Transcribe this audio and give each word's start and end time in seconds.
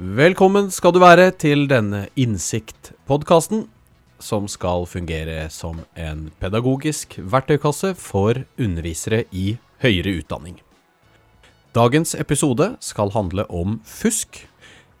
Velkommen 0.00 0.70
skal 0.72 0.94
du 0.96 0.98
være 1.02 1.26
til 1.36 1.66
denne 1.68 2.06
Innsikt-podkasten, 2.16 3.66
som 4.16 4.46
skal 4.48 4.86
fungere 4.88 5.42
som 5.52 5.82
en 5.92 6.30
pedagogisk 6.40 7.18
verktøykasse 7.20 7.90
for 8.00 8.40
undervisere 8.56 9.26
i 9.28 9.58
høyere 9.84 10.14
utdanning. 10.22 10.56
Dagens 11.76 12.14
episode 12.16 12.70
skal 12.80 13.12
handle 13.12 13.44
om 13.52 13.82
fusk. 13.84 14.40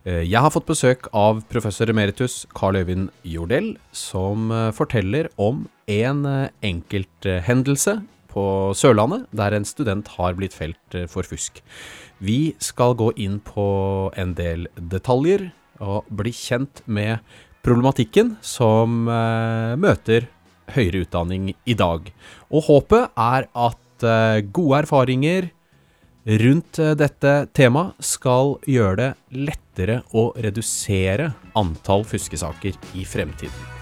Eh, 0.04 0.28
Jeg 0.28 0.36
har 0.36 0.52
fått 0.52 0.68
besøk 0.68 1.08
av 1.16 1.40
professor 1.48 1.88
emeritus 1.88 2.44
Carl 2.52 2.76
Øyvind 2.76 3.08
Jordell, 3.24 3.78
som 3.92 4.52
eh, 4.52 4.70
forteller 4.70 5.32
om 5.38 5.64
en 5.88 6.26
eh, 6.26 6.50
enkelthendelse 6.60 8.02
på 8.30 8.44
Sørlandet 8.76 9.26
der 9.36 9.54
en 9.56 9.66
student 9.68 10.08
har 10.16 10.36
blitt 10.38 10.56
felt 10.56 10.96
eh, 10.96 11.08
for 11.10 11.26
fusk. 11.26 11.60
Vi 12.20 12.54
skal 12.62 12.96
gå 12.98 13.10
inn 13.20 13.38
på 13.44 14.10
en 14.18 14.34
del 14.38 14.68
detaljer 14.76 15.50
og 15.80 16.08
bli 16.12 16.32
kjent 16.36 16.82
med 16.86 17.18
problematikken 17.64 18.36
som 18.44 19.08
eh, 19.08 19.76
møter 19.80 20.28
høyere 20.70 21.04
utdanning 21.06 21.50
i 21.66 21.76
dag. 21.78 22.12
Og 22.52 22.68
håpet 22.68 23.10
er 23.18 23.48
at 23.48 24.06
eh, 24.06 24.44
gode 24.46 24.84
erfaringer 24.84 25.50
rundt 26.44 26.78
dette 27.00 27.34
temaet 27.56 27.96
skal 28.04 28.58
gjøre 28.68 28.96
det 29.00 29.10
lettere 29.48 30.02
å 30.12 30.28
redusere 30.36 31.32
antall 31.58 32.04
fuskesaker 32.06 32.76
i 32.94 33.08
fremtiden. 33.08 33.79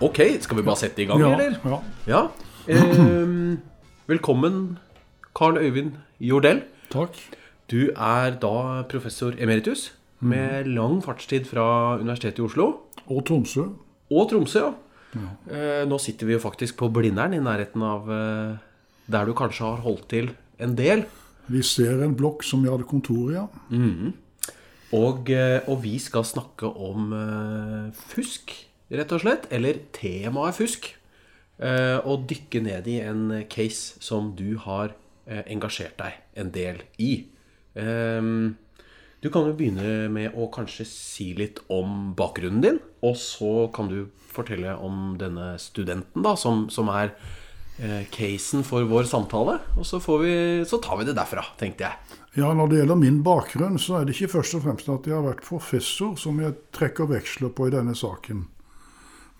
Ok, 0.00 0.18
skal 0.44 0.58
vi 0.60 0.62
bare 0.66 0.78
sette 0.78 1.02
i 1.02 1.06
gang, 1.08 1.20
Ja, 1.20 1.32
eller? 1.34 1.58
ja. 1.64 1.80
Ja. 2.06 2.22
Eh, 2.68 3.56
velkommen, 4.06 4.76
Carl 5.34 5.56
Øyvind 5.56 5.94
Jordell. 6.20 6.60
Takk. 6.92 7.16
Du 7.70 7.88
er 7.96 8.34
da 8.42 8.82
professor 8.90 9.32
emeritus 9.40 9.86
med 10.20 10.68
lang 10.68 10.98
fartstid 11.04 11.46
fra 11.48 11.96
Universitetet 11.96 12.42
i 12.42 12.44
Oslo. 12.44 12.66
Og 13.08 13.24
Tromsø. 13.24 13.64
Og 14.12 14.28
Tromsø, 14.28 14.66
ja. 15.14 15.30
Eh, 15.48 15.86
nå 15.88 15.96
sitter 15.98 16.28
vi 16.28 16.36
jo 16.36 16.42
faktisk 16.44 16.76
på 16.76 16.90
Blindern, 16.92 17.32
i 17.32 17.40
nærheten 17.40 17.80
av 17.88 18.10
eh, 18.12 18.58
der 19.08 19.24
du 19.24 19.32
kanskje 19.32 19.64
har 19.64 19.80
holdt 19.86 20.04
til 20.12 20.28
en 20.60 20.76
del. 20.76 21.06
Vi 21.48 21.62
ser 21.64 22.02
en 22.04 22.12
blokk 22.20 22.44
som 22.44 22.60
vi 22.62 22.68
hadde 22.68 22.84
kontor 22.88 23.32
i. 23.32 23.38
Ja. 23.40 23.46
Og, 24.92 25.30
eh, 25.32 25.64
og 25.68 25.80
vi 25.88 25.96
skal 26.00 26.28
snakke 26.28 26.68
om 26.68 27.12
eh, 27.16 27.88
fusk, 28.12 28.52
rett 28.92 29.12
og 29.12 29.24
slett. 29.24 29.48
Eller 29.54 29.82
temaet 29.96 30.58
fusk. 30.58 30.92
Eh, 31.58 31.98
og 32.06 32.28
dykke 32.30 32.62
ned 32.62 32.86
i 32.86 33.00
en 33.02 33.42
case 33.50 33.98
som 34.04 34.30
du 34.38 34.54
har 34.62 34.94
eh, 35.26 35.42
engasjert 35.50 35.98
deg 35.98 36.20
en 36.38 36.52
del 36.54 36.84
i. 37.02 37.12
Ehm, 37.78 38.54
du 39.18 39.26
kan 39.34 39.48
jo 39.48 39.56
begynne 39.58 40.06
med 40.14 40.36
å 40.38 40.46
kanskje 40.54 40.86
si 40.86 41.32
litt 41.34 41.58
om 41.74 42.12
bakgrunnen 42.18 42.62
din. 42.62 42.78
Og 43.02 43.18
så 43.18 43.66
kan 43.74 43.90
du 43.90 44.04
fortelle 44.28 44.76
om 44.84 45.16
denne 45.18 45.56
studenten, 45.58 46.22
da, 46.22 46.36
som, 46.38 46.68
som 46.70 46.90
er 46.94 47.10
eh, 47.82 48.04
casen 48.14 48.62
for 48.66 48.86
vår 48.86 49.08
samtale. 49.10 49.56
Og 49.74 49.88
så, 49.88 49.98
vi, 50.22 50.36
så 50.68 50.78
tar 50.82 51.00
vi 51.00 51.08
det 51.08 51.16
derfra, 51.18 51.42
tenkte 51.58 51.88
jeg. 51.88 52.20
ja, 52.38 52.52
Når 52.54 52.70
det 52.70 52.78
gjelder 52.82 53.00
min 53.02 53.18
bakgrunn, 53.26 53.80
så 53.82 53.98
er 53.98 54.06
det 54.06 54.14
ikke 54.14 54.36
først 54.38 54.60
og 54.60 54.64
fremst 54.68 54.92
at 54.94 55.10
jeg 55.10 55.16
har 55.16 55.26
vært 55.26 55.42
professor 55.46 56.14
som 56.20 56.38
jeg 56.42 56.54
trekker 56.76 57.10
veksler 57.10 57.50
på 57.50 57.66
i 57.66 57.74
denne 57.74 57.98
saken. 57.98 58.46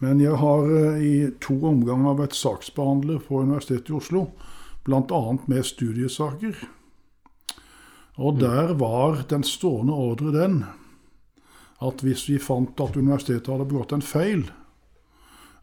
Men 0.05 0.21
jeg 0.23 0.39
har 0.39 0.69
eh, 0.71 0.99
i 1.03 1.15
to 1.43 1.57
omganger 1.67 2.19
vært 2.21 2.37
saksbehandler 2.39 3.23
på 3.27 3.43
Universitetet 3.43 3.91
i 3.91 3.97
Oslo, 3.99 4.29
bl.a. 4.87 5.23
med 5.51 5.67
studiesaker. 5.67 6.61
Og 8.19 8.39
der 8.39 8.75
var 8.79 9.25
den 9.31 9.45
stående 9.47 9.95
ordre 9.95 10.35
den 10.35 10.61
at 11.79 12.03
hvis 12.03 12.25
vi 12.27 12.41
fant 12.43 12.81
at 12.83 12.97
universitetet 12.99 13.51
hadde 13.53 13.69
begått 13.71 13.93
en 13.95 14.03
feil, 14.03 14.43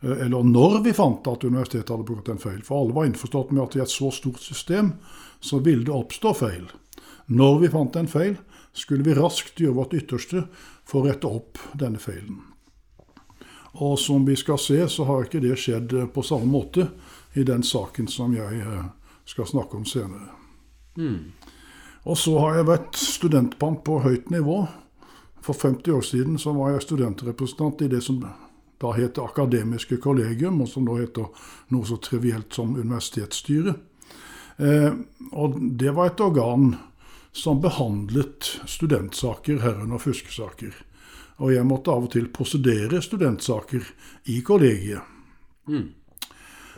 eh, 0.01 0.25
eller 0.27 0.47
når 0.47 0.81
vi 0.87 0.95
fant 0.95 1.27
at 1.27 1.43
universitetet 1.43 1.91
hadde 1.91 2.07
begått 2.07 2.31
en 2.31 2.41
feil, 2.43 2.61
for 2.63 2.81
alle 2.81 2.95
var 2.95 3.09
innforstått 3.09 3.51
med 3.51 3.63
at 3.65 3.75
i 3.75 3.83
et 3.83 3.91
så 3.91 4.11
stort 4.15 4.43
system 4.43 4.93
så 5.43 5.59
ville 5.63 5.87
det 5.87 5.95
oppstå 5.95 6.35
feil. 6.39 6.67
Når 7.27 7.61
vi 7.63 7.71
fant 7.73 7.95
en 7.99 8.11
feil, 8.11 8.35
skulle 8.75 9.07
vi 9.07 9.15
raskt 9.15 9.59
gjøre 9.59 9.79
vårt 9.79 9.95
ytterste 9.95 10.43
for 10.83 11.01
å 11.01 11.09
rette 11.09 11.31
opp 11.31 11.59
denne 11.79 11.99
feilen. 12.03 12.54
Og 13.75 13.99
som 13.99 14.25
vi 14.25 14.35
skal 14.39 14.59
se, 14.61 14.79
så 14.89 15.03
har 15.07 15.25
ikke 15.25 15.43
det 15.43 15.57
skjedd 15.59 15.95
på 16.13 16.23
samme 16.23 16.47
måte 16.47 16.87
i 17.35 17.43
den 17.43 17.63
saken 17.63 18.07
som 18.07 18.35
jeg 18.35 18.61
eh, 18.61 18.85
skal 19.27 19.49
snakke 19.49 19.77
om 19.77 19.85
senere. 19.85 20.31
Og 22.05 22.17
så 22.17 22.37
har 22.39 22.59
jeg 22.59 22.69
vært 22.69 22.99
studentpamp 23.01 23.83
på 23.87 23.99
høyt 24.05 24.29
nivå. 24.31 24.63
For 25.43 25.53
50 25.57 25.91
år 25.91 26.05
siden 26.05 26.37
så 26.41 26.53
var 26.55 26.75
jeg 26.75 26.85
studentrepresentant 26.85 27.81
i 27.81 27.89
det 27.91 28.01
som 28.05 28.21
da 28.81 28.91
het 28.95 29.19
akademiske 29.21 29.97
kollegium, 30.03 30.61
og 30.61 30.69
som 30.69 30.87
da 30.87 30.97
heter 30.99 31.29
noe 31.73 31.87
så 31.87 31.97
trivielt 32.01 32.53
som 32.53 32.75
universitetsstyret. 32.75 33.75
Eh, 34.57 34.91
og 35.35 35.57
det 35.79 35.91
var 35.95 36.11
et 36.11 36.23
organ 36.23 36.75
som 37.35 37.59
behandlet 37.63 38.53
studentsaker, 38.69 39.59
herunder 39.63 39.99
fuskesaker. 39.99 40.75
Og 41.43 41.51
jeg 41.51 41.67
måtte 41.67 41.91
av 41.91 42.07
og 42.07 42.13
til 42.13 42.29
prosedere 42.31 43.01
studentsaker 43.03 43.83
i 44.31 44.39
kollegiet. 44.45 45.01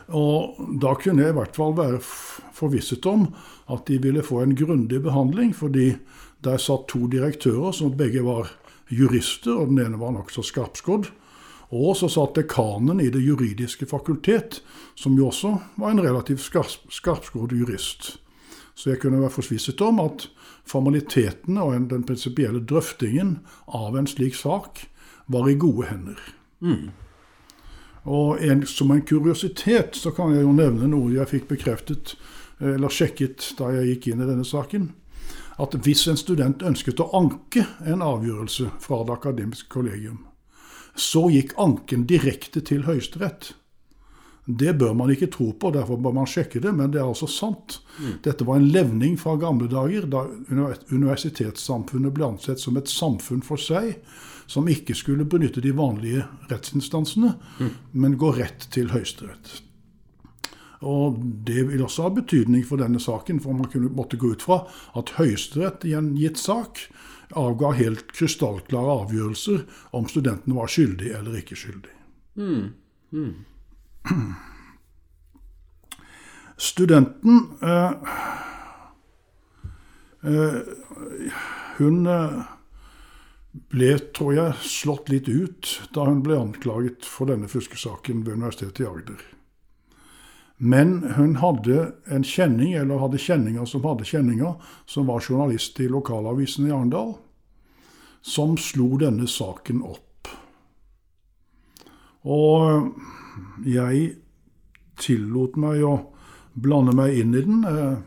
Og 0.07 0.62
da 0.81 0.94
kunne 0.95 1.25
jeg 1.25 1.34
i 1.34 1.38
hvert 1.38 1.57
fall 1.57 1.75
være 1.78 2.00
forvisset 2.56 3.06
om 3.06 3.28
at 3.73 3.85
de 3.90 4.00
ville 4.01 4.23
få 4.23 4.41
en 4.41 4.56
grundig 4.56 5.01
behandling, 5.03 5.53
fordi 5.56 5.97
der 6.44 6.57
satt 6.62 6.88
to 6.88 7.07
direktører 7.12 7.75
som 7.75 7.97
begge 7.97 8.23
var 8.23 8.50
jurister, 8.90 9.57
og 9.57 9.73
den 9.73 9.84
ene 9.84 10.00
var 10.00 10.13
nokså 10.16 10.46
skarpskodd. 10.47 11.09
Og 11.75 11.97
så 12.00 12.07
satt 12.07 12.38
dekanen 12.38 13.01
i 13.03 13.09
Det 13.12 13.19
juridiske 13.19 13.85
fakultet, 13.85 14.62
som 14.96 15.17
jo 15.17 15.28
også 15.28 15.57
var 15.75 15.91
en 15.91 16.01
relativt 16.01 16.40
skarp, 16.40 16.88
skarpskodd 16.90 17.51
jurist. 17.51 18.17
Så 18.75 18.90
jeg 18.90 19.01
kunne 19.01 19.19
være 19.19 19.34
forvisset 19.34 19.81
om 19.81 20.00
at 20.00 20.29
formalitetene 20.67 21.63
og 21.63 21.89
den 21.91 22.05
prinsipielle 22.07 22.61
drøftingen 22.67 23.39
av 23.67 23.97
en 23.97 24.07
slik 24.09 24.35
sak 24.35 24.85
var 25.31 25.50
i 25.50 25.57
gode 25.59 25.88
hender. 25.89 26.22
Og 28.07 28.44
en, 28.44 28.66
som 28.66 28.91
en 28.91 29.03
kuriositet 29.03 29.95
så 30.00 30.13
kan 30.16 30.31
jeg 30.35 30.45
jo 30.45 30.53
nevne 30.55 30.88
noe 30.88 31.11
jeg 31.11 31.31
fikk 31.33 31.50
bekreftet, 31.50 32.16
eller 32.63 32.94
sjekket 32.94 33.51
da 33.59 33.73
jeg 33.75 33.91
gikk 33.91 34.07
inn 34.13 34.23
i 34.23 34.29
denne 34.29 34.47
saken. 34.47 34.94
At 35.59 35.75
hvis 35.83 36.05
en 36.07 36.19
student 36.19 36.63
ønsket 36.63 37.01
å 37.01 37.09
anke 37.17 37.66
en 37.84 38.03
avgjørelse 38.05 38.69
fra 38.79 39.01
det 39.03 39.17
akademiske 39.17 39.69
kollegium, 39.73 40.23
så 40.97 41.28
gikk 41.29 41.53
anken 41.61 42.07
direkte 42.09 42.61
til 42.66 42.85
Høyesterett. 42.88 43.51
Det 44.47 44.74
bør 44.80 44.94
man 44.96 45.12
ikke 45.12 45.28
tro 45.28 45.50
på, 45.59 45.74
derfor 45.75 46.00
bør 46.00 46.13
man 46.16 46.30
sjekke 46.30 46.62
det, 46.63 46.72
men 46.72 46.94
det 46.94 47.02
er 47.02 47.09
altså 47.09 47.28
sant. 47.28 47.81
Dette 48.24 48.47
var 48.47 48.62
en 48.62 48.69
levning 48.72 49.18
fra 49.19 49.35
gamle 49.35 49.68
dager, 49.68 50.08
da 50.08 50.24
universitetssamfunnet 50.47 52.16
ble 52.16 52.30
ansett 52.31 52.63
som 52.63 52.80
et 52.80 52.88
samfunn 52.88 53.44
for 53.44 53.59
seg, 53.59 53.97
som 54.47 54.69
ikke 54.72 54.96
skulle 54.96 55.28
benytte 55.28 55.59
de 55.63 55.74
vanlige 55.75 56.24
rettsinstansene, 56.47 57.34
men 57.91 58.16
gå 58.16 58.31
rett 58.38 58.69
til 58.72 58.94
Høyesterett. 58.96 59.58
Og 60.88 61.18
Det 61.44 61.68
vil 61.68 61.84
også 61.84 62.06
ha 62.06 62.14
betydning 62.14 62.64
for 62.64 62.79
denne 62.79 63.02
saken, 63.03 63.41
for 63.44 63.58
man 63.58 63.68
kunne 63.74 63.91
måtte 63.91 64.16
gå 64.18 64.31
ut 64.31 64.46
fra 64.46 64.62
at 64.96 65.16
Høyesterett 65.18 65.84
i 65.90 65.96
en 65.97 66.14
gitt 66.16 66.38
sak 66.40 66.85
avga 67.35 67.74
helt 67.75 68.14
krystallklare 68.16 69.02
avgjørelser 69.03 69.66
om 69.97 70.08
studentene 70.08 70.55
var 70.55 70.72
skyldig 70.72 71.11
eller 71.17 71.40
ikke 71.41 71.58
skyldig. 71.59 71.91
Studenten 76.57 77.49
eh, 77.61 77.91
eh, 80.23 80.61
Hun 81.77 82.07
eh, 82.07 82.39
ble, 83.69 83.91
tror 84.13 84.33
jeg, 84.33 84.53
slått 84.65 85.09
litt 85.13 85.29
ut 85.29 85.69
da 85.93 86.07
hun 86.09 86.23
ble 86.25 86.37
anklaget 86.39 87.05
for 87.05 87.29
denne 87.29 87.49
fuskesaken 87.49 88.23
ved 88.25 88.39
Universitetet 88.39 88.83
i 88.85 88.89
Agder. 88.89 89.21
Men 90.57 91.13
hun 91.13 91.35
hadde 91.37 91.91
en 92.09 92.25
kjenning, 92.25 92.73
eller 92.73 93.01
hadde 93.03 93.21
kjenninger 93.21 93.65
som 93.69 93.85
hadde 93.85 94.07
kjenninger, 94.09 94.55
som 94.89 95.05
var 95.09 95.21
journalist 95.21 95.77
i 95.79 95.89
lokalavisen 95.89 96.65
i 96.65 96.73
Arendal, 96.73 97.13
som 98.25 98.57
slo 98.57 98.97
denne 98.97 99.29
saken 99.29 99.83
opp. 99.85 100.31
Og 102.25 102.89
jeg 103.66 104.16
tillot 105.01 105.57
meg 105.61 105.84
å 105.85 105.95
blande 106.57 106.95
meg 106.97 107.17
inn 107.19 107.35
i 107.35 107.41
den, 107.45 107.63
eh, 107.66 107.97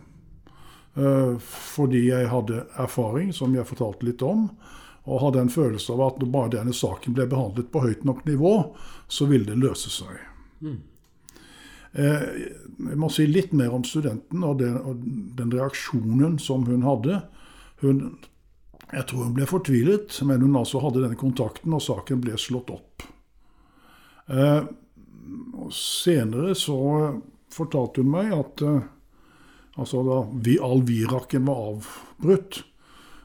eh, 1.04 1.34
fordi 1.38 2.06
jeg 2.08 2.28
hadde 2.28 2.64
erfaring, 2.76 3.32
som 3.32 3.54
jeg 3.54 3.68
fortalte 3.68 4.06
litt 4.06 4.22
om, 4.22 4.48
og 5.06 5.20
hadde 5.20 5.40
en 5.40 5.52
følelse 5.52 5.92
av 5.94 6.00
at 6.06 6.18
når 6.20 6.32
bare 6.32 6.54
denne 6.56 6.74
saken 6.74 7.14
ble 7.14 7.26
behandlet 7.30 7.70
på 7.72 7.82
høyt 7.84 8.04
nok 8.04 8.24
nivå, 8.26 8.54
så 9.08 9.26
ville 9.26 9.46
det 9.46 9.58
løse 9.58 9.90
seg. 9.90 10.18
Mm. 10.60 10.80
jeg 11.96 12.96
må 13.00 13.08
si 13.10 13.24
litt 13.26 13.54
mer 13.56 13.72
om 13.74 13.82
studenten 13.82 14.44
og 14.44 14.58
den, 14.60 14.76
og 14.76 15.00
den 15.38 15.50
reaksjonen 15.50 16.36
som 16.38 16.66
hun 16.68 16.84
hadde. 16.86 17.22
Hun, 17.80 18.18
jeg 18.92 19.06
tror 19.08 19.24
hun 19.24 19.34
ble 19.34 19.48
fortvilet, 19.48 20.20
men 20.28 20.44
hun 20.44 20.58
altså 20.60 20.82
hadde 20.84 21.02
denne 21.02 21.18
kontakten, 21.18 21.72
og 21.74 21.82
saken 21.82 22.20
ble 22.22 22.36
slått 22.38 22.70
opp. 22.70 23.08
Eh, 25.20 25.68
senere 25.70 26.54
så 26.54 26.78
fortalte 27.52 28.04
hun 28.04 28.10
meg 28.14 28.32
at 28.36 28.64
eh, 28.66 28.82
altså 29.80 30.02
da 30.06 30.24
vi, 30.44 30.58
all 30.62 30.84
viraken 30.86 31.46
var 31.48 31.62
avbrutt, 31.74 32.64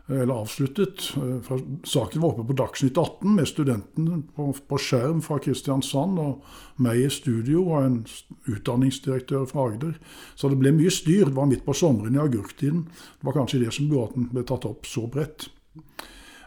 eller 0.05 0.35
avsluttet. 0.35 1.07
Eh, 1.17 1.51
saken 1.83 2.21
var 2.21 2.33
oppe 2.33 2.45
på 2.51 2.57
Dagsnytt 2.57 2.97
18 2.97 3.35
med 3.35 3.49
studenten 3.49 4.23
på, 4.35 4.51
på 4.53 4.79
skjerm 4.81 5.23
fra 5.25 5.39
Kristiansand 5.41 6.21
og 6.21 6.45
meg 6.85 7.01
i 7.01 7.09
studio 7.09 7.65
og 7.71 7.79
en 7.81 7.99
utdanningsdirektør 8.51 9.47
fra 9.49 9.69
Agder. 9.71 9.97
Så 10.37 10.51
det 10.51 10.59
ble 10.61 10.75
mye 10.77 10.93
styr. 10.93 11.25
Det 11.29 11.37
var 11.37 11.49
midt 11.49 11.65
på 11.65 11.73
sommeren 11.77 12.17
i 12.17 12.21
agurktiden. 12.21 12.85
Det 12.85 13.29
var 13.29 13.39
kanskje 13.39 13.63
det 13.65 13.73
som 13.73 13.89
gjorde 13.89 14.11
at 14.11 14.19
den 14.19 14.31
ble 14.33 14.45
tatt 14.45 14.69
opp 14.69 14.89
så 14.89 15.07
bredt. 15.09 15.49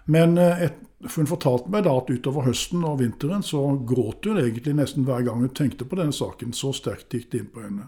Men 0.08 0.38
eh, 0.40 0.62
et, 0.68 0.78
hun 1.14 1.28
fortalte 1.28 1.70
meg 1.70 1.84
da 1.86 1.92
at 2.00 2.10
utover 2.10 2.48
høsten 2.48 2.82
og 2.88 2.98
vinteren 3.02 3.44
så 3.46 3.60
gråt 3.86 4.26
hun 4.26 4.40
egentlig 4.40 4.74
nesten 4.78 5.04
hver 5.06 5.22
gang 5.26 5.44
hun 5.44 5.54
tenkte 5.54 5.86
på 5.86 5.98
denne 6.00 6.16
saken. 6.16 6.54
Så 6.56 6.72
sterkt 6.76 7.14
gikk 7.14 7.28
det 7.32 7.42
inn 7.42 7.52
på 7.52 7.62
henne. 7.62 7.86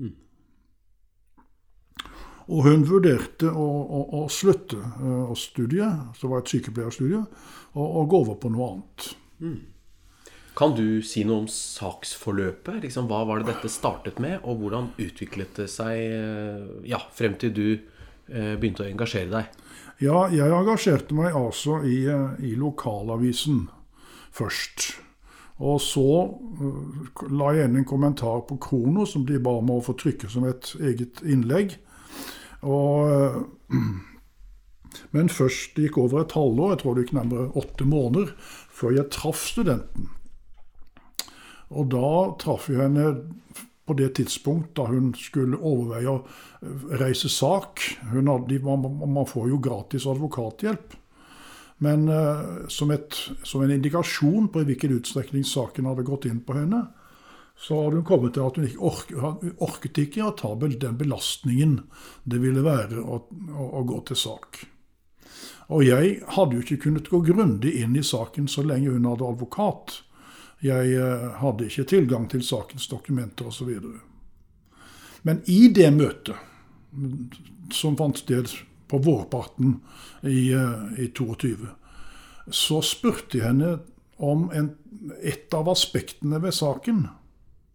Mm. 0.00 0.14
Og 2.48 2.64
hun 2.64 2.86
vurderte 2.88 3.50
å, 3.52 3.66
å, 3.84 4.02
å 4.22 4.26
slutte 4.32 4.80
uh, 4.80 5.34
studiet, 5.36 6.16
som 6.16 6.32
var 6.32 6.42
et 6.42 6.54
sykepleierstudie, 6.54 7.20
og, 7.76 7.84
og, 7.84 8.06
gå 8.08 8.22
over 8.24 8.38
på 8.40 8.52
noe 8.54 8.70
annet. 8.72 9.10
Mm. 9.44 9.58
Kan 10.58 10.72
du 10.74 11.04
si 11.06 11.22
noe 11.28 11.44
om 11.44 11.50
saksforløpet? 11.52 12.80
Liksom, 12.86 13.06
hva 13.12 13.20
var 13.28 13.42
det 13.42 13.52
dette 13.52 13.70
startet 13.70 14.18
med, 14.24 14.40
og 14.40 14.64
hvordan 14.64 14.88
utviklet 14.96 15.60
det 15.60 15.68
seg 15.70 16.00
eh, 16.00 16.64
ja, 16.88 16.98
frem 17.14 17.36
til 17.38 17.52
du 17.54 17.66
uh, 17.76 18.56
begynte 18.56 18.82
å 18.86 18.88
engasjere 18.88 19.30
deg? 19.36 19.67
Ja, 19.98 20.28
jeg 20.30 20.54
engasjerte 20.54 21.14
meg 21.18 21.34
altså 21.34 21.80
i, 21.82 22.04
i 22.46 22.52
lokalavisen 22.54 23.64
først. 24.30 24.92
Og 25.58 25.80
så 25.82 26.04
uh, 26.28 27.24
la 27.34 27.50
jeg 27.56 27.66
inn 27.66 27.80
en 27.80 27.88
kommentar 27.88 28.44
på 28.46 28.60
Krono, 28.62 29.08
som 29.10 29.24
de 29.26 29.40
ba 29.42 29.56
om 29.58 29.72
å 29.74 29.80
få 29.82 29.96
trykke 29.98 30.30
som 30.30 30.46
et 30.46 30.70
eget 30.78 31.18
innlegg. 31.26 31.74
Og, 32.62 33.10
eh, 33.10 33.74
men 35.14 35.30
først 35.30 35.74
det 35.74 35.88
gikk 35.88 35.98
over 36.04 36.22
et 36.22 36.36
halvår, 36.38 36.72
jeg 36.72 36.82
tror 36.82 36.94
det 36.94 37.04
gikk 37.04 37.16
nærmere 37.18 37.50
åtte 37.58 37.86
måneder, 37.90 38.32
før 38.70 38.94
jeg 39.00 39.10
traff 39.14 39.42
studenten. 39.50 40.08
Og 41.74 41.90
da 41.90 42.10
traff 42.38 42.70
jeg 42.70 42.80
henne 42.80 43.10
på 43.88 43.96
det 43.98 44.12
tidspunkt 44.20 44.74
da 44.78 44.86
hun 44.90 45.10
skulle 45.16 45.58
overveie 45.58 46.12
å 46.12 46.20
eh, 46.20 46.86
reise 47.00 47.30
sak. 47.32 47.82
Hadde, 48.12 48.60
man 48.62 49.28
får 49.28 49.50
jo 49.52 49.60
gratis 49.64 50.06
advokathjelp. 50.08 50.96
Men 51.78 52.08
uh, 52.10 52.66
som, 52.68 52.90
et, 52.90 53.14
som, 53.46 53.62
en 53.62 53.70
indikasjon 53.70 54.48
på 54.50 54.62
i 54.62 54.66
hvilken 54.66 54.96
utstrekning 54.96 55.44
saken 55.46 55.86
hadde 55.86 56.06
gått 56.08 56.26
inn 56.26 56.40
på 56.42 56.56
henne, 56.56 56.88
så 57.58 57.84
hadde 57.84 58.00
hun 58.00 58.06
kommet 58.06 58.34
til 58.34 58.46
at 58.46 58.58
hun 58.58 58.66
ikke 58.66 58.88
orket, 58.90 59.46
orket 59.62 60.00
ikke 60.02 60.26
å 60.26 60.34
ta 60.38 60.50
den 60.58 60.98
belastningen 60.98 61.78
det 62.26 62.42
ville 62.42 62.62
være 62.66 63.02
å, 63.02 63.22
å, 63.26 63.68
å, 63.80 63.84
gå 63.86 64.02
til 64.10 64.18
sak. 64.18 64.60
Og 65.74 65.84
jeg 65.86 66.20
hadde 66.34 66.58
jo 66.58 66.64
ikke 66.64 66.82
kunnet 66.86 67.10
gå 67.10 67.20
grundig 67.26 67.74
inn 67.82 67.96
i 67.98 68.04
saken 68.06 68.46
så 68.50 68.64
lenge 68.66 68.94
hun 68.94 69.06
hadde 69.10 69.26
advokat. 69.26 69.98
Jeg 70.64 70.94
eh, 70.98 71.26
hadde 71.38 71.68
ikke 71.68 71.86
tilgang 71.86 72.26
til 72.30 72.42
sakens 72.42 72.88
dokumenter 72.90 73.50
osv. 73.50 73.70
Men 75.22 75.42
i 75.46 75.68
det 75.74 75.90
møtet, 75.94 76.34
som 77.74 77.98
fant 77.98 78.18
sted 78.18 78.50
på 78.88 78.98
vårparten 79.04 79.76
i, 80.26 80.50
eh, 80.56 81.04
i 81.04 81.10
22, 81.14 81.68
så 82.50 82.80
spurte 82.82 83.38
jeg 83.38 83.46
henne 83.46 83.76
om 84.18 84.48
en, 84.56 84.72
et 85.22 85.52
av 85.54 85.68
aspektene 85.70 86.40
ved 86.42 86.56
saken 86.56 87.04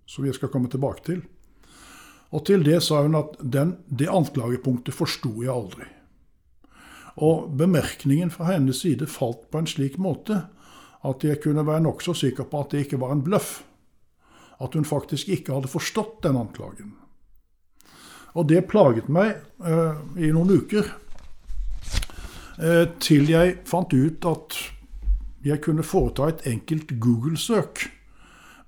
som 0.09 0.25
jeg 0.27 0.35
skal 0.35 0.51
komme 0.51 0.71
tilbake 0.71 1.05
til. 1.05 1.21
Og 2.33 2.43
til 2.49 2.65
det 2.65 2.81
sa 2.83 3.03
hun 3.05 3.15
at 3.15 3.37
den, 3.39 3.77
det 3.87 4.09
anklagepunktet 4.11 4.95
forsto 4.97 5.35
jeg 5.43 5.53
aldri. 5.53 5.85
Og 7.21 7.51
bemerkningen 7.55 8.33
fra 8.33 8.49
hennes 8.49 8.81
side 8.81 9.07
falt 9.07 9.45
på 9.53 9.61
en 9.61 9.69
slik 9.69 9.99
måte 10.01 10.41
at 11.03 11.23
jeg 11.23 11.41
kunne 11.43 11.65
være 11.67 11.83
nokså 11.83 12.15
sikker 12.15 12.47
på 12.49 12.63
at 12.63 12.73
det 12.73 12.85
ikke 12.85 12.99
var 13.01 13.15
en 13.15 13.23
bløff. 13.23 13.63
At 14.63 14.75
hun 14.77 14.85
faktisk 14.87 15.29
ikke 15.33 15.53
hadde 15.57 15.71
forstått 15.71 16.21
den 16.23 16.37
anklagen. 16.39 16.93
Og 18.33 18.47
det 18.49 18.63
plaget 18.69 19.09
meg 19.13 19.35
eh, 19.65 19.99
i 20.17 20.31
noen 20.33 20.55
uker. 20.63 20.87
Eh, 22.57 22.85
til 23.03 23.29
jeg 23.29 23.59
fant 23.69 23.93
ut 23.93 24.25
at 24.29 24.57
jeg 25.43 25.59
kunne 25.61 25.83
foreta 25.83 26.29
et 26.31 26.47
enkelt 26.47 26.95
Google-søk 27.03 27.83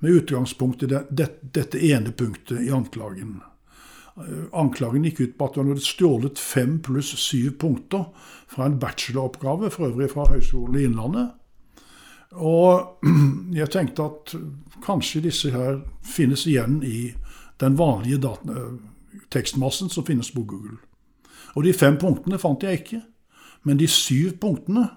med 0.03 0.19
utgangspunkt 0.19 0.83
i 0.83 0.89
det, 0.91 1.05
det, 1.09 1.29
dette 1.55 1.79
ene 1.79 2.11
punktet 2.11 2.65
i 2.65 2.71
anklagen. 2.75 3.39
Eh, 4.19 4.43
anklagen 4.53 5.07
gikk 5.07 5.23
ut 5.23 5.37
på 5.39 5.47
at 5.47 5.57
hun 5.61 5.71
hadde 5.71 5.85
stjålet 5.85 6.41
fem 6.41 6.77
pluss 6.83 7.13
syv 7.21 7.55
punkter 7.63 8.09
fra 8.51 8.67
en 8.67 8.77
bacheloroppgave, 8.81 9.71
for 9.73 9.89
øvrig 9.89 10.11
fra 10.11 10.27
Høgskolen 10.33 10.79
i 10.81 10.85
Innlandet. 10.89 11.33
Og 12.31 13.05
jeg 13.59 13.71
tenkte 13.73 14.09
at 14.09 14.35
kanskje 14.85 15.23
disse 15.27 15.51
her 15.53 15.81
finnes 16.03 16.45
igjen 16.49 16.81
i 16.83 17.13
den 17.61 17.77
vanlige 17.79 18.35
tekstmassen 19.31 19.89
som 19.89 20.05
finnes 20.05 20.31
på 20.31 20.43
Google. 20.43 20.77
Og 21.55 21.63
de 21.63 21.73
fem 21.73 21.97
punktene 21.99 22.39
fant 22.41 22.63
jeg 22.63 22.81
ikke. 22.81 23.01
Men 23.65 23.79
de 23.79 23.87
syv 23.89 24.35
punktene, 24.41 24.89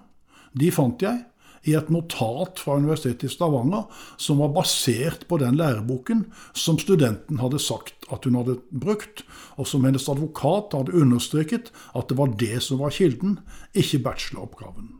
de 0.53 0.69
fant 0.73 1.01
jeg 1.01 1.23
i 1.67 1.73
et 1.75 1.89
notat 1.91 2.59
fra 2.61 2.77
Universitetet 2.79 3.27
i 3.27 3.33
Stavanger 3.33 3.87
som 4.21 4.39
var 4.43 4.53
basert 4.55 5.25
på 5.27 5.39
den 5.41 5.57
læreboken 5.59 6.25
som 6.57 6.79
studenten 6.79 7.41
hadde 7.43 7.59
sagt 7.59 8.07
at 8.13 8.25
hun 8.25 8.37
hadde 8.39 8.59
brukt, 8.71 9.25
og 9.59 9.67
som 9.67 9.83
hennes 9.85 10.07
advokat 10.09 10.75
hadde 10.77 10.95
understreket 10.95 11.73
at 11.95 12.09
det 12.09 12.19
var 12.19 12.33
det 12.39 12.63
som 12.63 12.79
var 12.83 12.95
kilden, 12.95 13.39
ikke 13.73 14.03
bacheloroppgaven. 14.07 14.98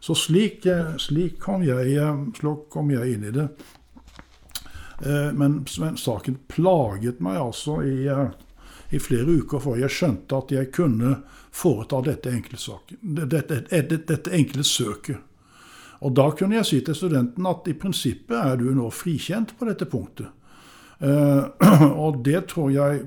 Så 0.00 0.14
slik, 0.14 0.66
eh, 0.66 0.96
slik, 0.96 1.38
kom 1.40 1.62
jeg, 1.66 1.96
eh, 1.96 2.52
kom 2.70 2.90
jeg, 2.90 3.14
inn 3.14 3.24
i 3.24 3.34
det. 3.34 3.48
Eh, 5.04 5.30
men, 5.32 5.64
men 5.80 5.96
saken 5.96 6.38
plaget 6.48 7.20
meg 7.20 7.40
altså 7.40 7.82
i 7.86 8.04
i 8.88 8.98
flere 8.98 9.34
uker 9.42 9.60
før 9.60 9.76
jeg 9.82 9.92
skjønte 9.92 10.36
at 10.38 10.52
jeg 10.54 10.70
kunne 10.72 11.18
foreta 11.52 12.00
dette 12.06 12.30
enkle, 12.32 12.56
saken, 12.56 12.96
dette, 13.18 13.58
dette, 13.68 13.98
dette 14.08 14.32
enkle 14.32 14.64
søket. 14.64 15.18
Og 16.00 16.14
da 16.16 16.30
kunne 16.32 16.56
jeg 16.56 16.68
si 16.68 16.78
til 16.86 16.96
studenten 16.96 17.46
at 17.50 17.68
i 17.68 17.74
prinsippet 17.76 18.36
er 18.38 18.56
du 18.56 18.70
nå 18.72 18.88
frikjent 18.94 19.52
på 19.58 19.68
dette 19.68 19.88
punktet. 19.90 20.30
Og 22.04 22.22
det 22.24 22.46
tror 22.50 22.70
jeg 22.72 23.04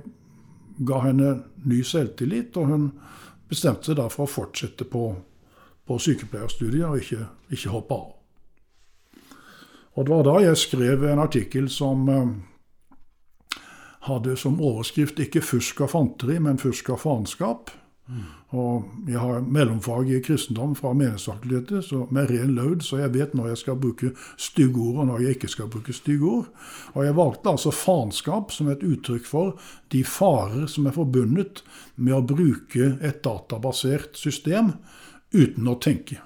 ga 0.87 0.99
henne 1.05 1.31
ny 1.67 1.81
selvtillit, 1.85 2.55
og 2.57 2.69
hun 2.71 2.85
bestemte 3.51 3.89
seg 3.89 3.97
da 3.99 4.07
for 4.11 4.25
å 4.25 4.31
fortsette 4.31 4.87
på, 4.89 5.09
på 5.91 5.99
sykepleierstudiet 5.99 6.87
og 6.87 7.01
ikke, 7.01 7.25
ikke, 7.51 7.73
hoppe 7.73 7.97
av. 7.97 8.07
Og 9.99 10.07
det 10.07 10.13
var 10.13 10.23
da 10.23 10.37
jeg 10.45 10.59
skrev 10.59 11.03
en 11.03 11.19
artikkel 11.19 11.67
som 11.69 12.07
eh, 12.09 12.31
hadde 14.07 14.37
som 14.39 14.61
overskrift 14.63 15.19
ikke 15.19 15.43
'fusk 15.43 15.81
og 15.81 15.91
fanteri', 15.91 16.39
men 16.39 16.57
'fusk 16.57 16.89
og 16.95 16.99
faenskap'. 17.03 17.75
Og 18.51 18.83
jeg 19.07 19.19
har 19.19 19.39
mellomfag 19.47 20.09
i 20.11 20.19
kristendom 20.19 20.73
fra 20.75 20.91
menighetsfakultetet 20.93 22.11
med 22.11 22.31
ren 22.33 22.55
load, 22.57 22.81
så 22.83 22.97
jeg 22.99 23.13
vet 23.13 23.35
når 23.37 23.47
jeg 23.47 23.57
skal 23.61 23.77
bruke 23.79 24.11
stygge 24.35 24.81
ord, 24.81 24.97
og 24.99 25.07
når 25.07 25.21
jeg 25.23 25.37
ikke 25.37 25.51
skal 25.53 25.69
bruke 25.71 25.95
stygge 25.95 26.27
ord. 26.27 26.49
Og 26.93 27.05
jeg 27.05 27.15
valgte 27.15 27.53
altså 27.53 27.71
faenskap 27.71 28.51
som 28.51 28.67
et 28.67 28.83
uttrykk 28.83 29.29
for 29.29 29.55
de 29.95 30.03
farer 30.03 30.67
som 30.67 30.89
er 30.89 30.97
forbundet 30.97 31.63
med 31.95 32.17
å 32.17 32.25
bruke 32.33 32.97
et 32.99 33.23
databasert 33.23 34.19
system 34.19 34.73
uten 35.33 35.67
å 35.67 35.77
tenke. 35.81 36.19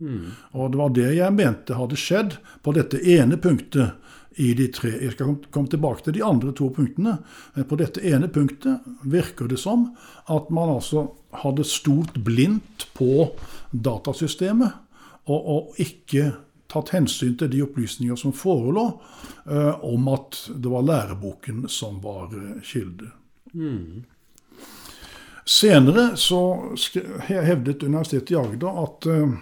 Mm. 0.00 0.32
Og 0.58 0.72
det 0.72 0.80
var 0.80 0.94
det 0.94 1.10
jeg 1.16 1.36
mente 1.36 1.78
hadde 1.78 1.98
skjedd 1.98 2.38
på 2.64 2.74
dette 2.76 3.00
ene 3.00 3.38
punktet 3.40 4.00
i 4.42 4.50
de 4.58 4.66
tre. 4.74 4.90
Jeg 4.98 5.14
skal 5.14 5.36
komme 5.54 5.70
tilbake 5.70 6.04
til 6.04 6.16
de 6.16 6.24
andre 6.26 6.52
to 6.56 6.68
punktene. 6.74 7.18
Men 7.54 7.68
på 7.70 7.78
dette 7.78 8.02
ene 8.04 8.28
punktet 8.32 8.82
virker 9.06 9.50
det 9.50 9.60
som 9.62 9.92
at 10.32 10.50
man 10.54 10.74
altså 10.76 11.06
hadde 11.44 11.66
stolt 11.66 12.18
blindt 12.26 12.88
på 12.98 13.30
datasystemet, 13.70 14.80
og, 15.24 15.40
og 15.40 15.78
ikke 15.80 16.34
tatt 16.70 16.92
hensyn 16.94 17.36
til 17.38 17.50
de 17.52 17.62
opplysninger 17.64 18.18
som 18.18 18.34
forelå 18.36 18.84
eh, 19.46 19.84
om 19.86 20.08
at 20.12 20.40
det 20.50 20.72
var 20.72 20.84
læreboken 20.84 21.64
som 21.72 22.00
var 22.04 22.34
eh, 22.34 22.58
kilde. 22.66 23.08
Mm. 23.54 24.04
Senere 25.44 26.14
så 26.16 26.40
hevdet 27.28 27.82
Universitetet 27.84 28.32
i 28.32 28.38
Agder 28.40 28.82
at, 28.84 29.06
eh, 29.12 29.34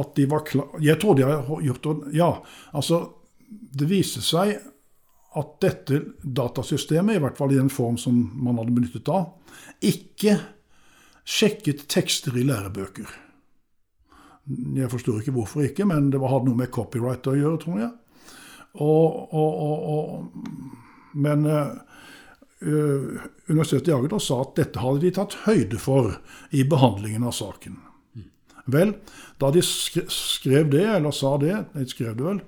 at 0.00 0.14
de 0.16 0.26
var 0.30 0.44
klar 0.48 0.80
Jeg 0.80 0.96
trodde 1.00 1.26
jeg 1.26 1.46
hadde 1.48 1.66
gjort 1.66 1.88
det 1.88 2.14
Ja, 2.16 2.30
altså 2.72 3.00
det 3.50 3.88
viste 3.90 4.22
seg 4.24 4.56
at 5.38 5.50
dette 5.62 6.00
datasystemet, 6.22 7.16
i 7.16 7.22
hvert 7.22 7.36
fall 7.38 7.52
i 7.54 7.58
den 7.58 7.70
form 7.70 7.96
som 7.98 8.16
man 8.42 8.58
hadde 8.58 8.74
benyttet 8.74 9.04
da, 9.06 9.20
ikke 9.86 10.36
sjekket 11.22 11.84
tekster 11.90 12.34
i 12.38 12.42
lærebøker. 12.48 13.12
Jeg 14.74 14.90
forstår 14.90 15.20
ikke 15.20 15.34
hvorfor 15.36 15.66
ikke, 15.68 15.86
men 15.86 16.08
det 16.10 16.18
hadde 16.22 16.48
noe 16.48 16.58
med 16.58 16.72
copyright 16.74 17.30
å 17.30 17.36
gjøre, 17.38 17.60
tror 17.62 17.78
jeg. 17.78 17.90
Og, 18.82 19.34
og, 19.34 19.86
og, 19.94 21.14
men 21.14 21.46
uh, 21.46 21.78
Universitetet 22.60 23.88
i 23.88 23.94
Agder 23.96 24.20
sa 24.20 24.42
at 24.42 24.56
dette 24.58 24.82
hadde 24.82 25.00
de 25.00 25.12
tatt 25.16 25.38
høyde 25.46 25.78
for 25.80 26.18
i 26.52 26.64
behandlingen 26.68 27.24
av 27.24 27.32
saken. 27.32 27.78
Vel, 28.70 28.92
da 29.40 29.48
de 29.54 29.62
skrev 29.64 30.68
det, 30.70 30.84
eller 30.84 31.14
sa 31.16 31.36
det, 31.40 31.54
de 31.72 31.86
skrev 31.88 32.18
det 32.18 32.26
vel, 32.26 32.42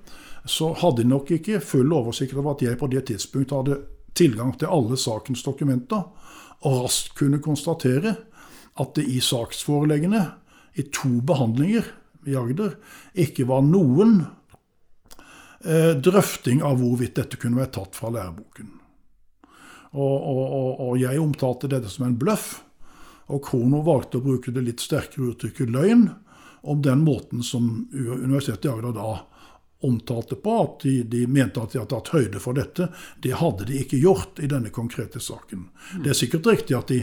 så 0.45 0.73
hadde 0.77 1.01
de 1.01 1.09
nok 1.09 1.31
ikke 1.33 1.63
full 1.63 1.93
oversikt 1.95 2.35
over 2.37 2.53
at 2.53 2.63
jeg 2.65 2.79
på 2.79 2.89
det 2.91 3.05
tidspunkt 3.09 3.55
hadde 3.55 3.79
tilgang 4.17 4.53
til 4.59 4.71
alle 4.71 4.99
sakens 4.99 5.43
dokumenter, 5.45 6.05
og 6.63 6.85
raskt 6.85 7.15
kunne 7.17 7.41
konstatere 7.43 8.15
at 8.79 8.93
det 8.97 9.05
i 9.09 9.19
saksforeleggene, 9.23 10.23
i 10.73 10.87
to 10.89 11.19
behandlinger 11.25 11.85
i 12.25 12.37
Agder, 12.39 12.77
ikke 13.13 13.45
var 13.49 13.61
noen 13.65 14.23
eh, 15.65 15.93
drøfting 15.93 16.63
av 16.65 16.79
hvorvidt 16.81 17.19
dette 17.19 17.37
kunne 17.37 17.59
være 17.61 17.75
tatt 17.77 17.99
fra 17.99 18.09
læreboken. 18.13 18.71
Og, 19.93 20.15
og, 20.25 20.79
og, 20.81 20.93
jeg 20.97 21.21
omtalte 21.21 21.69
dette 21.69 21.91
som 21.93 22.07
en 22.07 22.17
bløff. 22.17 22.63
Og 23.33 23.43
Krono 23.45 23.83
valgte 23.85 24.19
å 24.19 24.25
bruke 24.25 24.51
det 24.51 24.65
litt 24.65 24.81
sterkere 24.83 25.31
uttrykket 25.33 25.69
løgn 25.73 26.07
om 26.63 26.81
den 26.81 27.03
måten 27.03 27.43
som 27.43 27.85
Universitetet 27.93 28.65
i 28.65 28.71
Agder 28.71 28.95
da 28.95 29.11
omtalte 29.83 30.35
på, 30.35 30.61
at 30.61 30.83
de, 30.85 31.03
de, 31.03 31.25
mente 31.27 31.59
at 31.59 31.73
de 31.73 31.81
hadde 31.81 31.91
tatt 31.91 32.13
høyde 32.15 32.39
for 32.39 32.55
dette. 32.55 32.87
Det 33.19 33.33
hadde 33.35 33.67
de 33.67 33.81
ikke 33.83 33.99
gjort 33.99 34.39
i 34.39 34.47
denne 34.47 34.71
konkrete 34.71 35.19
saken. 35.19 35.65
Det 35.99 36.13
er 36.13 36.15
sikkert 36.17 36.47
riktig 36.47 36.77
at 36.77 36.93
de 36.93 37.01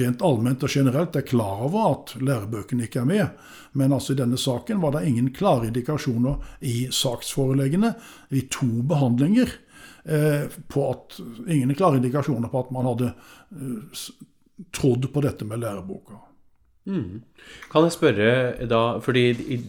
rent 0.00 0.24
allment 0.26 0.66
og 0.66 0.74
generelt 0.74 1.14
er 1.14 1.26
klar 1.28 1.62
over 1.68 1.92
at 1.92 2.16
lærebøkene 2.18 2.88
ikke 2.88 3.04
er 3.04 3.10
med, 3.12 3.46
men 3.78 3.94
altså 3.94 4.16
i 4.16 4.18
denne 4.18 4.40
saken 4.42 4.82
var 4.82 4.96
det 4.96 5.04
ingen 5.06 5.30
klare 5.34 5.70
indikasjoner 5.70 6.42
i 6.66 6.88
saksforeleggene 6.90 7.94
i 8.34 8.42
to 8.50 8.72
behandlinger 8.90 9.46
eh, 9.46 9.69
på 10.68 10.90
at, 10.90 11.20
ingen 11.46 11.74
klare 11.74 12.00
indikasjoner 12.00 12.48
på 12.48 12.64
at 12.64 12.72
man 12.74 12.88
hadde 12.88 13.12
eh, 13.12 14.02
trodd 14.72 15.08
på 15.12 15.22
dette 15.24 15.44
med 15.48 15.62
læreboka. 15.62 16.18
Mm. 16.88 17.20
Kan 17.70 17.84
jeg 17.86 17.94
spørre 17.94 18.30
da, 18.68 18.80
fordi 19.04 19.24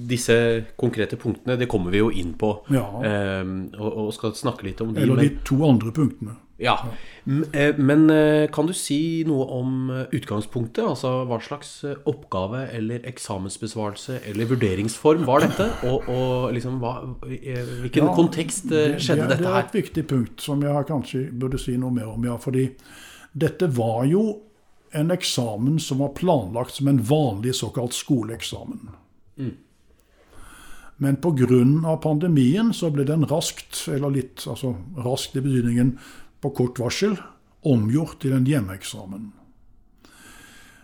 disse 0.10 0.36
konkrete 0.80 1.20
punktene 1.20 1.58
det 1.60 1.68
kommer 1.70 1.92
vi 1.94 2.00
jo 2.00 2.08
inn 2.10 2.34
på, 2.40 2.54
ja. 2.72 2.86
eh, 3.06 3.44
og, 3.78 3.90
og, 3.92 4.14
skal 4.16 4.36
snakke 4.38 4.70
litt 4.70 4.82
om 4.84 4.96
de. 4.96 5.04
Eller 5.04 5.22
de 5.26 5.34
to 5.48 5.60
andre 5.68 5.94
punktene. 5.96 6.38
Ja, 6.62 6.76
ja. 6.86 6.94
Men 7.78 8.10
eh, 8.10 8.48
kan 8.54 8.66
du 8.66 8.74
si 8.74 9.22
noe 9.30 9.46
om 9.54 9.90
eh, 9.94 10.14
utgangspunktet? 10.18 10.82
Altså 10.82 11.12
hva 11.30 11.38
slags 11.44 11.70
eh, 11.86 11.98
oppgave 12.10 12.64
eller 12.74 13.06
eksamensbesvarelse 13.10 14.22
eller 14.32 14.50
vurderingsform 14.50 15.28
var 15.30 15.46
dette? 15.46 15.68
Og, 15.90 16.10
og 16.10 16.54
liksom 16.56 16.80
hva, 16.82 16.96
hvilken 17.28 18.10
ja, 18.10 18.16
kontekst 18.18 18.70
skjedde 18.72 19.28
det, 19.28 19.36
dette 19.36 19.46
her? 19.46 19.50
Det 19.50 19.52
er 19.52 19.68
et 19.68 19.80
viktig 19.84 20.06
punkt 20.10 20.46
som 20.46 20.64
jeg 20.66 20.88
kanskje 20.90 21.28
burde 21.32 21.62
si 21.62 21.78
noe 21.82 21.94
mer 21.94 22.10
om. 22.10 22.26
ja, 22.26 22.38
fordi 22.42 22.72
dette 23.32 23.70
var 23.78 24.06
jo 24.10 24.26
en 24.98 25.14
eksamen 25.14 25.78
som 25.80 26.02
var 26.04 26.16
planlagt 26.18 26.76
som 26.76 26.90
en 26.92 27.04
vanlig 27.06 27.54
såkalt 27.56 27.94
skoleeksamen. 27.96 28.90
Mm. 29.38 29.54
Men 31.02 31.16
pga. 31.18 31.98
pandemien 31.98 32.74
så 32.74 32.92
ble 32.94 33.06
den 33.08 33.26
raskt, 33.26 33.88
eller 33.90 34.12
litt 34.14 34.44
altså 34.46 34.76
raskt 35.02 35.38
i 35.40 35.42
betydningen 35.42 35.96
på 36.42 36.52
kort 36.58 36.80
varsel, 36.82 37.16
omgjort 37.62 38.20
til 38.24 38.34
en 38.34 38.48
hjemmeeksamen. 38.48 39.30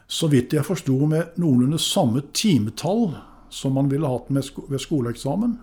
Så 0.08 0.30
vidt 0.32 0.54
jeg 0.56 0.66
forsto 0.66 0.96
med 1.10 1.36
noenlunde 1.42 1.80
samme 1.82 2.22
timetall 2.32 3.18
som 3.50 3.76
man 3.76 3.90
ville 3.92 4.08
hatt 4.08 4.30
ved 4.32 4.80
skoleeksamen. 4.80 5.58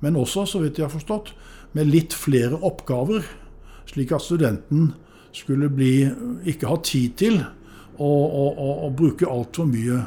Men 0.00 0.16
også, 0.16 0.46
så 0.46 0.62
vidt 0.62 0.78
jeg 0.78 0.86
har 0.86 0.94
forstått, 0.94 1.34
med 1.76 1.90
litt 1.90 2.14
flere 2.16 2.56
oppgaver, 2.66 3.26
slik 3.90 4.14
at 4.16 4.24
studenten 4.24 4.94
skulle 5.36 5.68
bli, 5.70 6.08
ikke 6.48 6.70
ha 6.70 6.78
tid 6.82 7.18
til 7.20 7.36
å, 7.40 8.08
å, 8.08 8.46
å, 8.48 8.70
å 8.86 8.90
bruke 8.96 9.28
altfor 9.28 9.68
mye 9.70 10.00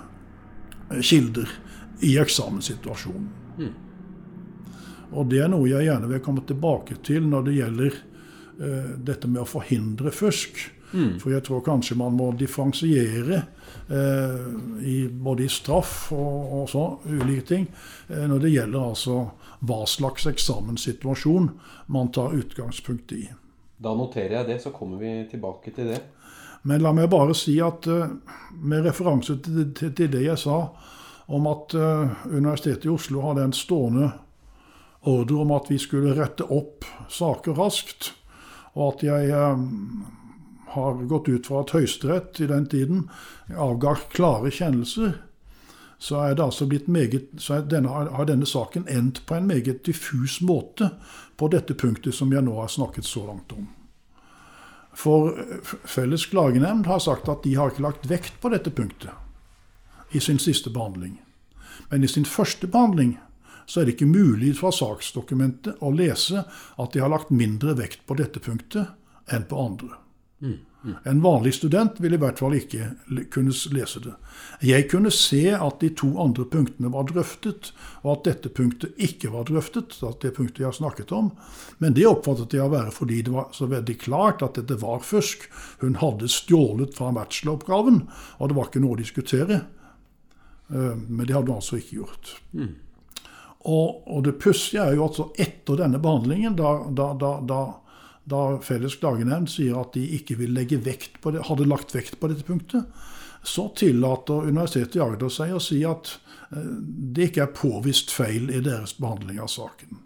kilder 1.04 1.50
i 2.04 2.18
eksamenssituasjonen. 2.20 3.30
Mm. 3.60 3.74
Og 5.14 5.30
det 5.30 5.44
er 5.46 5.52
noe 5.54 5.70
jeg 5.70 5.88
gjerne 5.88 6.10
vil 6.10 6.24
komme 6.26 6.44
tilbake 6.48 6.98
til 7.06 7.30
når 7.30 7.48
det 7.48 7.58
gjelder 7.60 8.02
dette 8.58 9.28
med 9.28 9.42
å 9.42 9.50
forhindre 9.50 10.12
fusk. 10.14 10.60
Mm. 10.94 11.18
For 11.20 11.34
jeg 11.34 11.42
tror 11.48 11.64
kanskje 11.66 11.98
man 11.98 12.14
må 12.14 12.30
differensiere 12.38 13.40
eh, 13.90 14.44
i, 14.86 14.98
både 15.10 15.48
i 15.48 15.50
straff 15.50 16.12
og, 16.14 16.52
og 16.60 16.68
så, 16.70 16.84
ulike 17.10 17.48
ting, 17.50 17.66
eh, 18.10 18.26
når 18.30 18.44
det 18.44 18.54
gjelder 18.54 18.90
altså 18.92 19.18
hva 19.66 19.80
slags 19.90 20.28
eksamenssituasjon 20.30 21.50
man 21.96 22.12
tar 22.14 22.38
utgangspunkt 22.38 23.16
i. 23.18 23.26
Da 23.82 23.96
noterer 23.98 24.38
jeg 24.40 24.52
det, 24.52 24.60
så 24.62 24.74
kommer 24.76 25.02
vi 25.02 25.16
tilbake 25.32 25.74
til 25.74 25.90
det. 25.96 26.02
Men 26.70 26.84
la 26.84 26.94
meg 26.96 27.10
bare 27.12 27.34
si 27.36 27.58
at 27.64 27.90
eh, 27.90 28.14
med 28.62 28.86
referanse 28.86 29.40
til, 29.42 29.72
til, 29.74 29.96
til 29.98 30.14
det 30.14 30.28
jeg 30.28 30.46
sa 30.46 30.68
om 31.34 31.46
at 31.48 31.72
uh, 31.80 32.10
Universitetet 32.28 32.84
i 32.84 32.92
Oslo 32.92 33.22
hadde 33.24 33.46
en 33.48 33.54
stående 33.56 34.10
ordre 35.08 35.38
om 35.40 35.54
at 35.56 35.70
vi 35.72 35.78
skulle 35.80 36.12
rette 36.18 36.44
opp 36.52 36.84
saker 37.08 37.56
raskt, 37.56 38.10
og 38.74 38.96
at 38.96 39.04
jeg 39.06 39.34
um, 39.38 40.06
har 40.74 41.04
gått 41.10 41.30
ut 41.30 41.48
fra 41.48 41.62
at 41.62 41.74
Høyesterett 41.76 42.42
i 42.42 42.50
den 42.50 42.66
tiden 42.70 43.06
avga 43.54 43.96
klare 44.14 44.52
kjennelser, 44.52 45.20
så, 46.04 46.18
er 46.20 46.36
det 46.36 46.44
altså 46.44 46.66
blitt 46.68 46.90
meget, 46.92 47.30
så 47.40 47.62
denne, 47.62 47.88
har 47.90 48.26
denne 48.28 48.48
saken 48.50 48.90
endt 48.92 49.22
på 49.26 49.38
en 49.38 49.48
meget 49.48 49.86
diffus 49.86 50.42
måte 50.44 50.90
på 51.40 51.48
dette 51.54 51.78
punktet 51.80 52.18
som 52.18 52.34
jeg 52.34 52.44
nå 52.44 52.58
har 52.60 52.72
snakket 52.72 53.08
så 53.08 53.24
langt 53.28 53.54
om. 53.56 53.70
For 54.94 55.32
Felles 55.90 56.26
klagenemnd 56.30 56.90
har 56.90 57.00
sagt 57.02 57.30
at 57.32 57.46
de 57.46 57.56
har 57.56 57.72
ikke 57.72 57.86
lagt 57.86 58.10
vekt 58.10 58.36
på 58.42 58.52
dette 58.54 58.74
punktet 58.74 59.14
i 60.14 60.20
sin 60.22 60.42
siste 60.42 60.70
behandling. 60.70 61.16
Men 61.90 62.04
i 62.04 62.10
sin 62.12 62.26
første 62.26 62.68
behandling 62.68 63.16
så 63.66 63.82
er 63.82 63.88
det 63.88 63.96
ikke 63.96 64.12
mulig 64.12 64.54
fra 64.60 64.72
saksdokumentet 64.76 65.82
å 65.84 65.92
lese 65.96 66.46
at 66.46 66.94
de 66.94 67.04
har 67.04 67.12
lagt 67.14 67.34
mindre 67.34 67.76
vekt 67.80 68.06
på 68.08 68.18
dette 68.20 68.44
punktet 68.44 68.94
enn 69.32 69.48
på 69.50 69.60
andre. 69.60 69.98
Mm. 70.44 70.60
En 71.04 71.22
vanlig 71.22 71.54
student 71.54 72.00
ville 72.04 72.18
i 72.18 72.20
hvert 72.20 72.40
fall 72.42 72.58
ikke 72.58 72.90
kunne 73.32 73.54
lese 73.72 74.02
det. 74.04 74.14
Jeg 74.68 74.90
kunne 74.92 75.12
se 75.16 75.54
at 75.56 75.78
de 75.80 75.94
to 75.96 76.10
andre 76.20 76.44
punktene 76.52 76.92
var 76.92 77.08
drøftet, 77.08 77.72
og 78.04 78.10
at 78.18 78.26
dette 78.28 78.52
punktet 78.52 79.00
ikke 79.00 79.32
var 79.32 79.48
drøftet. 79.48 79.96
at 80.04 80.20
det 80.22 80.34
punktet 80.36 80.60
jeg 80.60 80.68
har 80.68 80.76
snakket 80.76 81.12
om. 81.16 81.32
Men 81.80 81.96
det 81.96 82.08
oppfattet 82.10 82.58
jeg 82.58 82.66
å 82.66 82.74
være 82.74 82.92
fordi 82.92 83.22
det 83.24 83.32
var 83.32 83.48
så 83.56 83.70
veldig 83.72 83.98
klart 83.98 84.44
at 84.44 84.60
dette 84.60 84.76
var 84.82 85.00
fusk. 85.00 85.48
Hun 85.80 85.96
hadde 86.04 86.28
stjålet 86.28 86.96
fra 86.98 87.14
bacheloroppgaven, 87.16 88.04
og 88.40 88.50
det 88.50 88.60
var 88.60 88.68
ikke 88.68 88.84
noe 88.84 88.98
å 88.98 89.04
diskutere. 89.04 89.64
Eh, 90.68 90.96
men 91.08 91.26
det 91.26 91.36
hadde 91.36 91.48
hun 91.48 91.62
altså 91.62 91.80
ikke 91.80 92.02
gjort. 92.02 92.36
Mm. 92.52 92.76
Og, 93.64 94.04
og, 94.08 94.24
det 94.26 94.36
pussige 94.44 94.84
er 94.84 94.98
jo 94.98 95.08
at 95.08 95.40
etter 95.40 95.80
denne 95.80 96.02
behandlingen, 96.04 96.58
da, 96.60 96.76
da, 96.92 97.14
da, 97.16 97.38
da 97.48 97.62
da 98.24 98.60
Felles 98.64 98.96
klagenemnd 99.00 99.52
sier 99.52 99.82
at 99.82 99.96
de 99.98 100.04
ikke 100.18 100.38
vil 100.40 100.54
legge 100.56 100.80
vekt 100.84 101.20
på 101.24 101.34
det, 101.36 101.44
hadde 101.50 101.68
lagt 101.68 101.92
vekt 101.96 102.20
på 102.22 102.30
dette 102.32 102.46
punktet, 102.48 102.88
så 103.44 103.68
tillater 103.76 104.48
Universitetet 104.48 104.96
i 104.96 105.04
Agder 105.04 105.32
seg 105.34 105.52
å 105.56 105.62
si 105.64 105.82
at 105.88 106.16
eh, 106.56 106.70
det 106.88 107.32
ikke 107.32 107.44
er 107.44 107.56
påvist 107.58 108.14
feil 108.16 108.48
i 108.48 108.62
deres 108.64 108.96
behandling 109.00 109.42
av 109.44 109.52
saken. 109.52 110.00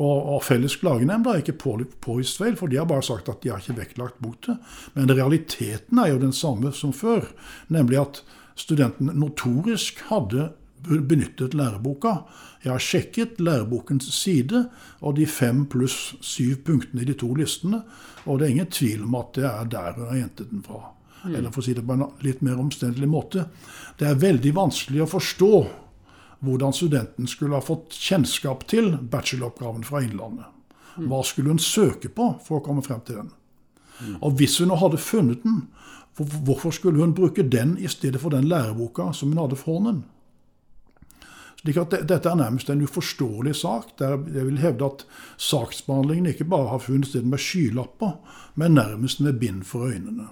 Og, 0.00 0.18
og 0.34 0.44
Felles 0.44 0.76
klagenemnd 0.80 1.28
har 1.28 1.40
ikke 1.40 1.56
påvist 1.60 2.40
feil, 2.40 2.54
for 2.56 2.72
de 2.72 2.78
har 2.80 2.88
bare 2.88 3.04
sagt 3.04 3.28
at 3.32 3.40
de 3.42 3.52
har 3.52 3.60
ikke 3.60 3.80
vektlagt 3.80 4.20
mot. 4.24 4.48
Men 4.94 5.12
realiteten 5.12 6.00
er 6.00 6.12
jo 6.12 6.22
den 6.22 6.36
samme 6.36 6.72
som 6.76 6.92
før, 6.96 7.26
nemlig 7.72 8.00
at 8.00 8.22
studenten 8.60 9.12
notorisk 9.20 10.00
hadde 10.08 10.50
benyttet 10.88 11.54
læreboka. 11.54 12.14
Jeg 12.64 12.72
har 12.72 12.84
sjekket 12.84 13.40
lærebokens 13.40 14.08
side 14.14 14.66
og 15.00 15.16
de 15.16 15.26
fem 15.26 15.64
pluss 15.70 16.14
syv 16.20 16.62
punktene 16.66 17.02
i 17.02 17.08
de 17.08 17.16
to 17.18 17.32
listene, 17.34 17.82
og 18.26 18.38
det 18.38 18.46
er 18.46 18.54
ingen 18.56 18.72
tvil 18.72 19.04
om 19.04 19.18
at 19.20 19.34
det 19.36 19.46
er 19.48 19.68
der 19.72 19.92
hun 19.96 20.08
har 20.08 20.18
hentet 20.20 20.50
den 20.50 20.64
fra. 20.64 20.82
Mm. 21.24 21.34
Eller 21.34 21.52
for 21.52 21.60
å 21.60 21.66
si 21.66 21.74
det 21.76 21.84
på 21.86 21.96
en 21.96 22.06
litt 22.24 22.40
mer 22.44 22.60
omstendelig 22.60 23.08
måte. 23.08 23.46
Det 24.00 24.08
er 24.08 24.20
veldig 24.20 24.54
vanskelig 24.56 25.04
å 25.04 25.10
forstå 25.10 25.52
hvordan 26.40 26.72
studenten 26.72 27.28
skulle 27.28 27.58
ha 27.58 27.64
fått 27.64 27.96
kjennskap 27.96 28.64
til 28.70 28.94
bacheloroppgaven 29.12 29.84
fra 29.84 30.00
Innlandet. 30.04 30.48
Mm. 30.96 31.10
Hva 31.10 31.20
skulle 31.24 31.52
hun 31.52 31.60
søke 31.60 32.08
på 32.12 32.32
for 32.44 32.60
å 32.60 32.64
komme 32.64 32.84
frem 32.84 33.02
til 33.04 33.20
den? 33.20 33.34
Mm. 34.00 34.14
Og 34.24 34.38
hvis 34.40 34.56
hun 34.62 34.72
hadde 34.80 35.00
funnet 35.00 35.44
den, 35.44 35.66
hvorfor 36.16 36.72
skulle 36.74 37.04
hun 37.04 37.14
bruke 37.16 37.44
den 37.44 37.76
i 37.78 37.88
stedet 37.88 38.20
for 38.20 38.32
den 38.32 38.48
læreboka 38.48 39.10
som 39.16 39.32
hun 39.32 39.42
hadde 39.42 39.60
for 39.60 39.78
hånden? 39.78 40.02
Slik 41.60 41.76
at 41.76 41.92
det, 41.92 42.06
Dette 42.08 42.30
er 42.30 42.40
nærmest 42.40 42.70
en 42.72 42.82
uforståelig 42.86 43.52
sak, 43.60 43.92
der 44.00 44.16
jeg 44.32 44.46
vil 44.48 44.62
hevde 44.62 44.86
at 44.86 45.04
saksbehandlingen 45.36 46.32
ikke 46.32 46.48
bare 46.48 46.72
har 46.72 46.80
funnet 46.80 47.10
sted 47.10 47.26
med 47.28 47.42
skylapper, 47.42 48.16
men 48.56 48.78
nærmest 48.78 49.20
med 49.20 49.38
bind 49.42 49.64
for 49.68 49.90
øynene. 49.90 50.30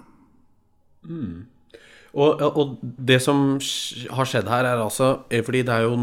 Mm. 1.05 1.45
Og, 2.17 2.41
og, 2.41 2.79
det 2.81 3.19
som 3.21 3.59
har 4.17 4.29
skjedd 4.29 4.49
her, 4.49 4.65
er 4.65 4.81
altså 4.81 5.11
eh, 5.29 5.43
Fordi 5.45 5.61
det 5.61 5.75
er 5.75 5.85
jo 5.85 5.93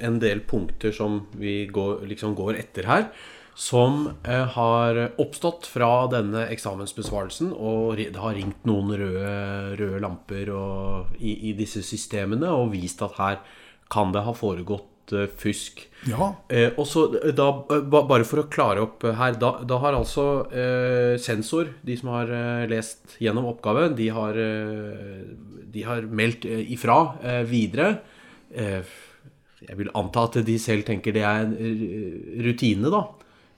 en 0.00 0.16
del 0.22 0.40
punkter 0.48 0.94
som 0.96 1.26
vi 1.36 1.66
går, 1.68 2.06
liksom 2.08 2.32
går 2.38 2.56
etter 2.62 2.88
her, 2.88 3.10
som 3.54 4.06
eh, 4.24 4.46
har 4.56 5.02
oppstått 5.20 5.68
fra 5.68 6.08
denne 6.12 6.46
eksamensbesvarelsen. 6.48 7.52
Og 7.52 8.00
det 8.00 8.16
har 8.16 8.38
ringt 8.38 8.64
noen 8.68 8.94
røde, 8.96 9.34
røde 9.76 10.00
lamper 10.00 10.52
og, 10.56 11.12
i, 11.20 11.36
i, 11.50 11.56
disse 11.58 11.84
systemene 11.84 12.48
og 12.56 12.72
vist 12.72 13.04
at 13.04 13.20
her 13.20 13.42
kan 13.90 14.12
det 14.14 14.24
ha 14.26 14.34
foregått 14.36 15.14
uh, 15.16 15.26
fusk. 15.40 15.86
Ja. 16.08 16.30
Eh, 16.48 16.70
og 16.80 16.86
så 16.88 17.04
eh, 17.18 17.32
da, 17.36 17.50
Bare 17.90 18.24
for 18.24 18.40
å 18.40 18.46
klare 18.48 18.80
opp 18.86 19.04
her 19.04 19.34
Da, 19.36 19.50
da 19.68 19.76
har 19.82 19.98
altså 19.98 20.26
eh, 20.48 21.18
sensor, 21.20 21.74
de 21.84 21.96
som 22.00 22.12
har 22.14 22.32
eh, 22.32 22.64
lest 22.70 23.18
gjennom 23.20 23.50
oppgaven, 23.50 23.96
de 23.98 24.08
har, 24.16 24.38
eh, 24.40 25.20
de 25.70 25.84
har 25.84 26.08
meldt 26.08 26.46
ifra 26.48 26.96
videre. 27.46 28.00
jeg 28.50 29.76
vil 29.78 29.90
anta 29.94 30.24
at 30.26 30.40
de 30.46 30.56
selv 30.58 30.86
tenker 30.88 31.12
det 31.14 31.22
er 31.22 31.44
en 31.44 31.52
rutine, 32.42 32.90
da. 32.90 33.04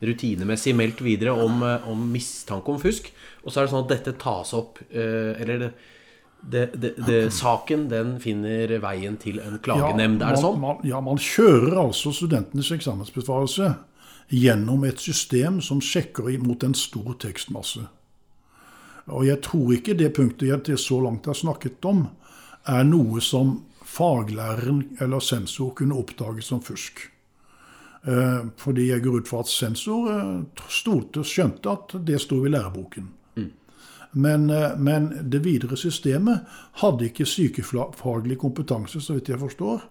Rutinemessig 0.02 0.74
meldt 0.76 1.00
videre 1.00 1.32
om, 1.32 1.62
om 1.88 2.02
mistanke 2.10 2.74
om 2.74 2.80
fusk. 2.82 3.08
Og 3.44 3.52
så 3.52 3.60
er 3.60 3.64
det 3.64 3.72
sånn 3.72 3.86
at 3.86 3.94
dette 3.94 4.18
tas 4.20 4.52
opp 4.58 4.82
Eller 4.90 5.62
det 5.62 5.70
det, 6.42 6.72
det, 6.74 6.94
det, 7.06 7.30
saken 7.30 7.86
den 7.90 8.16
finner 8.20 8.72
veien 8.82 9.16
til 9.20 9.38
en 9.42 9.60
klagenemnd, 9.62 10.22
er 10.22 10.34
det 10.34 10.42
sånn? 10.42 10.58
Man, 10.60 10.80
ja, 10.86 10.98
man 11.04 11.20
kjører 11.22 11.78
altså 11.84 12.10
studentenes 12.14 12.72
eksamensbesvarelse 12.74 13.74
gjennom 14.32 14.82
et 14.88 15.00
system 15.02 15.60
som 15.62 15.82
sjekker 15.84 16.30
mot 16.42 16.64
en 16.66 16.74
stor 16.74 17.14
tekstmasse. 17.22 17.84
Og 19.10 19.26
jeg 19.26 19.42
tror 19.44 19.72
ikke 19.76 19.96
det 19.98 20.12
punktet 20.16 20.48
jeg 20.48 20.64
til 20.66 20.78
så 20.78 21.00
langt 21.02 21.26
har 21.30 21.38
snakket 21.38 21.84
om, 21.86 22.06
er 22.66 22.84
noe 22.86 23.22
som 23.22 23.60
faglæreren 23.92 24.84
eller 25.02 25.22
sensor 25.22 25.74
kunne 25.78 25.98
oppdage 25.98 26.44
som 26.46 26.62
fusk. 26.62 27.08
Eh, 28.06 28.46
fordi 28.58 28.88
jeg 28.88 29.02
går 29.02 29.22
ut 29.22 29.28
fra 29.30 29.42
at 29.42 29.50
sensor 29.50 30.08
eh, 30.10 30.62
stolte, 30.70 31.22
skjønte 31.26 31.70
at 31.70 31.98
det 32.06 32.18
sto 32.22 32.40
i 32.46 32.50
læreboken. 32.50 33.10
Men, 34.12 34.50
eh, 34.50 34.76
men, 34.76 35.30
det 35.30 35.38
videre 35.44 35.76
systemet 35.76 36.44
hadde 36.82 37.08
ikke 37.08 37.26
sykefaglig 37.28 38.38
kompetanse, 38.38 39.00
så 39.00 39.16
vidt 39.16 39.32
jeg 39.32 39.40
forstår, 39.40 39.84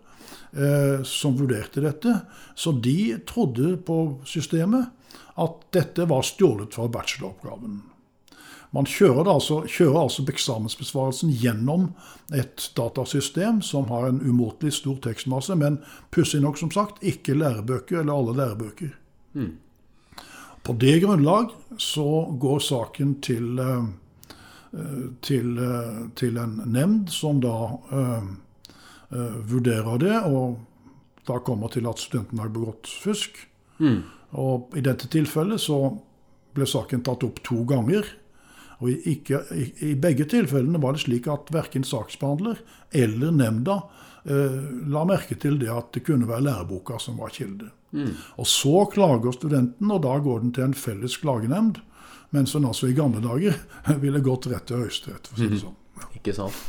eh, 0.53 1.03
som 1.03 1.37
vurderte 1.37 1.81
dette. 1.81 2.19
Så 2.55 2.71
de 2.71 3.17
trodde 3.25 3.77
på 3.77 4.19
systemet 4.25 4.91
at 5.41 5.63
dette 5.73 6.05
var 6.05 6.21
stjålet 6.21 6.73
fra 6.73 6.87
bacheloroppgaven. 6.87 7.81
Man 8.71 8.87
kjører, 8.87 9.27
altså, 9.27 9.65
kjører 9.67 10.05
altså 10.05 10.23
eksamensbesvarelsen 10.31 11.33
gjennom 11.35 11.89
et 12.31 12.69
datasystem 12.77 13.59
som 13.61 13.89
har 13.91 14.07
en 14.07 14.21
umåtelig 14.23 14.77
stor 14.77 15.01
tekstmasse, 15.03 15.57
men 15.59 15.81
pussig 16.11 16.39
nok, 16.39 16.59
som 16.61 16.71
sagt, 16.71 17.01
ikke 17.03 17.35
lærebøker 17.35 17.99
eller 17.99 18.13
alle 18.13 18.37
lærebøker. 18.37 18.93
Mm. 19.33 19.57
På 20.63 20.77
det 20.79 21.01
grunnlag 21.03 21.51
så 21.77 22.07
går 22.39 22.63
saken 22.63 23.17
til 23.25 23.59
eh, 23.59 23.89
til, 25.21 25.57
eh, 25.57 25.99
til, 26.15 26.37
en 26.39 26.61
nemnd 26.65 27.09
som 27.11 27.41
da 27.43 27.55
uh, 27.91 28.29
uh, 29.11 29.37
vurderer 29.47 29.99
det, 29.99 30.15
og 30.31 30.61
da 31.27 31.39
kommer 31.43 31.71
til 31.73 31.89
at 31.89 31.99
studenten 31.99 32.39
har 32.39 32.53
begått 32.53 32.87
fusk. 32.87 33.35
Mm. 33.83 34.01
Og 34.39 34.71
I 34.77 34.83
dette 34.85 35.09
tilfellet 35.11 35.61
så 35.61 35.77
ble 36.55 36.67
saken 36.67 37.03
tatt 37.03 37.25
opp 37.27 37.43
to 37.43 37.65
ganger. 37.67 38.07
Og 38.81 38.89
i, 38.89 38.95
ikke, 39.13 39.43
i, 39.53 39.67
i 39.91 39.95
begge 39.99 40.25
tilfellene 40.31 40.81
var 40.81 40.95
det 40.95 41.03
slik 41.03 41.27
at 41.29 41.51
verken 41.53 41.85
saksbehandler 41.85 42.63
eller 42.97 43.35
nemnda 43.35 43.77
uh, 43.83 44.57
la 44.87 45.05
merke 45.07 45.35
til 45.35 45.59
det 45.61 45.69
at 45.73 45.91
det 45.97 46.05
kunne 46.07 46.29
være 46.31 46.47
læreboka 46.47 46.97
som 46.99 47.19
var 47.21 47.35
kilde. 47.35 47.69
Mm. 47.91 48.15
Og 48.39 48.47
Så 48.47 48.85
klager 48.93 49.35
studenten, 49.35 49.91
og 49.91 50.03
da 50.07 50.15
går 50.23 50.45
den 50.45 50.55
til 50.55 50.69
en 50.69 50.77
felles 50.79 51.19
klagenemnd. 51.19 51.83
Mens 52.31 52.55
en 52.55 52.67
altså 52.69 52.87
i 52.87 52.95
gamle 52.95 53.21
dager 53.23 53.57
ville 54.03 54.23
gått 54.23 54.47
rett 54.51 54.69
til 54.69 54.85
Høyesterett. 54.85 55.27
for 55.27 55.37
å 55.37 55.41
si 55.41 55.49
det 55.49 55.57
mhm. 55.59 55.63
sånn. 55.65 55.77
Ja. 56.01 56.11
Ikke 56.17 56.35
sant. 56.35 56.61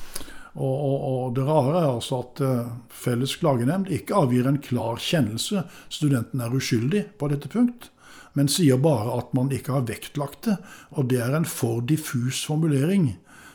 Og, 0.53 0.72
og, 0.72 0.96
og, 1.09 1.29
det 1.37 1.46
rare 1.48 1.79
er 1.81 1.88
altså 1.94 2.18
at 2.20 2.42
uh, 2.44 2.72
Felles 2.92 3.38
klagenemnd 3.40 3.88
ikke 3.92 4.18
avgir 4.18 4.48
en 4.48 4.61
klar 4.61 5.01
kjennelse 5.01 5.64
studenten 5.88 6.42
er 6.44 6.53
uskyldig 6.53 7.07
på 7.16 7.31
dette 7.33 7.48
punkt, 7.48 7.88
men 8.37 8.51
sier 8.53 8.81
bare 8.81 9.16
at 9.16 9.33
man 9.37 9.48
ikke 9.55 9.79
har 9.79 9.87
vektlagt 9.88 10.44
det. 10.51 10.59
Og 10.92 11.09
det 11.09 11.22
er 11.25 11.38
en 11.38 11.48
for 11.48 11.81
diffus 11.88 12.42
formulering. 12.44 13.14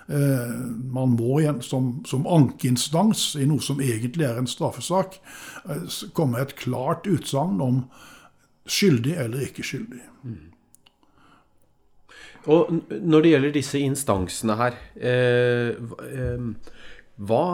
Uh, 0.10 0.74
man 0.90 1.14
må 1.20 1.44
igjen, 1.44 1.62
som, 1.62 1.98
som 2.10 2.26
ankeinstans 2.26 3.36
i 3.38 3.46
noe 3.46 3.62
som 3.62 3.84
egentlig 3.84 4.26
er 4.26 4.42
en 4.42 4.50
straffesak, 4.50 5.20
uh, 5.70 5.86
komme 6.18 6.42
et 6.42 6.58
klart 6.58 7.06
utsagn 7.06 7.62
om 7.62 7.84
skyldig 8.68 9.20
eller 9.22 9.46
ikke 9.46 9.66
skyldig. 9.66 10.02
Og 12.48 12.70
når 12.90 13.24
det 13.24 13.32
gjelder 13.34 13.56
disse 13.56 13.80
instansene 13.84 14.56
her, 14.60 14.78
eh, 14.96 16.46
hva 17.18 17.48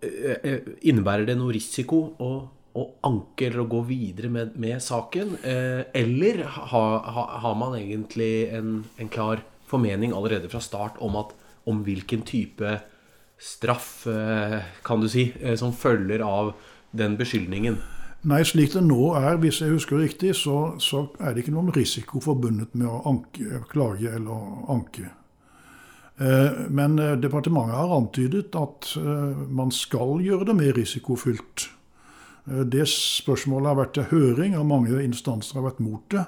eh, 0.00 0.38
eh, 0.38 0.70
innebærer 0.88 1.28
det 1.28 1.36
noe 1.36 1.52
risiko 1.56 2.00
å, 2.16 2.30
å, 2.72 2.86
anke 3.08 3.48
eller 3.48 3.64
å 3.64 3.68
gå 3.74 3.82
videre 3.90 4.30
med, 4.32 4.56
med 4.60 4.80
saken? 4.84 5.36
Eller 5.44 6.44
har 6.46 6.96
ha, 7.16 7.26
har 7.44 7.58
man 7.60 7.76
egentlig 7.76 8.48
en, 8.56 8.78
en, 8.96 9.12
klar 9.12 9.44
formening 9.68 10.14
allerede 10.16 10.48
fra 10.48 10.62
start 10.64 10.96
om, 11.04 11.18
at, 11.20 11.34
om 11.68 11.84
hvilken 11.84 12.24
type 12.24 12.78
straff, 13.38 14.06
kan 14.82 15.02
du 15.04 15.10
si, 15.12 15.28
som 15.60 15.76
følger 15.76 16.24
av 16.24 16.54
den 16.96 17.18
beskyldningen? 17.20 17.76
Nei, 18.26 18.40
slik 18.42 18.72
det 18.74 18.82
nå 18.82 19.12
er, 19.14 19.36
hvis 19.38 19.60
jeg 19.62 19.70
husker 19.70 20.00
riktig, 20.00 20.32
så, 20.34 20.74
så 20.82 21.04
er 21.22 21.34
det 21.34 21.44
ikke 21.44 21.54
noen 21.54 21.70
risiko 21.74 22.18
forbundet 22.22 22.74
med 22.74 22.88
å 22.90 22.98
anke, 23.06 23.60
klage 23.70 24.10
eller 24.10 24.64
anke. 24.74 25.12
Eh, 26.18 26.64
men 26.74 26.98
eh, 26.98 27.14
departementet 27.22 27.78
har 27.78 27.94
antydet 27.94 28.58
at 28.58 28.90
eh, 28.98 29.44
man 29.54 29.70
skal 29.70 30.18
gjøre 30.24 30.48
det 30.50 30.56
mer 30.58 30.74
risikofylt. 30.74 31.68
Det 32.48 32.86
spørsmålet 32.88 33.68
har 33.68 33.76
vært 33.76 33.94
til 33.98 34.06
høring, 34.08 34.54
og 34.56 34.66
mange 34.66 35.02
instanser 35.04 35.60
har 35.60 35.66
vært 35.68 35.82
mot 35.84 36.02
det. 36.10 36.24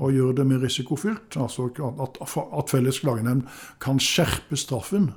Å 0.00 0.08
gjøre 0.14 0.38
det 0.40 0.46
mer 0.48 0.62
risikofylt, 0.64 1.36
altså 1.36 1.68
at, 1.84 2.18
at 2.24 2.72
Felles 2.72 3.02
klagenemnd 3.02 3.44
kan 3.82 4.00
skjerpe 4.02 4.56
straffen 4.58 5.10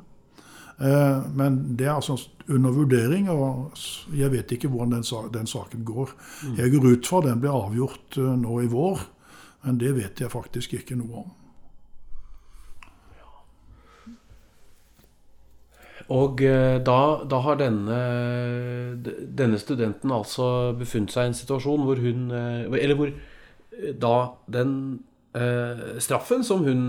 men 0.81 1.59
det 1.77 1.85
er 1.85 1.91
altså 1.93 2.15
under 2.55 2.73
vurdering, 2.75 3.29
og 3.31 3.75
jeg 4.15 4.31
vet 4.33 4.55
ikke 4.55 4.69
hvordan 4.71 4.97
den, 4.97 5.05
den 5.33 5.49
saken 5.49 5.85
går. 5.87 6.13
Mm. 6.45 6.55
Jeg 6.59 6.73
går 6.75 6.87
ut 6.91 7.11
fra 7.11 7.21
den 7.25 7.43
blir 7.43 7.55
avgjort 7.55 8.17
eh, 8.21 8.33
nå 8.43 8.61
i 8.63 8.71
vår, 8.71 9.05
men 9.65 9.77
det 9.81 9.93
vet 9.97 10.23
jeg 10.23 10.33
faktisk 10.33 10.75
ikke 10.79 10.97
noe 10.99 11.23
om. 11.25 11.29
Og 16.11 16.41
eh, 16.43 16.79
da, 16.83 16.99
da, 17.29 17.43
har 17.45 17.59
denne, 17.61 17.99
denne, 19.37 19.59
studenten 19.61 20.11
altså 20.11 20.73
befunnet 20.79 21.13
seg 21.13 21.27
i 21.27 21.31
en 21.31 21.37
situasjon 21.37 21.85
hvor 21.87 22.01
hun 22.03 22.25
Eller 22.35 22.97
hvor 22.99 23.13
da 24.01 24.15
den 24.51 24.73
eh, 25.37 25.99
straffen 26.03 26.43
som 26.43 26.65
hun 26.65 26.83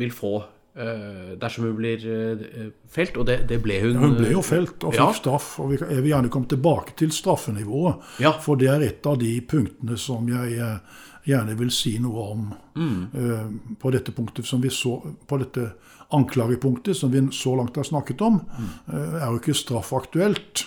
vil 0.00 0.10
få 0.14 0.40
dersom 0.72 1.66
hun 1.66 1.76
blir 1.76 2.04
uh, 2.08 2.68
felt, 2.88 3.16
og 3.20 3.26
det, 3.28 3.42
det, 3.50 3.58
ble 3.60 3.76
hun. 3.82 3.98
Hun 4.00 4.14
ble 4.16 4.30
jo 4.32 4.42
felt 4.44 4.80
og 4.86 4.94
fikk 4.94 5.02
ja. 5.02 5.12
straff. 5.18 5.48
og 5.60 5.74
Jeg 5.76 6.00
vil 6.00 6.12
gjerne 6.14 6.30
komme 6.32 6.48
tilbake 6.48 6.96
til 6.96 7.12
straffenivået. 7.12 8.06
Ja. 8.24 8.32
For 8.40 8.60
det 8.60 8.70
er 8.72 8.86
et 8.86 9.08
av 9.08 9.18
de 9.20 9.34
punktene 9.44 9.98
som 10.00 10.30
jeg 10.32 10.56
uh, 10.62 11.02
gjerne 11.28 11.56
vil 11.60 11.70
si 11.70 11.98
noe 12.02 12.22
om 12.32 12.46
mm. 12.74 13.76
på 13.78 13.90
dette 13.94 14.10
punktet 14.10 14.48
som 14.48 14.58
vi 14.58 14.72
så, 14.74 14.96
på 14.98 15.36
dette 15.38 15.68
anklagepunktet 16.16 16.98
som 16.98 17.12
vi 17.12 17.20
så 17.36 17.52
langt 17.60 17.78
har 17.78 17.86
snakket 17.86 18.24
om. 18.26 18.40
Mm. 18.42 18.72
er 19.20 19.28
jo 19.28 19.38
ikke 19.38 19.54
straff 19.54 19.92
aktuelt. 19.94 20.64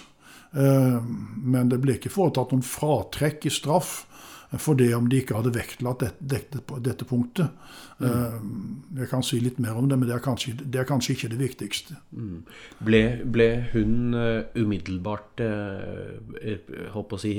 men 0.56 1.68
det 1.68 1.82
ble 1.84 1.98
ikke 1.98 2.13
foretatt 2.13 2.54
noen 2.56 2.63
fratrekk 2.63 3.50
i 3.50 3.52
straff 3.52 4.06
for 4.62 4.78
det 4.80 4.91
om 4.96 5.08
de 5.10 5.22
ikke 5.22 5.36
hadde 5.38 5.54
vektlagt 5.56 6.04
dette, 6.20 6.62
dette, 6.84 7.06
punktet. 7.08 7.54
Mm. 8.00 8.08
Eh, 8.08 8.39
jeg 9.02 9.10
kan 9.12 9.24
si 9.26 9.39
litt 9.44 9.60
mer 9.63 9.78
om 9.80 9.88
det, 9.89 9.98
men 10.00 10.10
det 10.10 10.15
er 10.18 10.24
kanskje, 10.24 10.56
det 10.60 10.82
er 10.82 10.89
kanskje 10.89 11.15
ikke 11.15 11.32
det 11.34 11.39
viktigste. 11.39 11.98
Mm. 12.15 12.41
Ble, 12.88 13.02
ble, 13.36 13.48
hun 13.74 14.18
uh, 14.18 14.44
umiddelbart 14.58 15.44
uh, 15.46 17.00
å 17.00 17.22
si, 17.22 17.34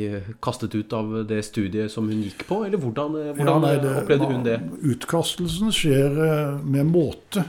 kastet 0.44 0.76
ut 0.76 0.96
av 0.96 1.20
det 1.29 1.42
studiet 1.46 1.92
som 1.92 2.09
hun 2.11 2.24
gikk 2.24 2.46
på, 2.48 2.62
eller 2.68 2.81
hvordan, 2.81 3.20
hvordan 3.37 3.52
ja, 3.52 3.61
nei, 3.66 3.76
det, 3.85 3.94
opplevde 4.02 4.33
hun 4.33 4.46
det? 4.46 4.59
Utkastelsen 4.94 5.74
skjer 5.74 6.20
med 6.64 6.92
måte. 6.92 7.46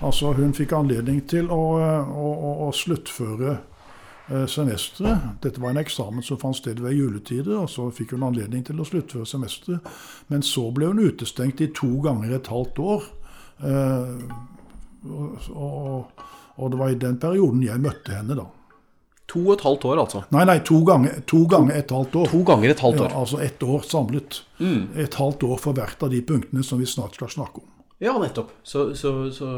Altså 0.00 0.32
Hun 0.32 0.54
fikk 0.56 0.72
anledning 0.76 1.20
til 1.28 1.50
å, 1.52 1.62
å, 1.76 2.28
å, 2.30 2.52
å 2.68 2.70
sluttføre 2.74 3.56
eh, 3.56 3.66
semesteret. 4.46 5.40
Dette 5.42 5.60
var 5.62 5.70
en 5.74 5.80
eksamen 5.82 6.22
som 6.22 6.38
fant 6.38 6.56
sted 6.56 6.78
ved 6.82 6.94
juletider, 6.94 7.56
og 7.64 7.70
så 7.72 7.88
fikk 7.94 8.12
hun 8.16 8.22
anledning 8.28 8.62
til 8.66 8.78
å 8.80 8.86
sluttføre 8.86 9.26
semesteret. 9.26 9.80
Men 10.30 10.42
så 10.46 10.68
ble 10.74 10.86
hun 10.92 11.02
utestengt 11.02 11.60
i 11.64 11.70
to 11.74 11.90
ganger 12.04 12.36
et 12.38 12.46
halvt 12.52 12.78
år. 12.84 13.08
Eh, 13.66 14.14
og, 15.10 15.50
og, 15.56 16.24
og 16.60 16.70
det 16.72 16.78
var 16.80 16.92
i 16.94 16.98
den 17.00 17.18
perioden 17.22 17.62
jeg 17.64 17.80
møtte 17.82 18.14
henne, 18.18 18.36
da. 18.38 18.46
To 19.30 19.44
og 19.46 19.52
et 19.54 19.62
halvt 19.62 19.84
år, 19.86 20.00
altså. 20.02 20.20
Nei, 20.34 20.44
nei, 20.48 20.56
to 20.66 20.80
ganger, 20.86 21.20
to 21.30 21.44
ganger 21.50 21.76
et 21.78 21.92
halvt 21.94 22.16
år. 22.18 22.30
To 22.32 22.40
ganger 22.48 22.72
et 22.72 22.80
halvt 22.82 22.98
Ja, 22.98 23.04
år. 23.06 23.12
altså 23.20 23.38
ett 23.44 23.62
år 23.62 23.84
samlet. 23.86 24.40
Et 24.98 25.14
halvt 25.20 25.44
år 25.46 25.60
for 25.62 25.76
hvert 25.78 26.02
av 26.02 26.10
de 26.10 26.18
punktene 26.26 26.64
som 26.66 26.80
vi 26.82 26.88
snart 26.90 27.14
skal 27.14 27.30
snakke 27.30 27.62
om. 27.62 27.68
Ja, 28.00 28.14
nettopp. 28.18 28.52
Så, 28.64 28.94
så, 28.96 29.10
så 29.34 29.48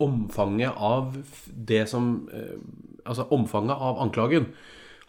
omfanget 0.00 0.72
av 0.80 1.16
det 1.52 1.84
som 1.90 2.28
eh, 2.32 2.56
Altså 3.02 3.24
omfanget 3.34 3.74
av 3.82 3.98
anklagen 3.98 4.44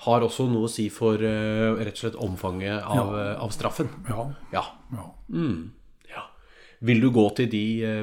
har 0.04 0.24
også 0.26 0.48
noe 0.50 0.66
å 0.66 0.72
si 0.72 0.88
for 0.92 1.22
eh, 1.22 1.76
rett 1.78 1.94
og 1.94 2.00
slett 2.02 2.16
omfanget 2.20 2.82
av, 2.82 3.12
ja. 3.14 3.28
av 3.46 3.54
straffen. 3.54 3.92
Ja. 4.10 4.26
Ja. 4.52 4.64
ja. 4.98 5.06
ja. 6.10 6.24
Vil 6.84 7.00
du 7.06 7.12
gå 7.16 7.28
til 7.38 7.48
de 7.54 7.62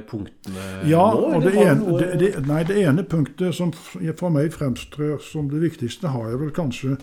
punktene 0.09 0.69
Ja, 0.89 1.11
nå? 1.13 1.33
og 1.35 1.45
det 1.45 1.53
ene, 1.59 1.75
noe- 1.83 1.99
det, 2.01 2.13
det, 2.23 2.31
nei, 2.49 2.63
det 2.71 2.79
ene 2.87 3.05
punktet 3.05 3.59
som 3.59 3.75
for 3.75 4.31
meg 4.33 4.55
fremstår 4.55 5.19
som 5.27 5.51
det 5.53 5.61
viktigste, 5.67 6.15
har 6.15 6.31
jeg 6.31 6.41
vel 6.47 6.55
kanskje 6.57 6.97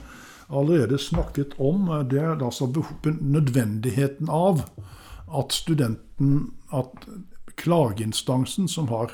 allerede 0.48 0.98
snakket 0.98 1.58
om. 1.60 1.92
Det 2.10 2.24
er 2.24 2.40
altså 2.40 2.72
nødvendigheten 2.72 4.32
av 4.32 4.64
at 5.28 5.52
studenten, 5.54 6.54
at 6.72 7.04
klageinstansen, 7.58 8.68
som 8.68 8.90
har 8.94 9.12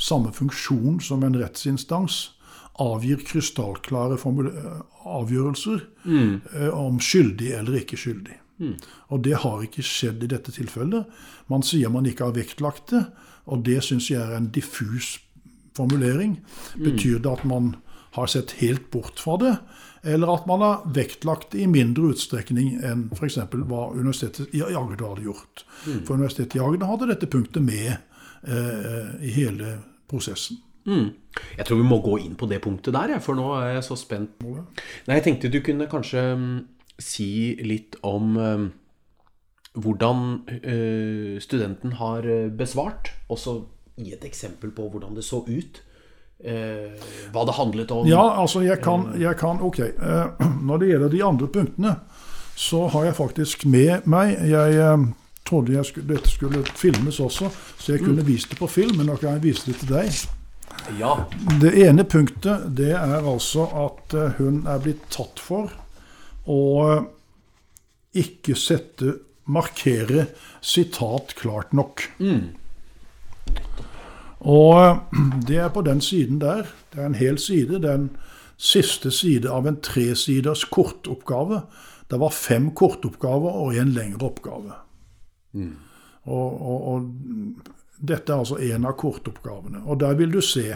samme 0.00 0.32
funksjon 0.34 1.00
som 1.04 1.22
en 1.22 1.36
rettsinstans, 1.38 2.30
avgir 2.82 3.20
krystallklare 3.22 4.16
avgjørelser 5.04 5.84
eh, 6.10 6.72
om 6.74 6.98
skyldig 6.98 7.52
eller 7.60 7.78
ikke 7.84 7.98
skyldig. 8.00 8.40
Og 9.10 9.22
det 9.26 9.36
har 9.42 9.62
ikke 9.62 9.82
skjedd 9.82 10.24
i 10.24 10.30
dette 10.30 10.52
tilfellet. 10.54 11.06
Man 11.50 11.62
sier 11.66 11.90
man 11.90 12.06
ikke 12.06 12.28
har 12.28 12.36
vektlagt 12.36 12.90
det, 12.94 13.04
og 13.50 13.64
det 13.66 13.80
syns 13.84 14.10
jeg 14.10 14.22
er 14.22 14.36
en 14.36 14.50
diffus 14.54 15.18
formulering. 15.76 16.38
Betyr 16.78 17.18
det 17.22 17.32
at 17.32 17.44
man 17.46 17.74
har 18.14 18.30
sett 18.30 18.56
helt 18.60 18.90
bort 18.94 19.18
fra 19.18 19.36
det, 19.42 19.54
eller 20.04 20.34
at 20.34 20.46
man 20.46 20.62
har 20.64 20.84
vektlagt 20.94 21.52
det 21.54 21.64
i 21.64 21.70
mindre 21.70 22.12
utstrekning 22.12 22.76
enn 22.84 23.08
f.eks. 23.14 23.38
hva 23.52 23.86
Universitetet 23.94 24.52
i 24.54 24.62
Agder 24.64 25.06
hadde 25.06 25.24
gjort? 25.24 25.64
For 25.84 26.16
Universitetet 26.18 26.58
i 26.58 26.62
Agder 26.64 26.90
hadde 26.90 27.10
dette 27.12 27.30
punktet 27.32 27.64
med 27.64 27.90
eh, 27.94 29.10
i 29.24 29.32
hele 29.38 29.78
prosessen. 30.10 30.60
Mm. 30.84 31.14
Jeg 31.56 31.66
tror 31.66 31.80
vi 31.80 31.88
må 31.88 31.98
gå 32.04 32.18
inn 32.20 32.36
på 32.36 32.48
det 32.50 32.60
punktet 32.64 32.94
der, 32.96 33.16
for 33.24 33.38
nå 33.38 33.48
er 33.56 33.78
jeg 33.78 33.86
så 33.86 33.96
spent. 33.98 34.42
Nei, 34.44 35.16
jeg 35.16 35.26
tenkte 35.26 35.52
du 35.52 35.60
kunne 35.64 35.88
kanskje 35.90 36.24
mm, 36.36 36.58
si 37.00 37.28
litt 37.64 37.96
om 38.04 38.34
mm, 38.36 38.66
hvordan 39.80 40.20
eh, 40.60 41.40
studenten 41.42 41.96
har 41.98 42.28
eh, 42.28 42.52
besvart, 42.52 43.14
og 43.32 43.40
så 43.40 43.56
gi 43.96 44.12
et 44.14 44.26
eksempel 44.26 44.74
på 44.74 44.90
hvordan 44.92 45.16
det 45.16 45.24
så 45.26 45.42
ut. 45.48 45.80
Eh, 46.44 47.04
hva 47.32 47.44
det 47.48 47.54
handlet 47.56 47.90
om. 47.94 48.04
Ja, 48.06 48.20
altså 48.42 48.60
jeg 48.60 48.82
kan, 48.84 49.06
jeg 49.16 49.36
kan 49.40 49.62
Ok. 49.64 49.78
eh, 49.80 50.26
Når 50.68 50.78
det 50.82 50.88
gjelder 50.90 51.08
de 51.14 51.22
andre 51.24 51.46
punktene, 51.48 51.94
så 52.54 52.82
har 52.92 53.04
jeg 53.08 53.16
faktisk 53.16 53.64
med 53.66 54.04
meg 54.06 54.36
Jeg 54.50 54.76
eh, 54.76 55.06
trodde 55.48 55.72
jeg 55.72 55.84
skulle, 55.88 56.08
dette 56.14 56.30
skulle 56.30 56.62
filmes 56.76 57.20
også, 57.20 57.48
så 57.78 57.92
jeg 57.92 58.04
kunne 58.04 58.24
vist 58.24 58.50
det 58.52 58.58
på 58.58 58.68
film, 58.68 58.96
men 58.96 59.08
nå 59.10 59.16
kan 59.20 59.34
jeg 59.36 59.42
vise 59.44 59.66
det 59.70 59.78
til 59.80 59.90
deg. 59.94 60.20
Ja. 61.00 61.14
Det 61.60 61.72
ene 61.84 62.04
punktet 62.04 62.68
det 62.76 62.92
er 62.96 63.24
altså 63.24 63.64
at 63.86 64.14
eh, 64.16 64.36
hun 64.38 64.62
er 64.68 64.80
blitt 64.84 65.04
tatt 65.12 65.40
for 65.40 65.72
å 66.48 66.60
eh, 66.90 67.04
ikke 68.24 68.56
sette 68.56 69.16
markere 69.52 70.28
sitat 70.64 71.34
klart 71.40 71.72
nok. 71.76 72.06
Og 74.44 75.00
det 75.48 75.58
er 75.64 75.72
på 75.72 75.82
den 75.86 76.00
siden 76.04 76.40
der. 76.40 76.68
Det 76.92 77.00
er 77.00 77.06
en 77.06 77.18
hel 77.18 77.38
side. 77.38 77.80
Det 77.82 77.90
er 77.90 78.00
en 78.02 78.10
siste 78.56 79.10
side 79.10 79.50
av 79.50 79.66
en 79.66 79.80
tresiders 79.82 80.64
kortoppgave. 80.64 81.62
Det 82.08 82.20
var 82.20 82.34
fem 82.36 82.70
kortoppgaver 82.76 83.56
og 83.64 83.76
en 83.76 83.94
lengre 83.96 84.28
oppgave. 84.28 84.76
Og, 86.24 86.60
og, 86.60 86.88
og 86.92 87.08
dette 87.98 88.32
er 88.32 88.42
altså 88.42 88.58
en 88.60 88.86
av 88.86 88.96
kortoppgavene. 89.00 89.82
Og 89.88 89.98
der 90.02 90.16
vil 90.18 90.32
du 90.34 90.40
se 90.44 90.68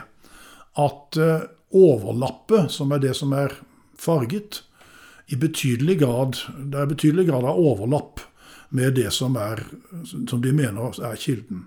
at 0.79 1.19
eh, 1.21 1.47
overlappet, 1.75 2.73
som 2.73 2.93
er 2.93 3.03
det 3.03 3.15
som 3.19 3.35
er 3.37 3.55
farget, 3.99 4.63
i 5.29 5.37
betydelig 5.37 5.99
grad 6.01 6.39
Det 6.73 6.79
er 6.81 6.87
betydelig 6.89 7.27
grad 7.29 7.45
av 7.45 7.59
overlapp 7.61 8.23
med 8.73 8.95
det 8.97 9.11
som, 9.13 9.35
er, 9.37 9.61
som 10.05 10.41
de 10.41 10.53
mener 10.57 10.97
er 11.05 11.21
kilden. 11.21 11.67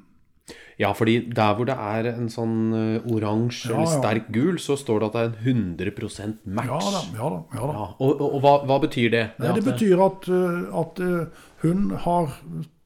Ja, 0.81 0.89
fordi 0.97 1.13
der 1.37 1.53
hvor 1.57 1.67
det 1.69 1.75
er 1.77 2.07
en 2.15 2.27
sånn 2.33 2.55
eh, 2.73 3.05
oransje 3.13 3.69
Ja, 3.69 3.75
eller 3.77 3.91
ja. 3.91 3.99
sterk 4.01 4.31
gul, 4.33 4.57
så 4.59 4.75
står 4.79 5.03
det 5.03 5.07
at 5.09 5.13
det 5.17 5.21
er 5.21 5.53
en 5.53 5.75
100 5.77 6.33
match. 6.57 6.67
Ja 6.71 6.79
da. 6.81 7.01
ja 7.19 7.29
da, 7.35 7.41
ja 7.53 7.67
da. 7.69 7.73
Ja, 7.77 7.85
og, 7.99 8.09
og, 8.15 8.25
og 8.27 8.41
hva, 8.45 8.53
hva 8.69 8.79
betyr 8.83 9.09
det? 9.13 9.23
Nei, 9.39 9.51
det 9.55 9.63
at- 9.63 9.69
betyr 9.71 10.03
at, 10.07 10.29
eh, 10.33 10.79
at 10.81 11.01
eh, 11.05 11.43
hun 11.65 11.91
har 12.07 12.33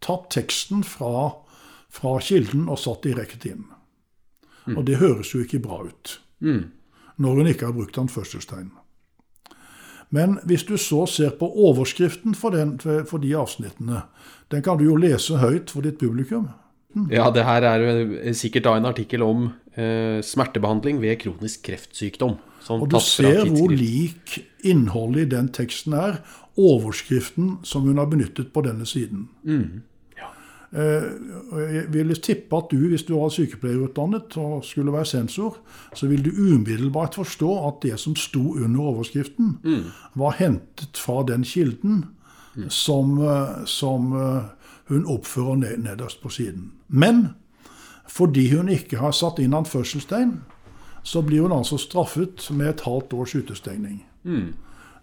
tatt 0.05 0.27
teksten 0.36 0.84
fra, 0.86 1.31
fra 1.89 2.17
kilden 2.21 2.67
og 2.69 2.77
satt 2.84 3.05
direkte 3.08 3.53
inn. 3.55 3.63
Og 4.75 4.81
det 4.88 4.97
høres 4.97 5.29
jo 5.34 5.43
ikke 5.45 5.60
bra 5.62 5.84
ut. 5.86 6.17
Når 6.41 7.38
hun 7.39 7.47
ikke 7.47 7.67
har 7.69 7.73
brukt 7.77 7.97
anførselstegn. 8.01 8.71
Men 10.13 10.38
hvis 10.45 10.63
du 10.67 10.75
så 10.81 11.05
ser 11.10 11.34
på 11.39 11.47
overskriften 11.69 12.36
for, 12.38 12.53
den, 12.55 12.75
for 12.79 13.21
de 13.21 13.31
avsnittene, 13.38 14.03
den 14.51 14.62
kan 14.65 14.77
du 14.79 14.86
jo 14.88 14.95
lese 14.99 15.38
høyt 15.41 15.71
for 15.73 15.86
ditt 15.86 15.97
publikum. 16.01 16.49
Ja, 17.12 17.29
det 17.31 17.43
her 17.43 17.62
er 17.67 18.34
sikkert 18.34 18.63
da 18.67 18.75
en 18.77 18.86
artikkel 18.88 19.23
om 19.25 19.49
eh, 19.75 20.21
smertebehandling 20.23 21.01
ved 21.01 21.19
kronisk 21.19 21.63
kreftsykdom. 21.67 22.38
Som 22.65 22.81
Og 22.81 22.89
du 22.89 22.99
ser 22.99 23.43
hvor 23.45 23.69
lik 23.69 24.39
innholdet 24.65 25.27
i 25.27 25.36
den 25.36 25.49
teksten 25.53 25.93
er, 25.93 26.21
overskriften 26.58 27.58
som 27.67 27.84
hun 27.86 27.97
har 27.99 28.08
benyttet 28.10 28.53
på 28.53 28.63
denne 28.65 28.86
siden. 28.88 29.27
Eh, 29.45 29.84
Jeg 30.75 31.86
vil 31.93 32.15
tippe 32.21 32.58
at 32.58 32.71
du, 32.71 32.88
hvis 32.89 33.03
du 33.08 33.13
var 33.19 33.29
sykepleierutdannet 33.29 34.36
og 34.41 34.63
skulle 34.65 34.91
være 34.91 35.05
sensor, 35.05 35.58
så 35.95 36.08
vil 36.08 36.23
du 36.25 36.31
umiddelbart 36.31 37.15
forstå 37.15 37.51
at 37.67 37.84
det 37.84 37.99
som 37.99 38.15
sto 38.15 38.55
under 38.55 38.81
overskriften, 38.81 39.58
var 40.15 40.36
hentet 40.39 40.97
fra 40.97 41.23
den 41.27 41.43
kilden 41.43 42.05
som, 42.69 43.17
eh, 43.27 43.65
som 43.65 44.13
eh, 44.13 44.43
hun 44.87 45.05
oppfører 45.05 45.55
ned- 45.55 45.77
nederst 45.83 46.21
på 46.21 46.29
siden. 46.29 46.71
Men 46.87 47.29
fordi 48.07 48.55
hun 48.55 48.69
ikke 48.69 48.97
har 48.97 49.11
satt 49.11 49.39
inn 49.39 49.53
anførselstegn, 49.53 50.41
så 51.03 51.21
blir 51.21 51.41
hun 51.41 51.51
altså 51.51 51.77
straffet 51.77 52.49
med 52.51 52.69
et 52.69 52.81
halvt 52.81 53.13
års 53.13 53.35
utestengning. 53.35 54.03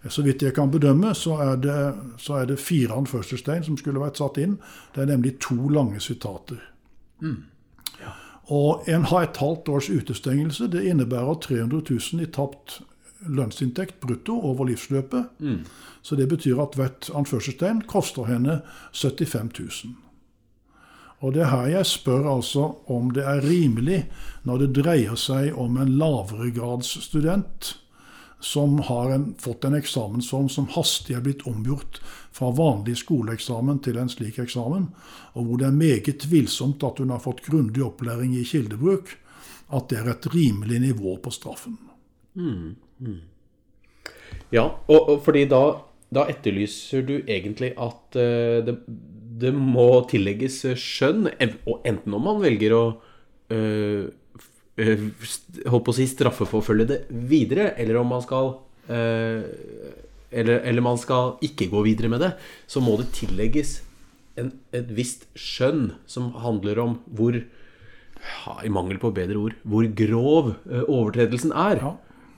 Så 0.09 0.21
vidt 0.21 0.41
jeg 0.41 0.53
kan 0.53 0.71
bedømme, 0.71 1.13
så 1.15 1.37
er 1.39 1.55
det, 1.55 1.93
så 2.17 2.33
er 2.41 2.45
det 2.45 2.59
fire 2.59 2.91
anførselstegn 2.97 3.63
som 3.63 3.77
skulle 3.77 3.99
vært 4.01 4.17
satt 4.19 4.37
inn. 4.37 4.57
Det 4.95 5.01
er 5.01 5.05
nemlig 5.05 5.37
to 5.39 5.55
lange 5.69 5.99
sitater. 5.99 6.59
Og 8.51 8.83
en 8.87 9.03
har 9.03 9.23
et 9.23 9.37
halvt 9.37 9.69
års 9.69 9.89
utestengelse. 9.89 10.67
Det 10.67 10.83
innebærer 10.83 11.33
300 11.39 11.81
000 12.13 12.21
i 12.23 12.25
tapt 12.25 12.81
lønnsinntekt 13.27 13.99
brutto 13.99 14.35
over 14.41 14.65
livsløpet. 14.69 15.25
Så 16.01 16.15
det 16.15 16.27
betyr 16.29 16.59
at 16.61 16.75
hvert 16.75 17.09
anførselstegn 17.15 17.83
koster 17.87 18.27
henne 18.29 18.61
75 18.91 19.59
000. 19.59 19.95
Og 21.23 21.33
det 21.33 21.45
er 21.45 21.53
her 21.53 21.69
jeg 21.77 21.87
spør 21.87 22.27
altså 22.35 22.65
om 22.91 23.13
det 23.15 23.23
er 23.23 23.45
rimelig 23.45 24.01
når 24.43 24.65
det 24.65 24.83
dreier 24.83 25.15
seg 25.15 25.55
om 25.55 25.77
en 25.79 25.95
lavere 25.97 26.51
grads 26.51 26.97
student 27.05 27.77
som 28.43 28.79
har 28.79 29.11
en, 29.15 29.35
fått 29.39 29.63
en 29.63 29.77
eksamensform 29.77 30.49
som 30.51 30.67
hastig 30.75 31.15
er 31.15 31.23
blitt 31.23 31.45
omgjort 31.47 32.01
fra 32.35 32.49
vanlig 32.51 32.97
skoleeksamen 32.99 33.79
til 33.85 33.97
en 34.01 34.11
slik 34.11 34.41
eksamen, 34.43 34.89
og 35.31 35.45
hvor 35.47 35.61
det 35.61 35.69
er 35.69 35.77
meget 35.77 36.19
tvilsomt 36.25 36.83
at 36.83 36.99
hun 36.99 37.13
har 37.15 37.23
fått 37.23 37.45
grundig 37.47 37.85
opplæring 37.85 38.35
i 38.35 38.43
kildebruk, 38.43 39.15
at 39.71 39.87
det 39.89 40.01
er 40.01 40.11
et 40.11 40.27
rimelig 40.33 40.81
nivå 40.83 41.15
på 41.23 41.31
straffen. 41.31 41.77
Ja, 44.53 44.67
og, 44.87 44.99
og 45.09 45.23
fordi 45.25 45.45
da, 45.49 45.61
da 46.13 46.27
etterlyser 46.29 47.05
du 47.07 47.15
egentlig 47.21 47.73
at 47.73 48.17
uh, 48.19 48.59
det, 48.65 48.77
det 49.43 49.53
må 49.55 49.87
tillegges 50.09 50.59
eh, 50.69 50.77
skjønn, 50.79 51.25
og 51.65 51.87
enten 51.89 52.13
om 52.13 52.27
man 52.29 52.43
velger 52.43 52.75
å 52.77 52.83
uh, 53.53 54.03
holdt 54.77 55.85
på 55.85 55.93
å 55.93 55.97
si 55.97 56.05
straffeforfølge 56.09 56.85
det 56.89 56.99
videre, 57.29 57.73
eller 57.77 57.99
om 57.99 58.13
man 58.15 58.23
skal 58.25 58.55
eller, 58.83 60.57
eller 60.59 60.83
man 60.83 60.97
skal 60.99 61.37
ikke 61.45 61.69
gå 61.71 61.83
videre 61.85 62.09
med 62.11 62.19
det, 62.19 62.31
så 62.67 62.81
må 62.83 62.97
det 62.99 63.13
tillegges 63.15 63.77
en, 64.35 64.49
et 64.75 64.89
visst 64.91 65.23
skjønn 65.39 65.93
som 66.09 66.33
handler 66.43 66.81
om 66.83 66.97
hvor 67.05 67.37
ja, 67.37 68.57
I 68.65 68.71
mangel 68.73 68.99
på 68.99 69.13
bedre 69.15 69.39
ord 69.39 69.55
hvor 69.61 69.87
grov 70.01 70.49
overtredelsen 70.65 71.53
er. 71.53 71.79
Ja. 71.79 71.93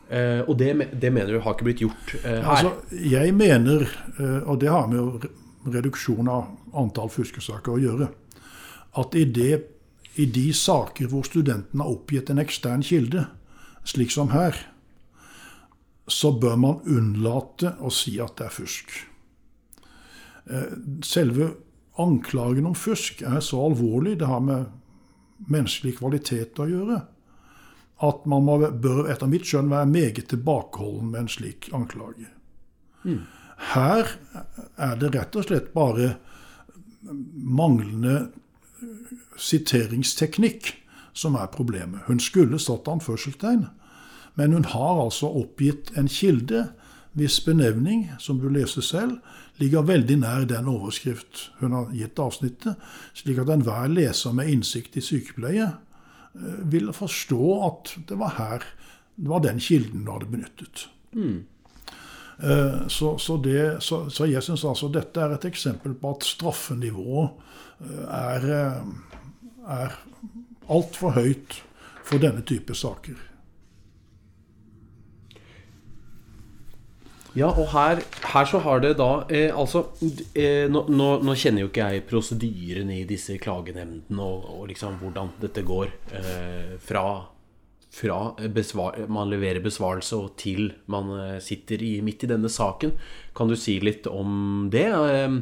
Eh, 0.09 0.41
og 0.45 0.57
det, 0.59 0.69
det, 0.93 1.09
mener 1.09 1.33
du 1.33 1.41
har 1.41 1.55
ikke 1.55 1.65
blitt 1.65 1.81
gjort 1.81 2.13
eh, 2.19 2.37
her? 2.37 2.45
Altså, 2.45 2.73
jeg 2.93 3.33
mener, 3.33 3.87
eh, 4.19 4.43
og 4.45 4.59
det 4.61 4.69
har 4.69 4.85
med 4.91 5.25
reduksjon 5.65 6.29
av 6.29 6.51
antall 6.77 7.09
fuskesaker 7.09 7.73
å 7.73 7.81
gjøre, 7.81 8.11
at 9.01 9.17
i, 9.17 9.25
det, 9.25 9.63
i 10.21 10.27
de 10.29 10.51
saker 10.53 11.09
hvor 11.09 11.25
studenten 11.25 11.81
har 11.81 11.89
oppgitt 11.89 12.29
en 12.29 12.43
ekstern 12.43 12.85
kilde, 12.85 13.25
slik 13.85 14.13
som 14.13 14.29
her, 14.35 14.59
så 16.05 16.29
bør 16.37 16.57
man 16.61 16.85
unnlate 16.85 17.73
å 17.81 17.89
si 17.89 18.19
at 18.21 18.37
det 18.37 18.45
er 18.45 18.53
fusk. 18.53 18.91
Selve 21.01 21.47
anklagen 21.97 22.67
om 22.69 22.75
fusk 22.77 23.23
er 23.25 23.41
så 23.41 23.63
alvorlig, 23.65 24.19
det 24.21 24.29
har 24.29 24.43
med 24.45 24.69
menneskelig 25.49 25.95
kvalitet 25.97 26.61
å 26.61 26.69
gjøre, 26.69 26.99
at 28.03 28.25
man 28.27 28.43
må, 28.43 28.57
bør 28.59 29.07
etter 29.11 29.29
mitt 29.31 29.47
skjønn 29.47 29.71
være 29.71 29.87
meget 29.87 30.27
tilbakeholden 30.31 31.11
med 31.13 31.25
en 31.25 31.31
slik 31.31 31.69
anklage. 31.75 32.27
Mm. 33.05 33.21
Her 33.71 34.17
er 34.75 34.97
det 34.99 35.13
rett 35.15 35.37
og 35.39 35.47
slett 35.47 35.71
bare 35.75 36.15
manglende 37.05 38.31
siteringsteknikk 39.39 40.73
som 41.15 41.37
er 41.39 41.51
problemet. 41.53 42.03
Hun 42.09 42.19
skulle 42.19 42.59
satt 42.59 42.89
anførselstegn, 42.91 43.67
men 44.35 44.53
hun 44.57 44.67
har 44.73 44.99
altså 45.05 45.29
oppgitt 45.31 45.93
en 45.95 46.11
kilde 46.11 46.67
hvis 47.15 47.39
benevning, 47.45 48.09
som 48.19 48.41
du 48.41 48.49
leser 48.51 48.83
selv, 48.83 49.19
ligger 49.55 49.87
veldig 49.87 50.17
nær 50.19 50.43
den 50.49 50.67
overskrift 50.67 51.45
hun 51.61 51.71
har 51.71 51.93
gitt 51.95 52.19
avsnittet, 52.19 52.75
slik 53.15 53.39
at 53.39 53.53
enhver 53.53 53.87
leser 53.87 54.35
med 54.35 54.51
innsikt 54.51 54.97
i 54.99 55.03
sykepleie 55.05 55.69
eh, 56.35 56.61
vil 56.71 56.93
forstå 56.93 57.51
at 57.67 57.95
det 58.09 58.19
var 58.19 58.37
her 58.39 58.71
det 59.15 59.29
var 59.31 59.39
den 59.39 59.61
kilden 59.63 60.03
du 60.03 60.11
hadde 60.11 60.27
benyttet. 60.27 60.89
Mm. 61.15 61.45
Så, 62.91 63.13
så, 63.17 63.37
det, 63.39 63.77
så, 63.79 64.09
så, 64.11 64.25
jeg 64.27 64.43
syns 64.43 64.65
altså 64.67 64.89
dette 64.91 65.21
er 65.23 65.37
et 65.37 65.45
eksempel 65.47 65.93
på 65.95 66.09
at 66.17 66.25
straffenivået 66.27 67.29
eh, 67.79 68.17
er, 68.17 68.47
er 69.77 69.95
altfor 70.67 71.15
høyt 71.15 71.61
for 72.03 72.19
denne 72.19 72.43
type 72.43 72.75
saker. 72.75 73.15
Ja, 77.35 77.49
og 77.51 77.67
her, 77.73 77.99
her, 78.31 78.47
så 78.47 78.61
har 78.63 78.79
det 78.79 78.93
da 78.95 79.09
eh, 79.27 79.51
Altså, 79.51 79.89
eh, 80.39 80.69
nå, 80.71 80.85
nå, 80.87 81.07
nå, 81.25 81.35
kjenner 81.35 81.65
jo 81.65 81.69
ikke 81.71 81.89
jeg 81.91 82.05
prosedyrene 82.07 83.01
i 83.01 83.07
disse 83.09 83.35
klagenemndene 83.43 84.23
og, 84.23 84.45
og, 84.53 84.61
liksom 84.71 84.95
hvordan 85.01 85.33
dette 85.41 85.65
går 85.67 85.91
eh, 86.15 86.77
fra, 86.79 87.03
fra 87.91 88.19
besvar, 88.55 89.01
man 89.11 89.33
leverer 89.33 89.59
besvarelse 89.63 90.15
og 90.15 90.37
til 90.39 90.71
man 90.91 91.11
eh, 91.17 91.35
sitter 91.43 91.83
i, 91.83 91.97
midt 92.05 92.23
i 92.23 92.31
denne 92.31 92.51
saken. 92.51 92.95
Kan 93.35 93.51
du 93.51 93.59
si 93.59 93.81
litt 93.83 94.07
om 94.07 94.69
det? 94.71 94.87
Eh, 94.95 95.37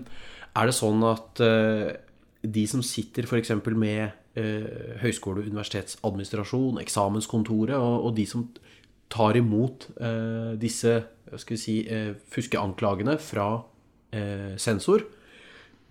er 0.53 0.69
det 0.69 0.77
sånn 0.77 1.06
at 1.06 1.45
eh, 1.45 1.93
de 2.41 2.67
som 2.73 2.82
sitter 2.82 3.29
f.eks. 3.29 3.53
med 3.77 4.21
høyskole- 4.34 5.43
og 5.43 5.45
universitetsadministrasjon, 5.45 6.79
eksamenskontoret, 6.82 7.77
og, 7.77 8.08
og 8.08 8.15
de 8.17 8.23
som 8.25 8.47
tar 9.13 9.38
imot 9.38 9.86
disse 10.58 10.95
skal 11.41 11.56
vi 11.56 11.62
si, 11.62 11.76
eh, 11.88 12.13
fuskeanklagene 12.34 13.17
fra 13.22 13.48
eh, 14.13 14.54
sensor, 14.62 15.06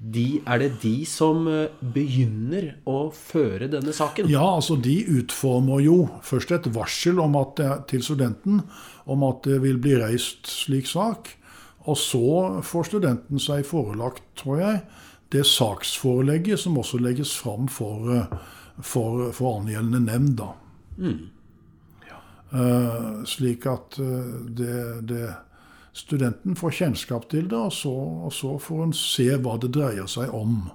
de, 0.03 0.41
er 0.51 0.59
det 0.59 0.71
de 0.83 0.95
som 1.07 1.45
eh, 1.47 1.75
begynner 1.95 2.73
å 2.91 3.13
føre 3.15 3.69
denne 3.71 3.95
saken? 3.95 4.31
Ja, 4.33 4.45
altså 4.57 4.77
de 4.83 4.97
utformer 5.21 5.85
jo 5.85 5.99
først 6.27 6.55
et 6.57 6.67
varsel 6.75 7.21
om 7.23 7.39
at, 7.39 7.63
til 7.91 8.03
studenten 8.03 8.65
om 9.11 9.23
at 9.29 9.47
det 9.47 9.61
vil 9.63 9.79
bli 9.83 9.95
reist 10.01 10.51
slik 10.51 10.91
sak. 10.91 11.37
Og 11.87 11.99
så 11.99 12.63
får 12.63 12.91
studenten 12.93 13.43
seg 13.43 13.65
forelagt, 13.67 14.23
tror 14.39 14.61
jeg, 14.63 14.83
det 15.35 15.47
saksforelegget 15.49 16.61
som 16.61 16.77
også 16.79 17.01
legges 17.03 17.33
fram 17.39 17.67
for, 17.71 18.27
for, 18.79 19.31
for 19.35 19.63
angjeldende 19.63 20.03
nemnd. 20.05 20.43
Mm. 20.99 21.31
Uh, 22.53 23.23
slik 23.25 23.65
at 23.65 23.97
uh, 23.97 24.43
det, 24.45 25.01
det, 25.09 25.31
studenten 25.97 26.57
får 26.59 26.75
kjennskap 26.83 27.25
til 27.33 27.47
det, 27.49 27.57
og 27.57 27.73
så, 27.73 27.93
og 28.29 28.33
så 28.37 28.59
får 28.61 28.83
hun 28.83 28.93
se 28.97 29.31
hva 29.41 29.57
det 29.63 29.73
dreier 29.73 30.11
seg 30.11 30.35
om. 30.37 30.67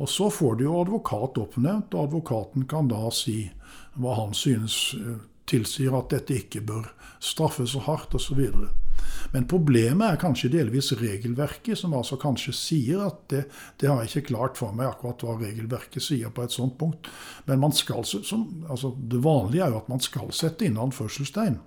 Og 0.00 0.08
så 0.08 0.28
får 0.32 0.58
de 0.58 0.66
jo 0.68 0.76
advokat 0.82 1.40
oppnevnt, 1.40 1.96
og 1.96 2.10
advokaten 2.10 2.68
kan 2.68 2.88
da 2.92 3.08
si 3.16 3.46
hva 3.96 4.18
han 4.20 4.36
synes 4.36 4.76
uh, 5.00 5.16
tilsier 5.50 5.96
at 5.98 6.12
dette 6.14 6.36
ikke 6.36 6.62
bør 6.66 6.88
straffes 7.20 7.74
så 7.74 7.82
hardt, 7.84 8.14
osv. 8.16 8.40
Men 9.34 9.46
problemet 9.50 10.06
er 10.06 10.20
kanskje 10.20 10.50
delvis 10.52 10.92
regelverket, 10.98 11.78
som 11.78 11.94
altså 11.96 12.18
kanskje 12.20 12.54
sier 12.56 13.02
at 13.04 13.22
det, 13.32 13.44
det 13.80 13.90
har 13.90 14.00
jeg 14.02 14.12
ikke 14.12 14.32
klart 14.32 14.60
for 14.60 14.74
meg 14.76 14.90
akkurat 14.90 15.24
hva 15.24 15.36
regelverket 15.40 16.04
sier 16.04 16.32
på 16.34 16.44
et 16.44 16.54
sånt 16.54 16.78
punkt. 16.80 17.10
Men 17.46 17.62
man 17.62 17.74
skal, 17.76 18.04
som, 18.04 18.46
altså 18.68 18.94
det 18.98 19.22
vanlige 19.24 19.66
er 19.66 19.74
jo 19.74 19.82
at 19.82 19.90
man 19.92 20.02
skal 20.04 20.32
sette 20.36 20.66
inn 20.66 20.80
anførselstegn. 20.80 21.60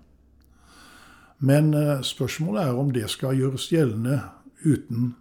Men 1.43 1.73
eh, 1.75 1.99
spørsmålet 2.05 2.69
er 2.69 2.79
om 2.79 2.91
det 2.95 3.09
skal 3.11 3.37
gjøres 3.37 3.67
gjeldende 3.71 4.21
uten 4.63 5.13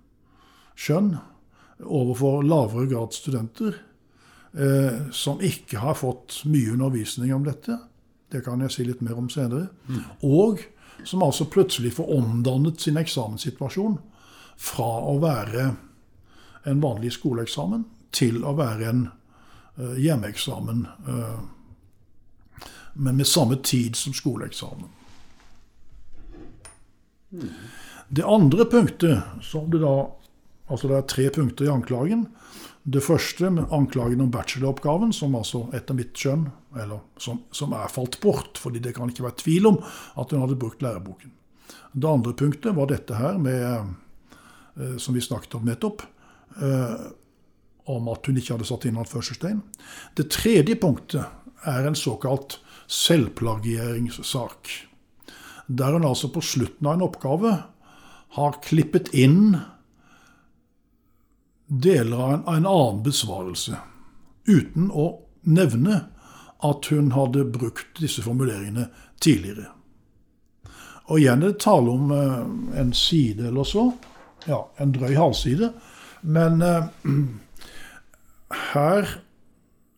skjønn 0.79 1.17
overfor 1.83 2.45
lavere 2.47 2.87
grad 2.91 3.15
studenter 3.17 3.75
eh, 4.55 5.09
som 5.11 5.43
ikke 5.43 5.83
har 5.83 5.99
fått 5.99 6.45
mye 6.47 6.77
undervisning 6.77 7.35
om 7.35 7.47
dette. 7.47 7.79
Det 8.33 8.41
kan 8.45 8.63
jeg 8.65 8.73
si 8.73 8.85
litt 8.89 9.03
mer 9.05 9.19
om 9.21 9.29
senere. 9.31 9.69
Og 10.25 10.63
som 11.05 11.23
altså 11.23 11.45
plutselig 11.51 11.95
får 11.99 12.13
omdannet 12.17 12.81
sin 12.81 12.97
eksamenssituasjon 12.97 13.99
fra 14.57 14.91
å 15.09 15.19
være 15.23 15.67
en 16.71 16.83
vanlig 16.83 17.13
skoleeksamen 17.17 17.85
til 18.15 18.43
å 18.47 18.55
være 18.57 18.89
en 18.89 19.03
uh, 19.09 19.97
hjemmeeksamen, 19.99 20.87
uh, 21.09 21.41
men 22.93 23.19
med 23.19 23.27
samme 23.27 23.59
tid 23.65 23.97
som 23.97 24.15
skoleeksamen. 24.15 24.89
Det 28.13 28.25
andre 28.29 28.67
punktet, 28.69 29.39
som 29.43 29.71
det 29.73 29.85
da 29.85 29.95
Altså 30.73 30.89
det 30.89 30.95
er 30.97 31.09
tre 31.11 31.25
punkter 31.35 31.67
i 31.67 31.69
anklagen. 31.69 32.23
Det 32.89 33.03
første 33.05 33.51
med 33.51 33.73
anklagen 33.75 34.23
om 34.25 34.31
bacheloroppgaven, 34.33 35.11
som 35.13 35.35
altså 35.37 35.67
etter 35.77 35.99
mitt 35.99 36.17
skjønn 36.17 36.47
eller 36.79 37.01
som, 37.21 37.43
som, 37.51 37.73
er 37.77 37.93
falt 37.93 38.21
bort, 38.21 38.59
fordi 38.61 38.81
det 38.83 38.95
kan 38.97 39.11
ikke 39.11 39.27
være 39.27 39.41
tvil 39.43 39.69
om 39.73 39.81
at 39.83 40.33
hun 40.33 40.45
hadde 40.45 40.59
brukt 40.61 40.83
læreboken. 40.83 41.33
Det 41.93 42.09
andre 42.09 42.33
punktet 42.37 42.77
var 42.77 42.89
dette 42.89 43.17
her 43.19 43.39
med, 43.41 43.93
eh, 44.77 44.97
som 44.97 45.15
vi 45.15 45.25
snakket 45.25 45.59
om 45.59 45.67
nettopp, 45.69 46.03
eh, 46.63 46.95
om 47.93 48.09
at 48.09 48.27
hun 48.27 48.39
ikke 48.39 48.57
hadde 48.57 48.69
satt 48.69 48.87
inn 48.89 49.01
anførselstegn. 49.01 49.61
Det 50.17 50.31
tredje 50.33 50.79
punktet 50.81 51.69
er 51.69 51.87
en 51.87 51.99
såkalt 51.99 52.59
selvplagieringssak. 52.87 54.71
Der 55.67 55.93
hun 55.93 56.07
altså 56.07 56.31
på 56.33 56.43
slutten 56.45 56.87
av 56.87 56.97
en 56.97 57.07
oppgave 57.07 57.53
har 58.37 58.59
klippet 58.65 59.13
inn 59.15 59.57
deler 61.73 62.17
av 62.19 62.33
en, 62.33 62.45
av 62.45 62.57
en 62.57 62.67
annen 62.69 63.03
besvarelse, 63.05 63.77
uten 64.49 64.91
å 64.91 65.07
nevne 65.49 66.03
at 66.63 66.89
hun 66.93 67.13
hadde 67.13 67.45
brukt 67.45 68.01
disse 68.01 68.23
formuleringene 68.23 68.89
tidligere. 69.23 69.71
Og 71.11 71.19
igjen 71.19 71.43
er 71.43 71.53
det 71.53 71.63
tale 71.65 71.91
om 71.91 72.13
uh, 72.15 72.79
en 72.79 72.93
side 72.97 73.49
eller 73.51 73.67
så. 73.67 73.89
Ja, 74.47 74.65
en 74.83 74.95
drøy 74.95 75.15
halvside. 75.15 75.73
Men 76.23 76.63
eh, 76.63 76.85
her 78.73 79.09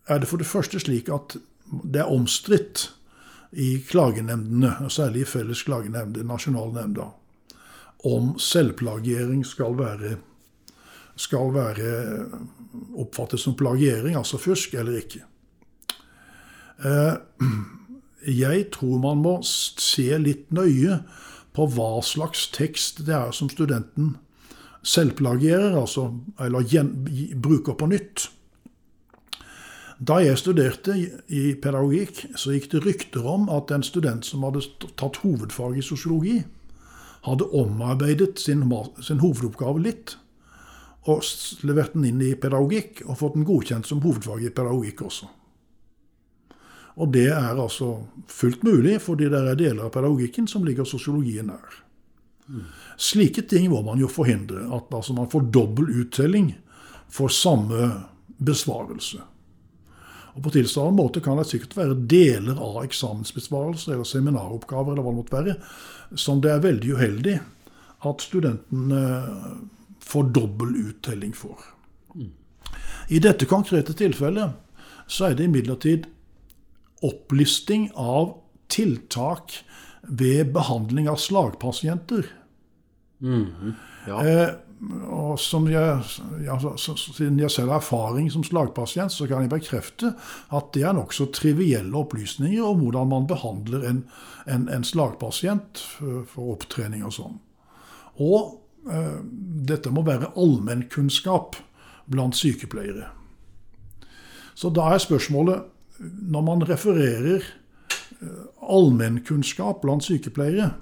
er 0.09 0.20
det 0.20 0.29
for 0.29 0.40
det 0.40 0.48
første 0.48 0.81
slik 0.81 1.09
at 1.12 1.37
det 1.85 2.00
er 2.00 2.12
omstridt 2.12 2.90
i 3.53 3.79
klagenemndene, 3.88 4.90
særlig 4.90 5.24
i 5.24 5.29
Felles 5.29 5.62
klagenemnd, 5.62 6.16
Nasjonalnemnda, 6.27 7.07
om 8.05 8.35
selvplagiering 8.40 9.44
skal 9.46 9.77
være 9.79 10.16
skal 11.16 11.53
være 11.55 11.90
oppfattet 12.98 13.40
som 13.40 13.55
plagiering, 13.55 14.16
altså 14.18 14.38
fusk, 14.38 14.74
eller 14.74 14.98
ikke. 14.98 15.22
Eh, 16.82 17.14
jeg 18.44 18.66
tror 18.74 18.98
man 19.02 19.22
må 19.22 19.38
se 19.46 20.08
litt 20.18 20.50
nøye 20.54 21.02
på 21.54 21.66
hva 21.76 22.02
slags 22.02 22.48
tekst 22.54 23.04
det 23.06 23.14
er 23.14 23.34
som 23.37 23.50
studenten 23.52 24.16
selvplagierer, 24.84 25.76
altså, 25.80 26.10
eller 26.40 26.66
bruker 27.40 27.76
på 27.78 27.88
nytt. 27.88 28.26
Da 30.04 30.18
jeg 30.20 30.40
studerte 30.40 30.96
i 31.32 31.54
pedagogikk, 31.54 32.24
så 32.37 32.52
gikk 32.52 32.68
det 32.72 32.82
rykter 32.84 33.24
om 33.30 33.46
at 33.52 33.70
en 33.72 33.87
student 33.87 34.26
som 34.26 34.42
hadde 34.44 34.64
tatt 34.98 35.22
hovedfag 35.22 35.78
i 35.78 35.87
sosiologi, 35.87 36.42
hadde 37.24 37.48
omarbeidet 37.56 38.42
sin, 38.42 38.66
sin 39.00 39.22
hovedoppgave 39.22 39.80
litt 39.80 40.18
og 41.08 41.24
levert 41.68 41.94
den 41.94 42.06
inn 42.08 42.20
i 42.24 42.34
pedagogikk, 42.40 43.02
og 43.04 43.18
fått 43.20 43.34
den 43.37 43.44
godkjent 43.48 43.88
som 43.88 44.00
hovedfag 44.04 44.44
i 44.44 44.52
pedagogikk 44.52 45.04
også. 45.04 45.28
Og 46.94 47.11
det 47.14 47.26
er 47.33 47.59
altså 47.59 47.96
fullt 48.30 48.62
mulig, 48.62 49.00
fordi 49.02 49.26
det 49.30 49.40
er 49.40 49.59
deler 49.59 49.88
av 49.88 49.94
pedagogikken 49.94 50.46
som 50.50 50.66
ligger 50.66 50.87
sosiologien 50.87 51.50
nær. 51.50 51.80
Slike 53.00 53.42
ting 53.50 53.70
må 53.72 53.80
man 53.83 53.98
jo 53.98 54.11
forhindre. 54.11 54.66
At 54.76 54.92
altså 54.94 55.16
man 55.16 55.30
får 55.33 55.48
dobbel 55.54 55.90
uttelling 56.04 56.52
for 57.11 57.33
samme 57.33 57.90
besvarelse. 58.38 59.22
Og 60.35 60.42
På 60.42 60.50
tilsvarende 60.50 60.98
måte 60.98 61.22
kan 61.22 61.38
det 61.38 61.46
sikkert 61.46 61.76
være 61.78 61.98
deler 62.11 62.59
av 62.59 62.80
eksamensbesvarelser 62.83 63.94
eller 63.94 64.09
seminaroppgaver 64.09 64.94
eller 64.94 65.07
hva 65.07 65.12
det 65.12 65.20
måtte 65.20 65.37
være, 65.37 65.54
som 66.18 66.40
det 66.42 66.50
er 66.50 66.64
veldig 66.64 66.96
uheldig 66.96 67.37
at 68.04 68.24
studenten 68.24 68.90
eh, 68.92 69.28
får 70.02 70.33
dobbel 70.35 70.74
uttelling 70.88 71.33
for. 71.38 71.70
I 73.09 73.20
dette 73.22 73.46
konkrete 73.46 73.94
tilfellet 73.94 74.59
så 75.07 75.28
er 75.28 75.38
det 75.38 75.46
imidlertid 75.46 76.09
opplisting 77.05 77.90
av 77.95 78.33
tiltak 78.73 79.61
ved 80.03 80.53
behandling 80.53 81.09
av 81.09 81.21
slagpasienter. 81.21 82.29
Ja. 84.07 84.21
Eh, 84.27 84.51
og 85.09 85.38
som 85.40 85.64
jeg, 85.71 86.03
ja, 86.45 86.57
så, 86.61 86.75
så, 86.77 87.12
Siden 87.14 87.38
jeg 87.40 87.53
selv 87.55 87.73
har 87.73 87.81
erfaring 87.81 88.29
som 88.33 88.45
slagpasient, 88.45 89.12
så 89.14 89.29
kan 89.31 89.45
jeg 89.45 89.53
bekrefte 89.55 90.12
at 90.53 90.73
det 90.77 90.85
er 90.85 90.97
nokså 90.97 91.31
trivielle 91.33 91.97
opplysninger 91.97 92.64
om 92.64 92.83
hvordan 92.83 93.09
man 93.12 93.29
behandler 93.31 93.87
en, 93.88 94.03
en, 94.51 94.69
en 94.69 94.85
slagpasient 94.85 95.81
for, 95.95 96.25
for 96.29 96.57
opptrening 96.57 97.07
og 97.07 97.14
sånn. 97.17 97.38
Og 98.21 98.90
eh, 98.90 99.21
dette 99.73 99.93
må 99.95 100.05
være 100.07 100.35
allmennkunnskap 100.37 101.57
blant 102.11 102.37
sykepleiere. 102.37 103.09
Så 104.55 104.71
da 104.75 104.93
er 104.93 105.03
spørsmålet, 105.03 105.64
når 106.00 106.42
man 106.42 106.64
refererer 106.66 107.44
eh, 107.44 108.44
allmennkunnskap 108.62 109.83
blant 109.85 110.07
sykepleiere, 110.07 110.72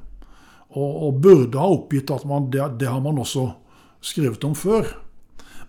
og, 0.73 0.93
og 1.07 1.23
burde 1.25 1.61
ha 1.61 1.69
oppgitt 1.75 2.11
at 2.15 2.25
man, 2.29 2.49
det, 2.53 2.65
det 2.81 2.89
har 2.89 3.03
man 3.05 3.21
også 3.21 3.51
skrevet 4.03 4.45
om 4.49 4.55
før, 4.57 4.89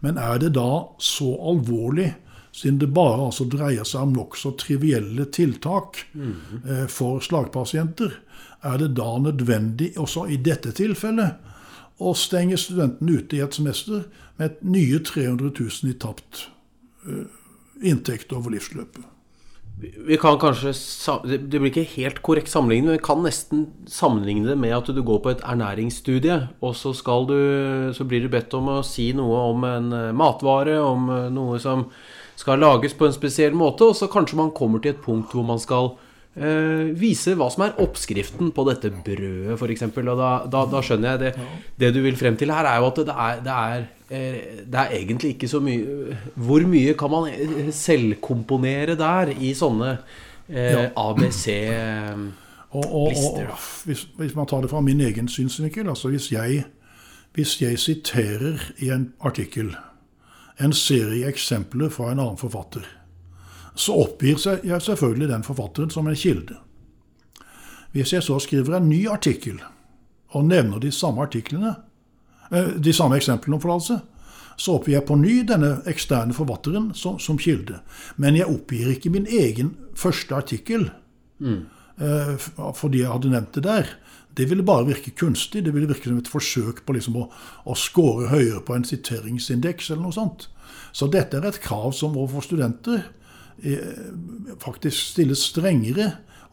men 0.03 0.19
er 0.19 0.39
det 0.41 0.53
da 0.58 0.86
så 0.99 1.29
alvorlig, 1.51 2.13
siden 2.53 2.77
det 2.79 2.91
bare 2.93 3.23
altså 3.25 3.47
dreier 3.49 3.88
seg 3.88 4.06
om 4.06 4.13
nokså 4.13 4.53
trivielle 4.62 5.25
tiltak 5.34 6.03
eh, 6.13 6.86
for 6.91 7.23
slagpasienter, 7.23 8.19
er 8.63 8.77
det 8.79 8.93
da 8.95 9.10
nødvendig 9.19 9.93
også 9.99 10.27
i 10.32 10.38
dette 10.39 10.71
tilfellet 10.77 11.51
å 12.03 12.13
stenge 12.17 12.58
studenten 12.58 13.10
ute 13.10 13.38
i 13.38 13.41
et 13.43 13.56
semester 13.58 14.06
med 14.38 14.51
et 14.51 14.62
nye 14.65 15.01
300 15.03 15.51
000 15.51 15.91
i 15.91 15.97
tapt 15.99 16.45
eh, 17.10 17.25
inntekt 17.89 18.32
over 18.36 18.56
livsløpet? 18.56 19.12
Vi 19.84 20.17
kan 20.17 20.38
kanskje 20.39 20.72
Det 21.28 21.60
blir 21.60 21.72
ikke 21.72 21.96
helt 21.98 22.22
korrekt 22.24 22.52
sammenligning, 22.52 22.88
men 22.88 22.98
vi 22.98 23.04
kan 23.04 23.24
nesten 23.26 23.65
sammenligne 23.89 24.48
det 24.48 24.58
med 24.60 24.76
at 24.78 24.91
du 24.96 25.02
går 25.04 25.19
på 25.24 25.34
et 25.34 25.43
ernæringsstudie, 25.43 26.38
og 26.62 26.76
så, 26.76 26.93
du, 27.28 27.38
så 27.93 28.08
blir 28.08 28.24
du 28.24 28.30
bedt 28.32 28.54
om 28.54 28.69
å 28.69 28.84
si 28.88 29.12
noe 29.13 29.43
om 29.52 29.63
en 29.67 29.91
eh, 29.93 30.12
matvare, 30.15 30.80
om 30.80 31.10
eh, 31.10 31.30
noe 31.34 31.60
som 31.60 31.88
skal 32.39 32.60
lages 32.63 32.96
på 32.98 33.08
en 33.08 33.15
spesiell 33.15 33.54
måte, 33.54 33.86
og 33.86 33.96
så 33.98 34.10
kanskje 34.12 34.39
man 34.39 34.56
kommer 34.56 34.80
til 34.80 34.96
et 34.96 35.04
punkt 35.04 35.34
hvor 35.36 35.46
man 35.48 35.62
skal 35.62 35.93
eh, 36.36 36.91
vise 36.98 37.36
hva 37.38 37.48
som 37.54 37.65
er 37.65 37.80
oppskriften 37.84 38.52
på 38.56 38.65
dette 38.69 38.91
brødet, 38.93 39.56
f.eks. 39.58 39.86
Og 39.89 40.12
da, 40.19 40.32
da, 40.50 40.65
da 40.72 40.82
skjønner 40.86 41.13
jeg 41.13 41.22
det. 41.24 41.48
Det 41.80 41.93
du 41.96 42.02
vil 42.06 42.19
frem 42.19 42.38
til 42.39 42.54
her, 42.54 42.67
er 42.69 42.82
jo 42.82 42.89
at 42.91 43.02
det 43.02 43.17
er, 43.26 43.41
det 43.46 43.56
er, 43.56 43.88
eh, 44.10 44.38
det 44.65 44.84
er 44.84 44.98
egentlig 45.00 45.34
ikke 45.36 45.52
så 45.52 45.62
mye 45.63 46.17
Hvor 46.36 46.67
mye 46.69 46.93
kan 47.00 47.12
man 47.13 47.30
eh, 47.32 47.72
selvkomponere 47.74 48.98
der 49.00 49.34
i 49.38 49.54
sånne 49.58 49.98
eh, 49.98 50.72
Ja. 50.74 50.88
ABC 50.98 51.48
Og, 52.74 52.84
og, 52.84 52.93
og, 53.04 53.10
Lister, 53.13 53.65
hvis, 53.86 54.08
hvis 54.17 54.36
man 54.36 54.48
tar 54.50 54.63
det 54.63 54.72
fra 54.72 54.82
min 54.82 55.02
egen 55.06 55.28
synsvinkel, 55.30 55.86
altså 55.89 56.10
hvis 56.10 56.32
jeg, 56.32 56.63
hvis 57.38 57.62
jeg 57.62 57.78
siterer 57.78 58.58
i 58.82 58.89
en 58.89 59.12
artikkel 59.22 59.76
en 60.62 60.74
serie 60.74 61.28
eksempler 61.30 61.91
fra 61.93 62.12
en 62.12 62.22
annen 62.24 62.39
forfatter, 62.39 62.86
så 63.75 63.95
oppgir 64.03 64.38
jeg 64.63 64.81
selvfølgelig 64.81 65.29
den 65.29 65.43
forfatteren 65.43 65.89
som 65.89 66.07
en 66.07 66.15
kilde. 66.15 66.57
Hvis 67.93 68.13
jeg 68.13 68.23
så 68.23 68.39
skriver 68.39 68.77
en 68.77 68.89
ny 68.89 69.07
artikkel 69.09 69.59
og 70.33 70.45
nevner 70.45 70.81
de 70.81 70.91
samme 70.91 71.21
artiklene, 71.21 71.75
eh, 72.51 72.73
de 72.77 72.93
samme 72.93 73.17
eksemplene 73.17 73.57
om 73.57 73.62
forlatelse, 73.62 73.99
så 74.57 74.77
oppgir 74.77 74.97
jeg 74.97 75.07
på 75.07 75.17
ny 75.17 75.41
denne 75.49 75.75
eksterne 75.89 76.33
forfatteren 76.33 76.91
som, 76.97 77.19
som 77.19 77.38
kilde. 77.38 77.79
Men 78.17 78.38
jeg 78.38 78.49
oppgir 78.49 78.93
ikke 78.93 79.13
min 79.13 79.25
egen 79.25 79.73
første 79.97 80.36
artikkel 80.36 80.89
mm. 81.39 81.63
fordi 82.77 83.01
jeg 83.01 83.09
hadde 83.09 83.31
nevnt 83.33 83.57
det 83.57 83.63
der. 83.65 83.89
Det 84.38 84.49
ville 84.49 84.65
bare 84.65 84.86
virke 84.86 85.13
kunstig. 85.17 85.65
Det 85.65 85.73
ville 85.73 85.89
virke 85.89 86.09
som 86.09 86.17
et 86.17 86.29
forsøk 86.29 86.83
på 86.86 86.93
liksom 86.93 87.17
å, 87.21 87.27
å 87.65 87.75
score 87.77 88.29
høyere 88.29 88.62
på 88.65 88.77
en 88.77 88.86
siteringsindeks 88.86 89.91
eller 89.91 90.05
noe 90.07 90.15
sånt. 90.15 90.47
Så 90.93 91.09
dette 91.13 91.38
er 91.38 91.49
et 91.49 91.62
krav 91.62 91.91
som 91.97 92.17
overfor 92.17 92.45
studenter 92.45 93.01
eh, 93.01 93.12
faktisk 94.60 95.13
stilles 95.13 95.43
strengere 95.49 96.10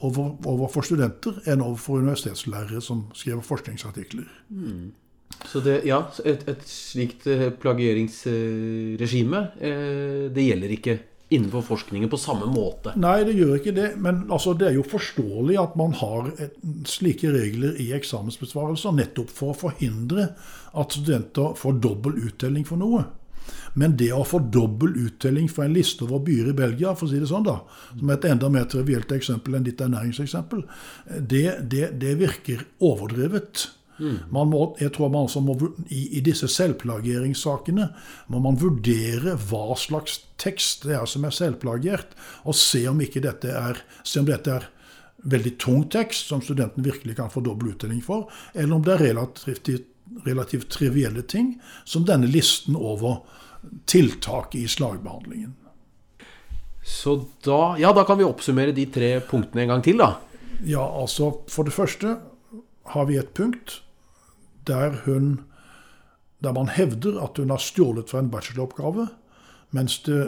over, 0.07 0.33
overfor 0.49 0.87
studenter 0.87 1.43
enn 1.51 1.63
overfor 1.65 2.01
universitetslærere 2.01 2.81
som 2.85 3.05
skriver 3.17 3.45
forskningsartikler. 3.45 4.27
Så 5.49 5.63
det, 5.65 5.81
ja, 5.89 6.03
et, 6.27 6.43
et 6.51 6.67
slikt 6.69 7.27
eh, 7.31 7.49
plagieringsregime, 7.63 9.45
eh, 9.61 10.27
det 10.35 10.47
gjelder 10.47 10.75
ikke 10.77 10.97
innenfor 11.31 11.63
forskningen 11.63 12.11
på 12.11 12.19
samme 12.19 12.49
måte. 12.51 12.93
Nei, 12.99 13.21
det 13.27 13.37
gjør 13.39 13.55
ikke 13.61 13.75
det. 13.77 13.91
Men 14.03 14.25
altså, 14.35 14.57
det 14.59 14.67
er 14.71 14.77
jo 14.81 14.87
forståelig 14.91 15.61
at 15.63 15.77
man 15.79 15.95
har 16.01 16.33
et, 16.43 16.57
slike 16.91 17.31
regler 17.31 17.79
i 17.81 17.93
eksamensbesvarelser, 17.97 18.97
nettopp 18.99 19.31
for 19.31 19.55
å 19.55 19.61
forhindre 19.61 20.33
at 20.75 20.97
studenter 20.97 21.55
får 21.59 21.79
dobbel 21.87 22.19
uttelling 22.27 22.67
for 22.67 22.83
noe. 22.83 23.05
Men 23.79 23.97
det 23.99 24.11
å 24.15 24.25
få 24.27 24.41
dobbel 24.53 24.97
uttelling 25.07 25.49
fra 25.51 25.67
en 25.67 25.75
liste 25.77 26.07
over 26.07 26.23
byer 26.27 26.51
i 26.51 26.57
Belgia, 26.57 26.95
for 26.99 27.07
å 27.07 27.11
si 27.13 27.21
det 27.23 27.31
sånn 27.31 27.47
da, 27.47 27.61
som 27.93 28.09
er 28.09 28.19
et 28.19 28.31
enda 28.33 28.51
mer 28.53 28.67
trivielt 28.71 29.13
eksempel 29.15 29.59
enn 29.59 29.67
ditt 29.67 29.83
ernæringseksempel, 29.85 30.65
det, 31.21 31.45
det, 31.71 31.93
det 32.01 32.17
virker 32.21 32.65
overdrevet. 32.79 33.69
Må, 34.01 34.61
jeg 34.81 34.95
tror 34.97 35.11
man 35.13 35.29
må, 35.45 35.55
i, 35.93 36.17
I 36.17 36.23
disse 36.25 36.49
selvplageringssakene 36.49 37.91
må 38.33 38.41
man 38.41 38.57
vurdere 38.57 39.35
hva 39.51 39.77
slags 39.77 40.23
tekst 40.41 40.87
det 40.89 40.97
er 40.97 41.09
som 41.11 41.27
er 41.29 41.37
selvplagiert, 41.37 42.15
og 42.49 42.57
se 42.57 42.87
om 42.89 43.01
dette 43.01 43.53
er, 43.53 43.83
se 44.01 44.23
om 44.23 44.29
dette 44.29 44.57
er 44.57 44.71
veldig 45.21 45.53
tung 45.61 45.85
tekst 45.93 46.31
som 46.31 46.41
studenten 46.41 46.85
virkelig 46.87 47.19
kan 47.19 47.29
få 47.33 47.43
dobbel 47.45 47.75
uttelling 47.75 48.01
for, 48.05 48.31
eller 48.55 48.79
om 48.79 48.85
det 48.87 48.95
er 48.95 49.05
relativt, 49.11 49.69
relativt 50.25 50.71
trivielle 50.71 51.23
ting, 51.23 51.55
som 51.85 52.05
denne 52.05 52.29
listen 52.31 52.77
over 52.77 53.23
tiltak 53.87 54.55
i 54.55 54.67
slagbehandlingen. 54.69 55.55
Så 56.85 57.25
da, 57.45 57.77
ja, 57.79 57.93
da 57.93 58.05
kan 58.05 58.19
vi 58.19 58.25
oppsummere 58.25 58.73
de 58.73 58.87
tre 58.91 59.13
punktene 59.21 59.67
en 59.67 59.75
gang 59.75 59.85
til, 59.85 60.01
da. 60.01 60.15
Ja, 60.67 60.83
altså 60.83 61.33
For 61.49 61.65
det 61.65 61.77
første 61.77 62.17
har 62.93 63.07
vi 63.09 63.19
et 63.21 63.33
punkt 63.37 63.81
der 64.69 65.03
hun 65.05 65.39
der 66.41 66.55
man 66.57 66.71
hevder 66.73 67.19
at 67.21 67.37
hun 67.37 67.51
har 67.53 67.61
stjålet 67.61 68.09
fra 68.09 68.23
en 68.23 68.31
bacheloroppgave, 68.33 69.11
mens 69.77 69.99
det 70.07 70.21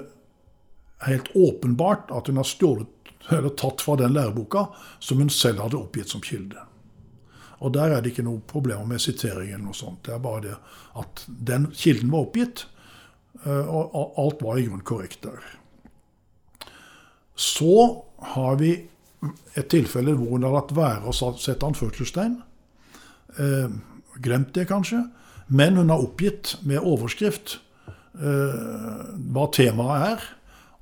er 1.01 1.07
helt 1.07 1.31
åpenbart 1.33 2.13
at 2.13 2.29
hun 2.29 2.37
har 2.37 2.45
stjålet 2.45 3.13
eller 3.31 3.55
tatt 3.57 3.81
fra 3.81 3.97
den 3.97 4.13
læreboka 4.13 4.67
som 5.01 5.23
hun 5.23 5.31
selv 5.33 5.63
hadde 5.65 5.79
oppgitt 5.79 6.13
som 6.13 6.21
kilde. 6.21 6.61
Og 7.63 7.73
der 7.77 7.95
er 7.95 8.03
det 8.03 8.13
ikke 8.13 8.27
noe 8.27 8.43
problemer 8.51 8.87
med 8.89 9.03
sitering 9.03 9.53
eller 9.53 9.69
noe 9.69 9.79
sånt. 9.79 10.03
Det 10.07 10.15
er 10.17 10.23
bare 10.23 10.45
det 10.49 10.55
at 10.99 11.25
den 11.29 11.69
kilden 11.71 12.11
var 12.13 12.27
oppgitt, 12.27 12.65
eh, 13.45 13.67
og 13.71 14.19
alt 14.19 14.43
var 14.43 14.59
i 14.59 14.67
grunnen 14.67 14.87
korrekt 14.87 15.23
der. 15.27 15.45
Så 17.39 18.03
har 18.35 18.59
vi 18.61 18.75
et 19.55 19.71
tilfelle 19.71 20.17
hvor 20.19 20.35
hun 20.35 20.47
har 20.47 20.57
latt 20.57 20.75
være 20.75 21.09
å 21.09 21.15
sette 21.15 21.67
anførselstegn. 21.67 22.41
Eh, 23.39 23.69
glemt 24.23 24.55
det 24.57 24.69
kanskje. 24.71 25.05
Men 25.53 25.79
hun 25.79 25.93
har 25.93 26.03
oppgitt 26.03 26.57
med 26.67 26.83
overskrift 26.83 27.59
eh, 27.87 29.09
hva 29.33 29.49
temaet 29.55 30.07
er, 30.13 30.31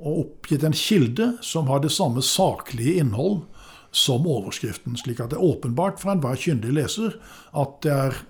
og 0.00 0.20
oppgitt 0.24 0.64
en 0.64 0.76
kilde 0.76 1.34
som 1.44 1.68
har 1.68 1.82
det 1.84 1.92
samme 1.92 2.22
saklige 2.24 3.02
innhold 3.02 3.42
som 3.90 4.26
overskriften, 4.26 4.96
slik 4.96 5.20
at 5.20 5.32
det 5.32 5.38
er 5.38 5.46
åpenbart 5.46 5.98
for 6.00 6.12
enhver 6.12 6.38
kyndig 6.38 6.72
leser 6.76 7.16
at 7.58 7.80
det 7.82 7.90
er 7.94 8.20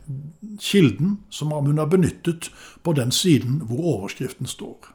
kilden 0.61 1.19
som 1.29 1.53
hun 1.53 1.79
har 1.79 1.91
benyttet 1.93 2.49
på 2.83 2.95
den 2.97 3.13
siden 3.13 3.61
hvor 3.69 3.85
overskriften 3.97 4.49
står. 4.49 4.93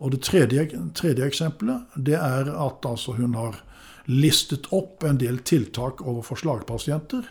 Og 0.00 0.14
det 0.14 0.22
tredje, 0.24 0.64
tredje 0.96 1.26
eksempelet 1.26 1.92
det 1.96 2.16
er 2.16 2.48
at 2.48 2.86
altså 2.88 3.18
hun 3.18 3.36
har 3.36 3.60
listet 4.08 4.70
opp 4.72 5.04
en 5.04 5.20
del 5.20 5.42
tiltak 5.44 6.00
overfor 6.00 6.40
slagpasienter 6.40 7.26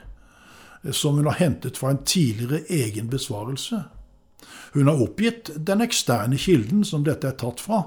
eh, 0.83 0.91
som 0.93 1.17
hun 1.17 1.25
har 1.25 1.41
hentet 1.41 1.77
fra 1.81 1.95
en 1.95 2.03
tidligere 2.05 2.61
egen 2.69 3.09
besvarelse. 3.09 3.83
Hun 4.77 4.87
har 4.87 5.01
oppgitt 5.01 5.49
den 5.57 5.81
eksterne 5.81 6.37
kilden 6.37 6.85
som 6.85 7.03
dette 7.03 7.27
er 7.27 7.39
tatt 7.41 7.59
fra, 7.59 7.83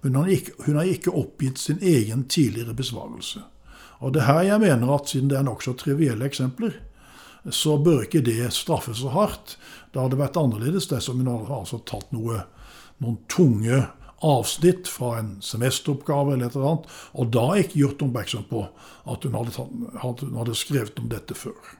men 0.00 0.16
hun 0.16 0.24
har 0.24 0.32
ikke, 0.32 0.56
hun 0.66 0.80
har 0.80 0.88
ikke 0.88 1.12
oppgitt 1.12 1.60
sin 1.60 1.78
egen 1.82 2.24
tidligere 2.24 2.74
besvarelse. 2.74 3.44
Og 4.02 4.14
det 4.14 4.22
er 4.22 4.28
her 4.28 4.42
jeg 4.50 4.62
mener 4.64 4.94
at 4.96 5.12
siden 5.12 5.30
det 5.30 5.38
er 5.38 5.46
nokså 5.46 5.76
trivielle 5.78 6.26
eksempler, 6.26 6.74
så 7.50 7.76
bør 7.78 8.04
ikke 8.06 8.22
det 8.26 8.52
straffes 8.54 9.00
så 9.02 9.10
hardt. 9.14 9.56
Det 9.94 10.02
hadde 10.02 10.18
vært 10.20 10.38
annerledes 10.38 10.88
dersom 10.90 11.22
hun 11.22 11.30
hadde 11.30 11.56
altså 11.56 11.80
tatt 11.86 12.10
noe, 12.14 12.44
noen 13.02 13.18
tunge 13.30 13.84
avsnitt 14.22 14.86
fra 14.90 15.16
en 15.18 15.36
semesteroppgave 15.42 16.34
eller 16.34 16.46
et 16.46 16.56
eller 16.56 16.68
annet, 16.70 16.90
og 17.18 17.30
da 17.34 17.46
ikke 17.58 17.80
gjort 17.80 18.04
oppmerksom 18.06 18.44
på 18.50 18.62
at 19.10 19.26
hun 19.26 19.34
hadde, 19.34 19.54
tatt, 19.56 20.22
hun 20.22 20.38
hadde 20.38 20.58
skrevet 20.58 21.02
om 21.02 21.08
dette 21.10 21.34
før. 21.34 21.72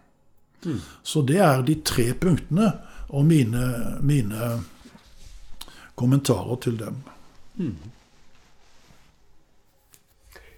Mm. 0.66 0.80
Så 1.06 1.22
det 1.26 1.38
er 1.42 1.62
de 1.66 1.78
tre 1.86 2.08
punktene 2.18 2.72
og 3.12 3.26
mine, 3.28 3.64
mine 4.02 4.52
kommentarer 5.98 6.58
til 6.64 6.78
dem. 6.80 7.02
Mm. 7.58 7.76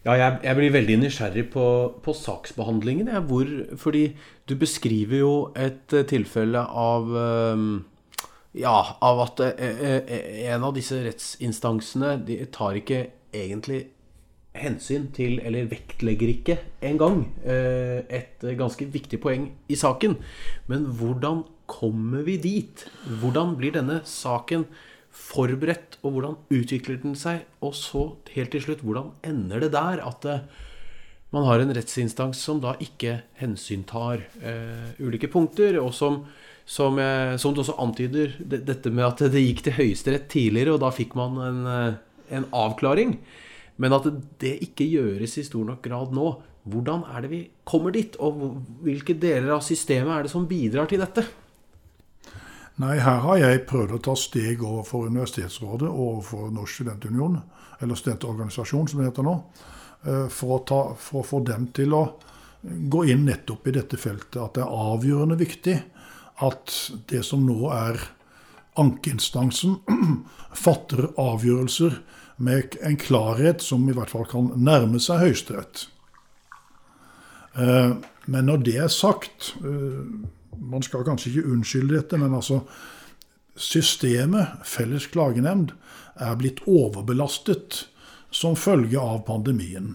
Ja, 0.05 0.19
jeg, 0.21 0.39
jeg, 0.45 0.57
blir 0.59 0.73
veldig 0.75 0.99
nysgjerrig 1.01 1.47
på, 1.55 1.67
på 2.05 2.13
saksbehandlingen. 2.13 3.09
Jeg, 3.09 3.25
hvor, 3.31 3.51
fordi 3.81 4.05
du 4.49 4.53
beskriver 4.61 5.23
jo 5.23 5.35
et 5.57 5.97
tilfelle 6.11 6.61
av 6.61 7.13
um 7.19 7.67
ja, 8.55 8.77
av 9.03 9.21
at 9.25 9.43
eh, 9.43 9.81
eh, 9.91 10.47
en 10.53 10.65
av 10.69 10.75
disse 10.77 11.01
rettsinstansene 11.03 12.15
de 12.27 12.39
tar 12.55 12.79
ikke 12.79 13.01
egentlig 13.35 13.89
hensyn 14.55 15.09
til, 15.15 15.41
eller 15.43 15.67
vektlegger 15.67 16.31
ikke 16.31 16.59
engang, 16.87 17.25
eh, 17.43 18.05
et 18.07 18.45
ganske 18.59 18.87
viktig 18.87 19.19
poeng 19.23 19.49
i 19.67 19.79
saken. 19.79 20.15
Men 20.71 20.87
hvordan 20.95 21.43
kommer 21.67 22.23
vi 22.23 22.37
dit? 22.39 22.87
Hvordan 23.21 23.57
blir 23.59 23.75
denne 23.75 24.03
saken 24.07 24.69
forberedt, 25.15 25.99
og 26.03 26.17
hvordan 26.17 26.39
utvikler 26.53 26.99
den 27.03 27.15
seg? 27.19 27.45
Og 27.65 27.75
så, 27.79 28.09
helt 28.35 28.55
til 28.55 28.65
slutt, 28.65 28.85
hvordan 28.85 29.13
ender 29.27 29.63
det 29.65 29.73
der? 29.75 30.03
At 30.05 30.27
man 31.35 31.47
har 31.49 31.63
en 31.63 31.75
rettsinstans 31.75 32.39
som 32.43 32.61
da 32.63 32.75
ikke 32.83 33.21
hensyntar 33.41 34.27
uh, 34.43 34.91
ulike 35.03 35.31
punkter, 35.31 35.81
og 35.83 35.95
som 35.95 36.23
som, 36.65 36.97
som, 37.39 37.53
du 37.53 37.61
også 37.61 37.77
antyder, 37.81 38.39
dette 38.41 38.89
med 38.93 39.05
at 39.05 39.23
det 39.35 39.43
gikk 39.43 39.67
til 39.67 39.77
Høyesterett 39.79 40.31
tidligere, 40.33 40.75
og 40.75 40.81
da 40.81 40.91
fikk 40.95 41.13
man 41.19 41.39
en, 41.45 41.61
eh, 41.69 41.99
en, 42.39 42.47
avklaring. 42.57 43.19
Men 43.77 43.97
at 43.97 44.09
det 44.41 44.57
ikke 44.65 44.89
gjøres 44.89 45.37
i 45.39 45.45
stor 45.45 45.67
nok 45.69 45.83
grad 45.85 46.15
nå. 46.17 46.31
Hvordan 46.65 47.03
er 47.13 47.25
det 47.25 47.31
vi 47.35 47.41
kommer 47.69 47.93
dit? 47.93 48.17
Og 48.17 48.63
hvilke 48.87 49.17
deler 49.21 49.59
av 49.59 49.65
systemet 49.67 50.15
er 50.15 50.25
det 50.25 50.33
som 50.33 50.47
bidrar 50.49 50.89
til 50.89 51.03
dette? 51.03 51.27
Nei, 52.83 52.97
her 52.99 53.21
har 53.23 53.39
jeg 53.39 53.67
prøvd 53.71 53.93
å 53.95 54.03
ta 54.03 54.17
steg 54.19 54.63
overfor 54.67 55.07
Universitetsrådet 55.07 55.87
og 55.87 56.01
overfor 56.09 56.49
Norsk 56.51 56.81
studentunion, 56.81 57.37
eller 57.79 57.99
studentorganisasjon 57.99 58.89
som 58.91 59.01
det 59.01 59.13
heter 59.13 59.27
nå, 59.27 59.35
eh, 60.03 60.27
for 60.27 60.57
å, 60.57 60.63
ta, 60.67 60.81
for 60.99 61.23
å 61.23 61.29
få 61.29 61.43
dem 61.47 61.69
til 61.77 61.95
å 61.95 62.03
gå 62.65 63.05
inn 63.13 63.25
nettopp 63.29 63.69
i 63.71 63.77
dette 63.79 64.01
feltet. 64.01 64.41
At 64.43 64.59
det 64.59 64.65
er 64.65 64.75
avgjørende 64.91 65.39
viktig 65.39 65.79
at 66.43 66.75
det 67.13 67.23
som 67.23 67.47
nå 67.47 67.71
er 67.71 68.01
ankeinstansen, 68.81 69.79
fatter 70.67 71.13
avgjørelser 71.21 72.01
med 72.43 72.75
en 72.83 72.99
klarhet 72.99 73.63
som 73.63 73.87
i 73.87 73.95
hvert 73.95 74.11
fall 74.11 74.27
kan 74.27 74.51
nærme 74.59 74.99
seg 75.03 75.23
Høyesterett. 75.23 75.87
Eh, 77.55 77.93
men 78.27 78.49
når 78.51 78.65
det 78.67 78.81
er 78.83 78.91
sagt 78.91 79.53
eh, 79.63 80.09
Man 80.59 80.85
skal 80.85 81.07
kanskje 81.07 81.33
ikke 81.33 81.55
unnskylde 81.55 81.99
dette, 81.99 82.21
men 82.21 82.35
altså 82.35 82.63
Systemet, 83.55 84.65
Felles 84.67 85.07
klagenemnd, 85.13 85.73
er 86.19 86.35
blitt 86.39 86.65
overbelastet 86.67 87.85
som 88.35 88.57
følge 88.59 88.99
av 88.99 89.21
pandemien. 89.29 89.95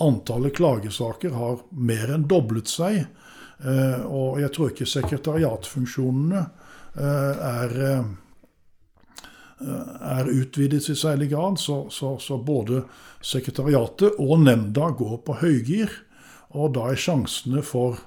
Antallet 0.00 0.56
klagesaker 0.56 1.34
har 1.36 1.60
mer 1.76 2.14
enn 2.14 2.24
doblet 2.30 2.70
seg 2.70 3.02
Eh, 3.58 4.02
og 4.06 4.38
jeg 4.38 4.52
tror 4.54 4.70
ikke 4.70 4.86
sekretariatfunksjonene 4.86 6.42
eh, 6.94 7.40
er, 7.48 7.72
eh, 7.88 8.10
er 10.12 10.30
utvidet 10.30 10.84
i 10.92 10.98
særlig 10.98 11.32
grad. 11.32 11.58
Så, 11.58 11.86
så, 11.90 12.14
så, 12.22 12.38
både 12.38 12.84
sekretariatet 13.20 14.20
og 14.22 14.44
nemnda 14.44 14.92
går 14.98 15.18
på 15.26 15.40
høygir. 15.42 15.90
Og 16.56 16.76
da 16.78 16.86
er 16.92 17.00
sjansene 17.00 17.64
for 17.66 17.98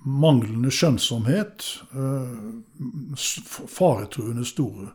manglende 0.00 0.70
skjønnsomhet 0.72 1.66
faretruende 3.68 4.46
store. 4.48 4.90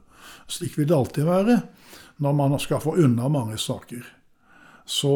Slik 0.47 0.77
vil 0.79 0.89
det 0.89 0.97
alltid 0.97 1.27
være 1.27 1.57
når 2.23 2.37
man 2.37 2.55
skal 2.63 2.81
få 2.81 2.95
unna 3.03 3.27
mange 3.29 3.57
saker. 3.61 4.05
Så 4.85 5.13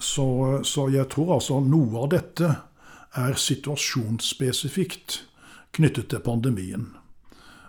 Så, 0.00 0.60
så, 0.64 0.88
jeg 0.90 1.08
tror 1.08 1.36
altså 1.36 1.60
noe 1.64 2.02
av 2.02 2.10
dette 2.12 2.48
er 3.14 3.38
situasjonsspesifikt 3.38 5.20
knyttet 5.74 6.10
til 6.10 6.22
pandemien. 6.24 6.88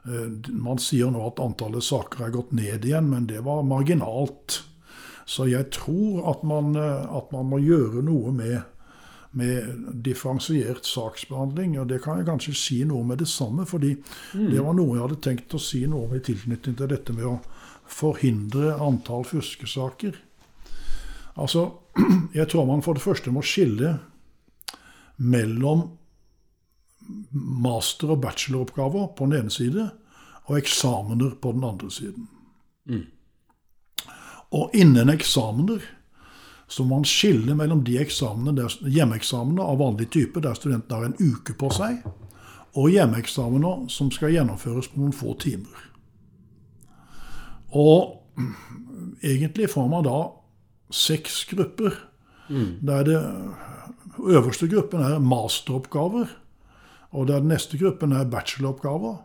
Eh, 0.06 0.50
man 0.52 0.82
sier 0.82 1.14
nå 1.14 1.22
at 1.30 1.42
antallet 1.44 1.86
saker 1.86 2.26
er 2.26 2.34
gått 2.34 2.52
ned 2.58 2.86
igjen, 2.86 3.08
men 3.14 3.28
det 3.30 3.44
var 3.46 3.66
marginalt. 3.68 4.64
Så 5.26 5.48
jeg 5.50 5.72
tror 5.74 6.30
at 6.30 6.44
man, 6.46 6.76
eh, 6.78 7.18
at 7.18 7.32
man 7.34 7.50
må 7.50 7.60
gjøre 7.64 8.04
noe 8.06 8.32
med, 8.36 8.60
med, 9.32 9.88
differensiert 10.06 10.86
saksbehandling. 10.86 11.80
Og 11.82 11.90
det 11.90 12.02
kan 12.04 12.22
jeg 12.22 12.30
kanskje 12.30 12.56
si 12.60 12.80
noe 12.86 13.06
med 13.08 13.24
det 13.24 13.30
samme, 13.32 13.66
fordi 13.66 13.96
mm. 13.98 14.52
det 14.54 14.62
var 14.62 14.78
noe 14.78 14.96
jeg 14.96 15.06
hadde 15.08 15.24
tenkt 15.26 15.58
å 15.58 15.62
si 15.62 15.86
noe 15.90 16.08
om 16.08 16.16
i 16.16 16.24
tilknytning 16.24 16.78
til 16.78 16.92
dette 16.92 17.16
med 17.18 17.30
å 17.30 17.40
forhindre 17.90 18.78
antall 18.82 19.26
fuskesaker. 19.28 20.22
Altså, 21.36 21.68
jeg 22.38 22.48
tror 22.52 22.70
man 22.70 22.86
for 22.86 22.98
det 22.98 23.06
første 23.06 23.34
må 23.34 23.44
skille 23.46 23.98
mellom 25.18 25.88
master- 27.32 28.14
og 28.14 28.22
bacheloroppgaver 28.24 29.12
på 29.18 29.28
den 29.30 29.44
ene 29.44 29.54
side 29.54 29.90
og 30.46 30.58
eksamener 30.58 31.36
på 31.42 31.52
den 31.54 31.66
andre 31.66 31.92
siden. 31.92 32.30
Mm. 32.86 33.06
Og 34.54 34.76
innen 34.78 35.10
eksamener 35.10 35.82
så 36.68 36.84
må 36.84 36.98
man 36.98 37.08
skille 37.08 37.56
mellom 37.58 37.84
de 37.86 37.98
eksamene 38.02 38.68
hjemmeeksamener 38.90 39.64
av 39.64 39.82
vanlig 39.82 40.10
type, 40.14 40.42
der 40.42 40.58
studentene 40.58 40.98
har 40.98 41.10
en 41.10 41.20
uke 41.20 41.54
på 41.58 41.70
seg, 41.74 42.00
og 42.76 42.90
hjemmeeksamener 42.92 43.86
som 43.94 44.10
skal 44.12 44.34
gjennomføres 44.34 44.90
på 44.92 45.02
noen 45.02 45.14
få 45.16 45.36
timer. 45.42 45.86
Og 47.76 48.18
egentlig 49.24 49.70
får 49.72 49.88
man 49.92 50.08
da 50.08 50.18
seks 50.94 51.44
grupper. 51.52 51.94
Mm. 52.50 52.82
Der 52.88 53.06
det 53.08 53.22
øverste 54.20 54.68
gruppen 54.72 55.04
er 55.04 55.20
masteroppgaver. 55.20 56.28
Og 57.16 57.28
der 57.28 57.40
den 57.40 57.52
neste 57.54 57.78
gruppen 57.80 58.12
er 58.12 58.28
bacheloroppgaver. 58.28 59.18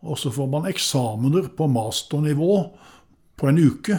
Og 0.00 0.18
så 0.18 0.30
får 0.30 0.46
man 0.50 0.68
eksamener 0.70 1.50
på 1.56 1.66
masternivå 1.66 2.54
på 3.36 3.48
en 3.48 3.58
uke. 3.58 3.98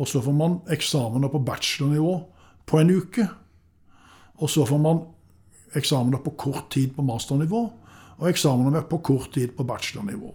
Og 0.00 0.08
så 0.08 0.22
får 0.24 0.36
man 0.36 0.58
eksamener 0.72 1.28
på 1.28 1.42
bachelornivå 1.44 2.14
på 2.66 2.80
en 2.80 2.92
uke. 2.96 3.26
Og 4.40 4.50
så 4.50 4.64
får 4.64 4.80
man 4.80 5.02
eksamener 5.76 6.22
på 6.24 6.32
kort 6.40 6.70
tid 6.72 6.94
på 6.96 7.04
masternivå, 7.04 7.60
og 8.20 8.28
eksamener 8.28 8.86
på 8.88 8.98
kort 9.04 9.34
tid 9.34 9.52
på 9.56 9.64
bachelornivå. 9.68 10.32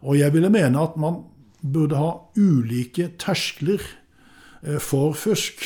Og 0.00 0.18
jeg 0.18 0.32
ville 0.32 0.50
mene 0.50 0.80
at 0.80 0.94
man 0.96 1.24
burde 1.60 1.98
ha 1.98 2.12
ulike 2.38 3.10
terskler 3.20 3.82
Eh, 4.62 4.78
for 4.78 5.12
fusk 5.12 5.62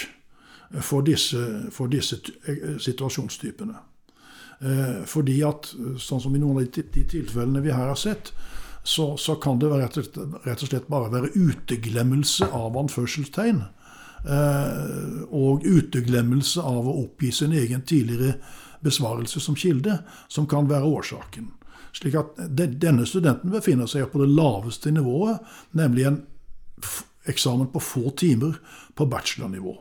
eh, 0.75 0.81
for 0.81 1.01
disse, 1.01 1.71
for 1.71 1.87
disse 1.87 2.21
eh, 2.47 2.79
situasjonstypene. 2.79 3.81
Fordi 5.11 5.35
at, 5.45 5.67
sånn 6.01 6.21
som 6.23 6.37
i 6.39 6.39
noen 6.41 6.63
av 6.63 6.69
de 6.73 7.03
tilfellene 7.11 7.61
vi 7.61 7.73
her 7.75 7.91
har 7.91 7.99
sett, 7.99 8.31
så, 8.85 9.17
så 9.17 9.35
kan 9.41 9.59
det 9.59 9.71
rett 9.73 9.97
og, 9.97 10.05
slett, 10.05 10.35
rett 10.45 10.63
og, 10.63 10.69
slett, 10.69 10.91
bare 10.93 11.09
være 11.13 11.33
uteglemmelse 11.33 12.51
av 12.53 12.77
anførselstegn. 12.77 13.63
Og 15.33 15.65
uteglemmelse 15.65 16.61
av 16.61 16.89
å 16.89 16.99
oppgi 17.07 17.33
sin 17.33 17.57
egen 17.57 17.85
tidligere 17.89 18.37
besvarelse 18.85 19.41
som 19.41 19.57
kilde, 19.57 19.99
som 20.29 20.47
kan 20.49 20.69
være 20.69 20.85
årsaken. 20.85 21.49
Slik 21.97 22.19
at 22.21 22.37
denne 22.53 23.07
studenten 23.09 23.53
befinner 23.55 23.89
seg 23.89 24.11
på 24.13 24.21
det 24.21 24.33
laveste 24.37 24.93
nivået, 24.93 25.41
nemlig 25.73 26.09
en 26.11 26.21
eksamen 27.31 27.71
på 27.73 27.81
få 27.81 28.11
timer 28.21 28.59
på 28.95 29.07
bachelornivå. 29.09 29.77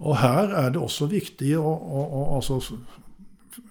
Og 0.00 0.16
her 0.20 0.52
er 0.56 0.72
det 0.74 0.80
også 0.80 1.08
viktig 1.12 1.54
å, 1.60 1.64
å, 1.64 2.02
å 2.04 2.24
altså, 2.40 2.60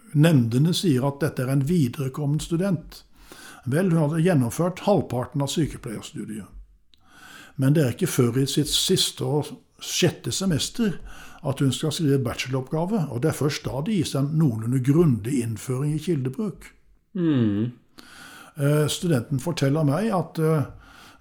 Nemndene 0.10 0.72
sier 0.74 1.04
at 1.06 1.20
dette 1.22 1.44
er 1.44 1.52
en 1.54 1.68
viderekommen 1.70 2.40
student. 2.42 3.04
Vel, 3.70 3.92
hun 3.94 4.02
hadde 4.02 4.24
gjennomført 4.26 4.84
halvparten 4.88 5.44
av 5.46 5.52
sykepleierstudiet. 5.54 6.48
Men 7.60 7.76
det 7.76 7.84
er 7.84 7.96
ikke 7.96 8.10
før 8.10 8.40
i 8.40 8.48
sitt 8.48 8.72
siste 8.72 9.26
og 9.28 9.50
sjette 9.84 10.32
semester 10.36 10.96
at 11.48 11.62
hun 11.64 11.72
skal 11.76 11.94
skrive 11.96 12.22
bacheloroppgave. 12.24 13.06
Og 13.12 13.22
det 13.24 13.32
er 13.32 13.38
først 13.38 13.68
da 13.68 13.84
det 13.86 14.00
gis 14.00 14.16
en 14.18 14.32
noenlunde 14.40 14.82
grundig 14.84 15.42
innføring 15.44 15.94
i 15.96 16.02
kildebruk. 16.04 16.72
Mm. 17.20 17.72
Eh, 18.56 18.88
studenten 18.92 19.44
forteller 19.44 19.88
meg 19.88 20.10
at 20.16 20.40
eh, 20.40 20.68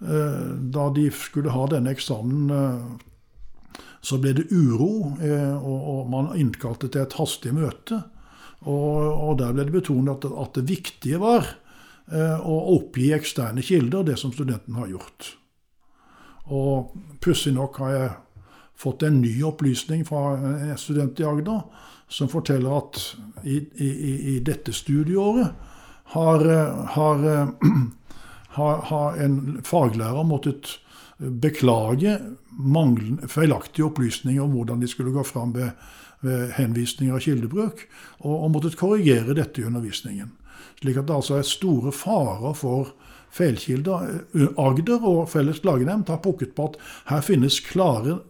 eh, 0.07 0.49
da 0.75 0.89
de 0.95 1.09
skulle 1.15 1.55
ha 1.55 1.67
denne 1.71 1.95
eksamen, 1.95 2.99
så 4.01 4.19
ble 4.23 4.35
det 4.39 4.49
uro, 4.55 5.17
eh, 5.23 5.55
og, 5.59 5.79
og 5.93 6.11
man 6.13 6.33
innkalte 6.39 6.91
til 6.91 7.03
et 7.03 7.19
hastig 7.19 7.55
møte. 7.57 8.03
Og, 8.67 8.99
og 9.07 9.39
der 9.43 9.55
ble 9.55 9.67
det 9.69 9.75
betonet 9.75 10.19
at, 10.19 10.35
at 10.35 10.59
det 10.59 10.69
viktige 10.71 11.21
var 11.23 11.47
eh, 12.13 12.39
å 12.41 12.57
oppgi 12.77 13.13
eksterne 13.17 13.65
kilder, 13.65 14.07
det 14.07 14.17
som 14.21 14.33
studenten 14.35 14.79
har 14.79 14.91
gjort. 14.93 15.35
Og 16.49 16.95
pussig 17.25 17.53
nok 17.57 17.79
har 17.83 17.95
jeg 17.95 18.11
fått 18.79 19.05
en 19.05 19.21
ny 19.21 19.35
opplysning 19.45 20.05
fra 20.07 20.37
en 20.39 20.79
student 20.79 21.19
i 21.21 21.27
Agder, 21.27 21.63
som 22.09 22.31
forteller 22.31 22.79
at 22.79 23.01
i, 23.45 23.59
i, 23.85 23.89
i 24.35 24.39
dette 24.41 24.73
studieåret 24.73 25.51
har, 26.15 26.45
har, 26.95 27.25
har, 28.59 28.85
har 28.91 29.19
en 29.21 29.59
faglærer 29.67 30.25
måttet 30.25 30.79
beklage 31.19 32.19
feilaktige 33.29 33.87
opplysninger 33.89 34.43
om 34.43 34.55
hvordan 34.55 34.81
de 34.81 34.89
skulle 34.89 35.13
gå 35.13 35.23
fram 35.27 35.53
ved, 35.55 35.71
ved 36.23 36.53
henvisninger 36.59 37.15
av 37.15 37.23
kildebruk, 37.23 37.85
og, 38.21 38.35
og 38.35 38.51
måttet 38.55 38.79
korrigere 38.79 39.35
dette 39.35 39.61
i 39.61 39.67
undervisningen. 39.67 40.31
Slik 40.79 40.99
at 41.01 41.09
det 41.09 41.15
altså 41.17 41.39
er 41.39 41.47
store 41.47 41.93
farer 41.93 42.55
for 42.55 42.93
feilkilder. 43.35 44.23
Agder 44.59 45.05
og 45.05 45.29
Felles 45.33 45.61
klagenemnd 45.65 46.09
har 46.09 46.23
pukket 46.25 46.55
på 46.57 46.71
at 46.71 46.79
her 47.11 47.25
finnes 47.27 47.61
klare 47.67 48.21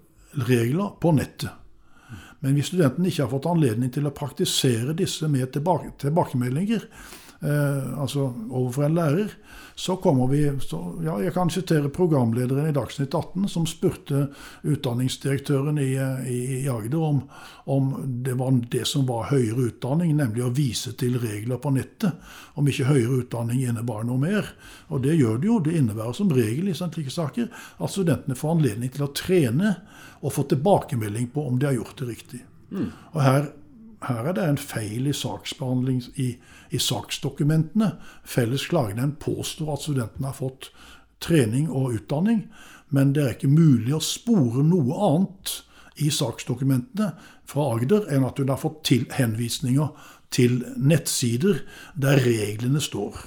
regler 0.48 0.96
på 1.00 1.12
nettet. 1.16 1.52
Men 2.40 2.54
hvis 2.54 2.70
studenten 2.70 3.06
ikke 3.06 3.24
har 3.24 3.32
fått 3.32 3.48
anledning 3.50 3.90
til 3.92 4.06
å 4.06 4.14
praktisere 4.14 4.94
disse 4.96 5.28
med 5.30 5.50
tilbake, 5.52 5.90
tilbakemeldinger, 5.98 6.84
eh, 7.40 8.00
altså 8.00 8.30
overfor 8.48 8.88
en 8.88 8.98
lærer, 8.98 9.34
så 9.78 9.94
kommer 9.96 10.26
vi 10.26 10.40
så, 10.60 10.78
ja, 11.04 11.20
Jeg 11.22 11.32
kan 11.36 11.50
sitere 11.50 11.88
programlederen 11.88 12.66
i 12.66 12.72
Dagsnytt 12.74 13.14
18, 13.14 13.44
som 13.48 13.66
spurte 13.66 14.24
utdanningsdirektøren 14.66 15.78
i, 15.78 15.92
i, 16.26 16.38
i 16.64 16.68
Agder 16.68 16.98
om, 16.98 17.20
om, 17.70 17.92
det 18.26 18.34
var 18.40 18.58
det 18.72 18.82
som 18.90 19.06
var 19.06 19.28
høyere 19.30 19.68
utdanning, 19.68 20.16
nemlig 20.18 20.42
å 20.42 20.50
vise 20.50 20.96
til 20.98 21.20
regler 21.22 21.62
på 21.62 21.70
nettet. 21.76 22.18
Om 22.58 22.66
ikke 22.66 22.88
høyere 22.90 23.20
utdanning 23.22 23.62
innebar 23.62 24.02
noe 24.08 24.18
mer. 24.18 24.50
Og 24.90 25.06
det 25.06 25.14
gjør 25.14 25.38
det 25.38 25.46
jo. 25.52 25.60
Det 25.62 25.78
innebærer 25.78 26.18
som 26.18 26.34
regel 26.34 26.72
i 26.72 26.74
slike 26.74 27.14
saker 27.14 27.46
at 27.78 27.94
studentene 27.94 28.34
får 28.34 28.56
anledning 28.56 28.90
til 28.90 29.06
å 29.06 29.12
trene 29.14 29.76
og 30.26 30.34
få 30.34 30.48
tilbakemelding 30.50 31.30
på 31.30 31.46
om 31.46 31.62
de 31.62 31.70
har 31.70 31.78
gjort 31.78 32.02
det 32.02 32.10
riktig. 32.10 32.42
Mm. 32.74 32.90
Og 33.14 33.22
her 33.22 33.52
her 34.06 34.28
er 34.30 34.36
det 34.36 34.44
en 34.46 34.60
feil 34.60 35.08
i 35.10 35.14
i, 36.16 36.28
i 36.70 36.78
saksdokumentene. 36.78 37.92
Felles 38.24 38.66
klagenemnd 38.66 39.18
påstår 39.18 39.72
at 39.72 39.82
studentene 39.82 40.30
har 40.30 40.38
fått 40.38 40.70
trening 41.20 41.68
og 41.70 41.94
utdanning, 41.94 42.44
men 42.90 43.12
det 43.12 43.22
er 43.22 43.34
ikke 43.34 43.50
mulig 43.50 43.94
å 43.94 44.00
spore 44.00 44.62
noe 44.62 45.00
annet 45.10 45.62
i 45.98 46.10
saksdokumentene 46.14 47.10
fra 47.48 47.72
Agder 47.74 48.06
enn 48.14 48.26
at 48.28 48.38
hun 48.38 48.52
har 48.52 48.60
fått 48.62 48.84
til 48.86 49.08
henvisninger 49.10 49.90
til 50.30 50.60
nettsider 50.76 51.64
der 51.98 52.22
reglene 52.22 52.80
står. 52.80 53.18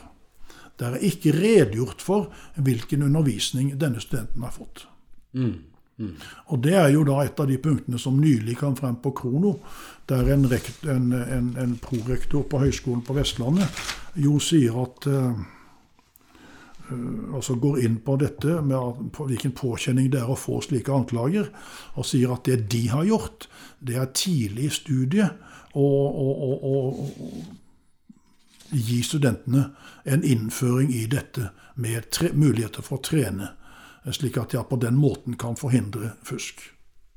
Der 0.79 0.95
er 0.95 1.03
ikke 1.05 1.33
redegjort 1.35 2.01
for 2.01 2.31
hvilken 2.55 3.03
undervisning 3.05 3.75
denne 3.81 4.01
studenten 4.01 4.45
har 4.45 4.55
fått. 4.55 4.87
Mm. 5.33 5.70
Og 6.45 6.63
Det 6.63 6.73
er 6.73 6.87
jo 6.89 7.03
da 7.05 7.19
et 7.21 7.39
av 7.39 7.47
de 7.47 7.57
punktene 7.61 7.99
som 7.99 8.17
nylig 8.17 8.57
kom 8.57 8.75
frem 8.75 8.95
på 9.03 9.11
Krono, 9.11 9.57
der 10.09 10.33
en, 10.33 10.47
en, 10.89 11.13
en, 11.13 11.49
en 11.57 11.75
prorektor 11.81 12.43
på 12.49 12.59
Høgskolen 12.59 13.03
på 13.05 13.13
Vestlandet 13.13 13.83
jo 14.19 14.39
sier 14.43 14.75
at 14.81 15.07
uh, 15.07 15.37
altså 17.35 17.55
går 17.55 17.79
inn 17.85 17.99
på 18.03 18.17
dette 18.19 18.57
med 18.65 19.11
på 19.15 19.27
hvilken 19.29 19.53
påkjenning 19.55 20.09
det 20.11 20.19
er 20.19 20.31
å 20.31 20.39
få 20.39 20.59
slike 20.65 20.91
anklager, 20.91 21.47
og 21.95 22.07
sier 22.07 22.33
at 22.35 22.49
det 22.49 22.65
de 22.71 22.87
har 22.91 23.07
gjort, 23.07 23.47
det 23.79 23.95
er 24.01 24.11
tidlig 24.15 24.67
i 24.67 24.75
studiet 24.75 25.47
å 25.79 25.87
gi 28.71 28.99
studentene 29.03 29.69
en 30.03 30.23
innføring 30.23 30.91
i 30.95 31.05
dette 31.11 31.51
med 31.75 32.09
tre, 32.11 32.31
muligheter 32.35 32.83
for 32.83 32.99
å 32.99 33.05
trene 33.05 33.53
slik 34.09 34.39
at 34.41 34.55
jeg 34.55 34.65
på 34.69 34.79
den 34.81 34.97
måten 34.97 35.37
kan 35.37 35.57
forhindre 35.59 36.15
fusk. 36.25 36.63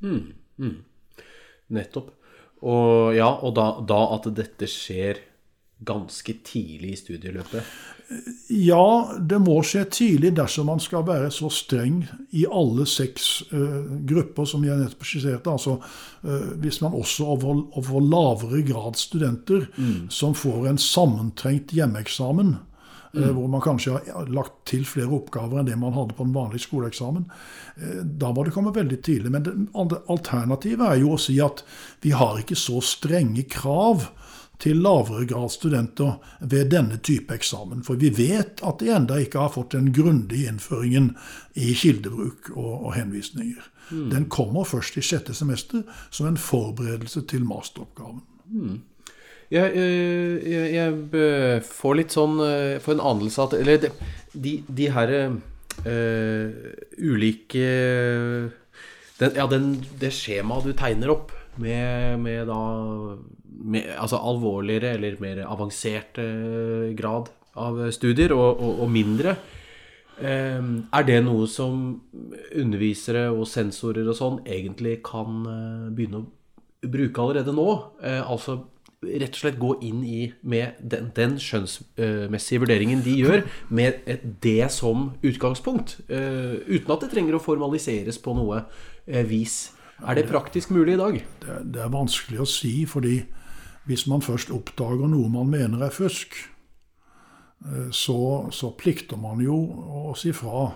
Mm, 0.05 0.35
mm. 0.61 0.77
Nettopp. 1.75 2.13
Og 2.65 3.15
ja, 3.17 3.29
og 3.29 3.57
da, 3.57 3.71
da, 3.85 4.01
at 4.17 4.29
dette 4.37 4.69
skjer 4.71 5.21
ganske 5.85 6.37
tidlig 6.47 6.95
i 6.95 7.01
studieløpet? 7.01 7.75
Ja, 8.53 9.17
det 9.19 9.41
må 9.43 9.57
skje 9.65 9.85
tidlig 9.91 10.35
dersom 10.37 10.69
man 10.69 10.81
skal 10.83 11.07
være 11.09 11.31
så 11.35 11.49
streng 11.53 12.03
i 12.37 12.45
alle 12.47 12.87
seks 12.89 13.29
uh, 13.53 13.97
grupper 14.07 14.49
som 14.49 14.65
jeg 14.67 14.79
nettopp 14.81 15.07
skisserte. 15.09 15.51
Altså 15.51 15.79
uh, 15.81 16.53
hvis 16.63 16.81
man 16.85 16.97
også 16.97 17.27
over, 17.35 17.65
over 17.81 18.05
lavere 18.05 18.63
grad 18.69 19.01
studenter 19.01 19.67
mm. 19.77 20.13
som 20.13 20.37
får 20.37 20.69
en 20.71 20.81
sammentrengt 20.81 21.75
hjemmeeksamen, 21.75 22.59
Mm. 23.15 23.29
Hvor 23.37 23.47
man 23.51 23.63
kanskje 23.63 23.95
har 23.95 24.31
lagt 24.35 24.65
til 24.67 24.83
flere 24.89 25.13
oppgaver 25.15 25.61
enn 25.61 25.69
det 25.69 25.77
man 25.79 25.95
hadde 25.95 26.17
på 26.19 26.25
en 26.27 26.35
vanlig 26.35 26.65
skoleeksamen. 26.65 27.29
Eh, 27.77 28.01
da 28.03 28.33
må 28.35 28.43
det 28.43 28.55
komme 28.57 28.75
veldig 28.75 28.99
tidlig. 29.07 29.31
Men 29.31 29.47
det 29.47 30.01
alternativet 30.11 30.83
er 30.89 30.99
jo 30.99 31.15
å 31.15 31.21
si 31.23 31.39
at 31.43 31.63
vi 32.03 32.15
har 32.17 32.41
ikke 32.43 32.59
så 32.59 32.83
strenge 32.83 33.47
krav 33.47 34.09
til 34.63 34.81
lavere 34.83 35.27
grad 35.27 35.51
studenter 35.51 36.15
ved 36.41 36.71
denne 36.73 36.99
type 37.03 37.35
eksamen. 37.35 37.83
For 37.87 37.99
vi 38.01 38.11
vet 38.15 38.63
at 38.67 38.81
de 38.81 38.91
enda 38.95 39.19
ikke 39.21 39.43
har 39.43 39.55
fått 39.55 39.75
den 39.75 39.93
grundige 39.95 40.51
innføringen 40.51 41.13
i 41.55 41.75
kildebruk 41.75 42.53
og, 42.55 42.73
og 42.87 42.95
henvisninger. 42.97 43.71
Mm. 43.91 44.09
Den 44.11 44.27
kommer 44.33 44.65
først 44.65 44.97
i 44.99 45.05
sjette 45.05 45.35
semester 45.37 45.85
som 46.11 46.31
en 46.31 46.41
forberedelse 46.41 47.27
til 47.31 47.45
masteroppgaven. 47.49 48.23
Mm. 48.51 48.83
Jeg, 49.53 49.77
eh, 49.77 50.45
jeg, 50.49 50.69
jeg, 50.73 51.63
får 51.69 51.97
litt 51.99 52.15
sånn 52.15 52.39
eh, 52.41 52.81
Får 52.83 52.97
en 52.97 53.07
anelse 53.13 53.45
at 53.45 53.57
Eller 53.59 53.89
de, 54.33 54.55
de 54.67 54.89
her 54.91 55.13
uh, 55.29 56.49
ulike 56.99 57.67
den, 59.21 59.37
Ja, 59.37 59.47
den, 59.51 59.69
det 60.01 60.15
skjemaet 60.17 60.67
du 60.67 60.73
tegner 60.75 61.13
opp 61.15 61.35
med, 61.61 62.19
med 62.25 62.49
da 62.51 62.61
med, 63.45 63.93
Altså 64.01 64.19
alvorligere 64.19 64.97
eller 64.97 65.21
mer 65.23 65.45
avansert 65.47 66.19
uh, 66.19 66.91
grad 66.97 67.31
av 67.55 67.79
studier, 67.95 68.33
og, 68.35 68.59
og, 68.59 68.81
og 68.83 68.89
mindre. 68.91 69.37
Uh, 70.19 70.83
er 70.91 71.07
det 71.07 71.21
noe 71.23 71.47
som 71.47 71.85
undervisere 72.51 73.29
og 73.31 73.47
sensorer 73.47 74.09
og 74.11 74.19
sånn 74.19 74.41
egentlig 74.43 74.97
kan 75.07 75.45
begynne 75.95 76.25
å 76.25 76.89
bruke 76.91 77.23
allerede 77.23 77.55
nå? 77.55 77.69
altså 78.03 78.59
rett 79.07 79.37
og 79.37 79.41
slett 79.41 79.61
gå 79.61 79.75
inn 79.85 80.03
i 80.07 80.21
med 80.47 80.81
den, 80.81 81.11
den 81.17 81.37
skjønnsmessige 81.43 82.63
vurderingen 82.63 83.03
de 83.05 83.17
gjør, 83.21 83.45
med 83.69 84.05
det 84.45 84.71
som 84.75 85.11
utgangspunkt. 85.25 85.99
Uh, 86.09 86.61
uten 86.69 86.95
at 86.95 87.05
det 87.05 87.13
trenger 87.15 87.39
å 87.39 87.43
formaliseres 87.43 88.21
på 88.23 88.37
noe 88.37 88.65
uh, 88.65 89.23
vis. 89.29 89.75
Er 90.03 90.19
det 90.19 90.29
praktisk 90.31 90.73
mulig 90.75 90.97
i 90.97 91.01
dag? 91.01 91.21
Det, 91.45 91.61
det, 91.77 91.85
er 91.85 91.95
vanskelig 91.95 92.43
å 92.43 92.49
si, 92.49 92.75
fordi 92.91 93.21
hvis 93.89 94.07
man 94.11 94.25
først 94.25 94.53
oppdager 94.55 95.09
noe 95.11 95.31
man 95.33 95.53
mener 95.53 95.85
er 95.87 95.95
fusk, 95.95 96.37
uh, 97.67 97.89
så, 97.95 98.19
så 98.55 98.75
plikter 98.79 99.21
man 99.21 99.43
jo 99.45 99.59
å 100.11 100.17
si 100.19 100.35
fra. 100.37 100.71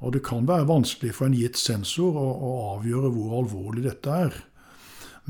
Og 0.00 0.14
det 0.14 0.22
kan 0.24 0.46
være 0.48 0.68
vanskelig 0.68 1.12
for 1.12 1.28
en 1.28 1.36
gitt 1.36 1.58
sensor 1.60 2.16
å, 2.16 2.28
å 2.32 2.52
avgjøre 2.76 3.10
hvor 3.12 3.40
alvorlig 3.42 3.84
dette 3.84 4.22
er. 4.28 4.38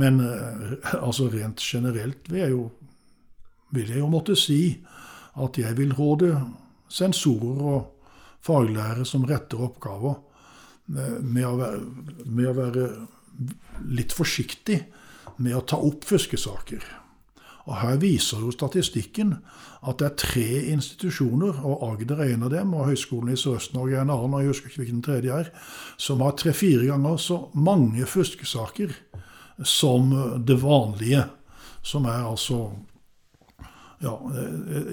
Men 0.01 0.20
eh, 0.24 0.74
altså 1.01 1.28
rent 1.32 1.61
generelt 1.61 2.30
vil 2.30 2.40
jeg, 2.40 2.55
jo, 2.55 2.66
vil 3.74 3.92
jeg 3.92 4.03
jo 4.03 4.11
måtte 4.11 4.36
si 4.38 4.62
at 5.40 5.59
jeg 5.61 5.76
vil 5.78 5.94
råde 5.96 6.32
sensorer 6.90 7.64
og 7.74 8.11
faglærere 8.44 9.05
som 9.07 9.26
retter 9.28 9.61
oppgaver, 9.66 10.16
eh, 10.96 11.18
med 11.20 11.46
å 11.46 11.57
være, 11.61 11.82
med 12.24 12.51
å 12.51 12.57
være 12.57 12.88
litt 13.88 14.12
forsiktig 14.12 14.80
med 15.40 15.57
å 15.57 15.64
ta 15.64 15.78
opp 15.80 16.05
fuskesaker. 16.09 16.82
Og 17.68 17.76
Her 17.76 18.01
viser 18.03 18.40
jo 18.42 18.51
statistikken 18.53 19.36
at 19.86 20.01
det 20.01 20.07
er 20.09 20.16
tre 20.18 20.48
institusjoner, 20.72 21.61
og 21.64 21.84
Agder 21.86 22.24
er 22.24 22.34
en 22.34 22.46
av 22.48 22.53
dem, 22.53 22.72
og 22.74 22.88
Høgskolen 22.88 23.32
i 23.32 23.38
Sørøst-Norge 23.38 23.96
er 23.96 24.05
en 24.05 24.12
annen, 24.12 24.34
og 24.34 24.42
jeg 24.42 24.53
husker 24.53 24.72
ikke 24.72 24.82
hvilken 24.82 25.03
tredje 25.07 25.36
er, 25.44 25.51
som 26.01 26.24
har 26.24 26.34
tre-fire 26.40 26.88
ganger 26.88 27.20
så 27.20 27.38
mange 27.55 28.09
fuskesaker 28.09 28.96
som 29.64 30.12
det 30.46 30.56
vanlige, 30.62 31.24
som 31.82 32.06
er 32.08 32.26
altså 32.28 32.70
ja, 34.00 34.14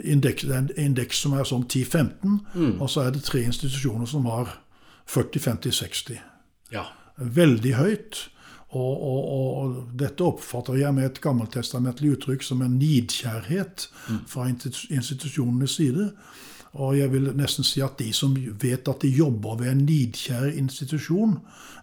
indeks, 0.04 0.44
en 0.44 0.70
indeks 0.76 1.22
som 1.24 1.36
er 1.38 1.48
sånn 1.48 1.66
10-15, 1.68 2.40
mm. 2.54 2.74
og 2.82 2.90
så 2.92 3.06
er 3.08 3.14
det 3.16 3.24
tre 3.28 3.44
institusjoner 3.48 4.10
som 4.10 4.28
har 4.28 4.58
40-50-60. 5.08 6.18
Ja. 6.76 6.90
Veldig 7.16 7.78
høyt. 7.78 8.26
Og, 8.76 8.96
og, 9.00 9.22
og, 9.32 9.76
dette 9.96 10.26
oppfatter 10.28 10.76
jeg 10.76 10.92
med 10.92 11.08
et 11.08 11.22
gammeltestamentlig 11.24 12.18
uttrykk 12.18 12.44
som 12.44 12.60
en 12.66 12.76
nidkjærhet 12.76 13.88
fra 14.28 14.50
institusjonenes 14.52 15.78
side. 15.80 16.10
Og 16.76 16.98
jeg 16.98 17.10
vil 17.14 17.32
nesten 17.38 17.66
si 17.66 17.80
at 17.82 17.96
de 18.02 18.12
som 18.14 18.36
vet 18.36 18.90
at 18.92 19.06
de 19.06 19.14
jobber 19.16 19.62
ved 19.62 19.72
en 19.72 19.86
nidkjær 19.88 20.52
institusjon, 20.60 21.38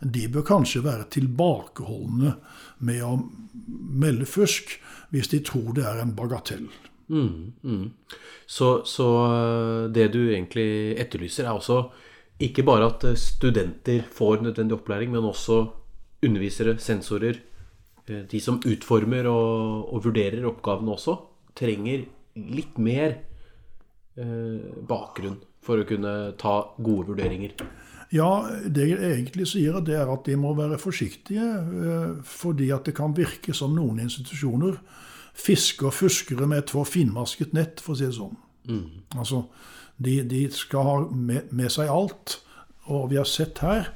de 0.04 0.26
bør 0.28 0.44
kanskje 0.46 0.84
være 0.84 1.08
tilbakeholdne 1.16 2.34
med 2.78 3.02
å 3.04 3.14
melde 3.66 4.26
fusk 4.28 4.78
hvis 5.14 5.30
de 5.30 5.42
tror 5.46 5.74
det 5.76 5.84
er 5.86 6.02
en 6.02 6.14
bagatell. 6.16 6.66
Mm, 7.08 7.52
mm. 7.62 7.84
Så, 8.46 8.82
så, 8.88 9.08
eh, 9.28 9.90
det 9.92 10.08
du 10.14 10.22
egentlig 10.24 10.96
etterlyser, 11.00 11.46
er 11.46 11.58
også 11.58 11.82
ikke 12.42 12.64
bare 12.66 12.88
at 12.90 13.04
eh, 13.06 13.18
studenter 13.18 14.06
får 14.10 14.42
nødvendig 14.42 14.78
opplæring, 14.78 15.12
men 15.12 15.28
også 15.28 15.60
undervisere, 16.24 16.78
sensorer, 16.78 17.38
eh, 18.08 18.24
de 18.30 18.40
som 18.40 18.60
utformer 18.64 19.28
og, 19.30 19.92
og 19.94 20.04
vurderer 20.08 20.48
oppgavene 20.48 20.96
også, 20.96 21.18
trenger 21.54 22.06
litt 22.34 22.78
mer 22.82 23.18
eh, 24.18 24.70
bakgrunn 24.88 25.38
for 25.64 25.80
å 25.80 25.88
kunne 25.88 26.34
ta 26.40 26.56
gode 26.76 27.12
vurderinger. 27.12 27.54
Ja, 28.14 28.30
det 28.70 28.84
jeg 28.92 29.00
egentlig 29.02 29.48
sier, 29.50 29.80
det 29.82 29.96
er 29.98 30.10
at 30.12 30.28
de 30.28 30.36
må 30.38 30.52
være 30.54 30.78
forsiktige. 30.78 31.48
Fordi 32.28 32.70
at 32.74 32.86
det 32.86 32.94
kan 32.94 33.16
virke 33.16 33.54
som 33.56 33.74
noen 33.74 34.04
institusjoner 34.04 34.78
fisker 35.34 35.90
fuskere 35.90 36.46
med 36.46 36.62
et 36.62 36.70
for 36.70 36.86
finmasket 36.86 37.54
nett, 37.56 37.82
for 37.82 37.94
å 37.94 37.98
si 37.98 38.06
det 38.06 38.16
sånn. 38.16 38.36
Mm. 38.70 39.18
Altså, 39.18 39.44
de, 39.98 40.20
de, 40.30 40.44
skal 40.54 40.86
ha 40.86 40.96
med, 41.10 41.50
med, 41.50 41.72
seg 41.74 41.90
alt. 41.90 42.38
Og 42.86 43.08
vi 43.10 43.18
har 43.18 43.28
sett 43.28 43.62
her, 43.64 43.90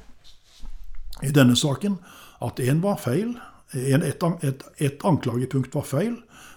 i 1.23 1.31
denne 1.35 1.57
saken, 1.59 1.99
at 2.45 2.61
én 2.63 2.83
var 2.83 2.99
feil. 3.03 3.37
En, 3.75 4.05
et, 4.07 4.23
et, 4.47 4.65
et, 4.79 5.05
anklagepunkt 5.07 5.75
var 5.75 5.87
feil, 5.87 6.17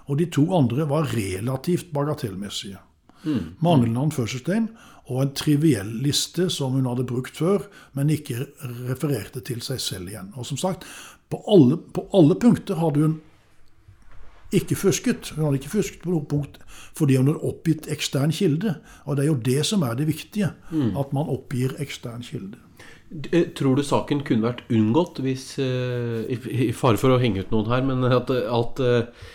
og 0.10 0.18
de 0.20 0.28
to 0.34 0.48
andre 0.56 0.88
var 0.90 1.12
relativt 1.14 1.92
bagatellmessige. 1.94 2.82
Mm. 3.22 3.58
Manglende 3.62 4.08
anførselstegn 4.08 4.72
og 5.10 5.24
en 5.24 5.34
triviell 5.36 5.90
liste 6.04 6.48
som 6.54 6.76
hun 6.78 6.88
hadde 6.90 7.08
brukt 7.10 7.38
før, 7.38 7.66
men 7.98 8.14
ikke 8.14 8.46
refererte 8.88 9.42
til 9.46 9.64
seg 9.66 9.82
selv 9.82 10.12
igjen. 10.12 10.32
Og 10.38 10.48
som 10.48 10.60
sagt, 10.62 10.86
på 11.32 11.40
alle, 11.50 11.78
på 11.78 12.06
alle 12.18 12.38
punkter 12.40 12.80
hadde 12.80 13.06
hun 13.06 13.20
ikke 14.56 14.76
fusket. 14.76 15.32
Hun 15.36 15.46
hadde 15.46 15.62
ikke 15.62 15.76
fusket 15.78 16.04
på 16.04 16.14
noe 16.14 16.28
punkt 16.28 16.60
fordi 16.98 17.16
hun 17.16 17.30
hadde 17.32 17.48
oppgitt 17.48 17.88
ekstern 17.92 18.34
kilde. 18.36 18.76
Og 19.08 19.16
det 19.18 19.26
er 19.26 19.30
jo 19.32 19.40
det 19.46 19.62
som 19.68 19.84
er 19.88 19.96
det 19.96 20.10
viktige, 20.10 20.52
mm. 20.72 20.98
at 21.00 21.14
man 21.16 21.32
oppgir 21.32 21.78
ekstern 21.82 22.26
kilde. 22.26 22.60
Eh, 23.32 23.50
tror 23.56 23.76
du 23.76 23.84
saken 23.84 24.26
kunne 24.28 24.48
vært 24.48 24.66
unngått 24.72 25.20
hvis 25.24 25.54
uh, 25.60 26.28
i, 26.28 26.70
fare 26.76 27.00
for 27.00 27.16
å 27.16 27.20
henge 27.20 27.44
ut 27.44 27.52
noen 27.52 27.72
her, 27.72 27.84
men 27.88 28.06
at, 28.08 28.32
at 28.32 28.84
uh, 28.84 29.26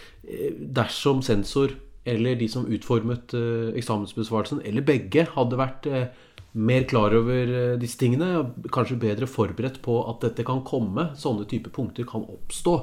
dersom 0.76 1.20
sensor 1.24 1.74
eller 2.06 2.38
de 2.38 2.48
som 2.50 2.68
utformet 2.70 3.34
uh, 3.36 3.72
eksamensbesvarelsen, 3.76 4.62
eller 4.66 4.86
begge, 4.86 5.26
hadde 5.34 5.60
vært 5.60 5.90
mer 6.56 6.86
klar 6.88 7.12
over 7.12 7.50
disse 7.76 7.98
tingene, 8.00 8.30
og 8.40 8.68
kanskje 8.72 8.96
bedre 8.96 9.26
forberedt 9.28 9.82
på 9.84 9.98
at 10.08 10.22
dette 10.24 10.46
kan 10.46 10.62
komme, 10.64 11.10
sånne 11.20 11.44
type 11.50 11.68
punkter 11.74 12.06
kan 12.08 12.24
oppstå, 12.24 12.78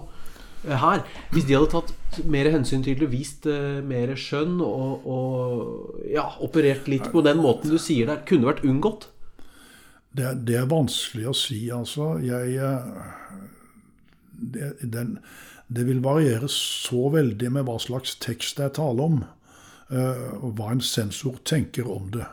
her. 0.63 1.01
Hvis 1.33 1.47
de 1.47 1.57
hadde 1.57 1.71
tatt 1.73 2.19
mer 2.29 2.47
hensyn 2.53 2.85
til 2.85 2.99
det, 3.01 3.09
vist 3.11 3.47
mer 3.83 4.13
skjønn 4.19 4.61
og, 4.63 5.07
og 5.09 6.05
ja, 6.07 6.27
operert 6.45 6.87
litt 6.91 7.09
på 7.11 7.25
den 7.25 7.41
måten 7.43 7.73
du 7.73 7.79
sier 7.81 8.07
der, 8.11 8.21
kunne 8.29 8.47
vært 8.51 8.63
unngått? 8.67 9.09
Det, 10.13 10.29
det 10.45 10.59
er 10.61 10.69
vanskelig 10.69 11.25
å 11.31 11.35
si, 11.37 11.59
altså. 11.73 12.13
Jeg 12.21 12.53
eh, 12.61 12.83
den, 14.93 15.17
det, 15.67 15.85
vil 15.87 16.03
variere 16.03 16.49
så 16.51 17.07
veldig 17.13 17.51
med 17.55 17.67
hva 17.67 17.77
slags 17.81 18.17
tekst 18.23 18.59
det 18.59 18.69
er 18.69 18.75
tale 18.79 19.09
om, 19.09 19.19
uh, 19.93 20.29
og 20.39 20.55
hva 20.57 20.73
en 20.73 20.83
sensor 20.83 21.39
tenker 21.47 21.89
om 21.89 22.09
det. 22.13 22.27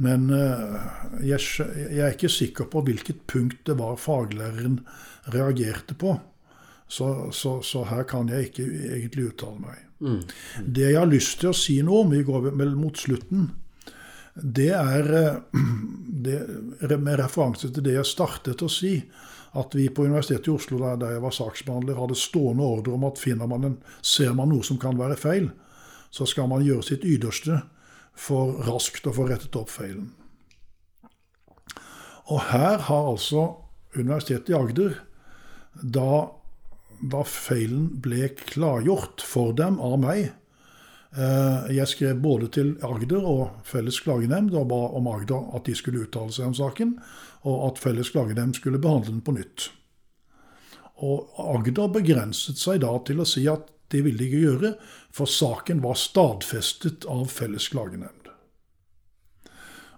Men 0.00 0.30
uh, 0.32 0.80
jeg, 1.24 1.40
er 1.92 2.14
ikke 2.14 2.32
sikker 2.32 2.70
på 2.72 2.84
hvilket 2.86 3.26
punkt 3.30 3.62
det 3.68 3.76
var 3.80 4.00
faglæreren 4.00 4.80
reagerte 5.34 5.94
på. 5.94 6.16
Så, 6.90 7.30
så, 7.32 7.60
så, 7.62 7.84
her 7.86 8.02
kan 8.08 8.28
jeg 8.32 8.48
ikke 8.48 8.64
egentlig 8.66 9.28
uttale 9.30 9.62
meg. 9.62 9.82
Mm. 10.00 10.16
Mm. 10.16 10.70
Det 10.74 10.88
jeg 10.88 10.98
har 10.98 11.10
lyst 11.10 11.38
til 11.42 11.52
å 11.52 11.56
si 11.56 11.76
noe 11.86 12.02
om, 12.02 12.14
vi 12.16 12.24
går 12.26 12.48
vel 12.48 12.72
mot 12.74 12.98
slutten, 12.98 13.50
det 14.42 14.70
er 14.76 15.10
eh, 15.16 15.64
det, 16.24 16.98
med 16.98 17.18
referanse 17.20 17.70
til 17.70 17.84
det 17.84 17.96
jeg 17.98 18.08
startet 18.08 18.62
å 18.64 18.70
si, 18.70 18.98
at 19.58 19.74
vi 19.74 19.88
på 19.90 20.06
Universitetet 20.06 20.46
i 20.46 20.54
Oslo, 20.54 20.78
der 20.78 21.16
jeg 21.16 21.24
var 21.24 21.34
saksbehandler, 21.34 21.98
hadde 21.98 22.18
stående 22.18 22.66
ordre 22.66 22.94
om 22.94 23.08
at 23.08 23.20
man 23.40 23.66
en, 23.66 23.76
ser 24.02 24.34
man 24.38 24.52
noe 24.52 24.66
som 24.66 24.78
kan 24.78 24.98
være 24.98 25.18
feil, 25.18 25.50
så 26.10 26.26
skal 26.26 26.48
man 26.50 26.64
gjøre 26.66 26.86
sitt 26.86 27.06
ytterste 27.06 27.62
for 28.14 28.60
raskt 28.66 29.06
å 29.06 29.14
få 29.14 29.26
rettet 29.30 29.56
opp 29.58 29.70
feilen. 29.72 30.12
Og 32.30 32.38
her 32.52 32.86
har 32.86 33.08
altså 33.10 33.48
Universitetet 33.96 34.52
i 34.52 34.58
Agder 34.58 35.00
da 35.82 36.28
da 37.00 37.22
feilen 37.24 37.88
ble 38.04 38.28
klargjort 38.36 39.22
for 39.24 39.54
dem 39.56 39.78
av 39.80 39.96
meg. 40.02 40.32
Eh, 41.16 41.72
jeg 41.74 41.88
skrev 41.90 42.20
både 42.22 42.46
til 42.54 42.76
Agder 42.86 43.24
og 43.26 43.64
Felles 43.66 43.98
klagenemnd 44.04 44.54
og 44.54 44.68
ba 44.70 44.78
om 44.94 45.08
Agder 45.10 45.56
at 45.58 45.66
de 45.66 45.74
skulle 45.74 46.04
uttale 46.04 46.30
seg 46.34 46.46
om 46.46 46.54
saken, 46.54 47.02
og 47.42 47.66
at 47.66 47.78
Felles 47.82 48.10
klagenemnd 48.14 48.54
skulle 48.54 48.82
behandle 48.82 49.12
den 49.16 49.24
på 49.26 49.32
nytt. 49.34 49.70
Og 51.02 51.34
Agder 51.56 51.88
begrenset 51.90 52.58
seg 52.62 52.80
da 52.84 52.92
til 53.06 53.20
å 53.20 53.26
si 53.26 53.48
at 53.50 53.60
det 53.90 54.04
ville 54.06 54.18
de 54.22 54.26
ikke 54.28 54.46
gjøre, 54.46 54.70
for 55.10 55.26
saken 55.26 55.82
var 55.82 55.94
stadfestet 55.98 57.04
av 57.10 57.26
Felles 57.32 57.68
klagenemnd. 57.72 58.16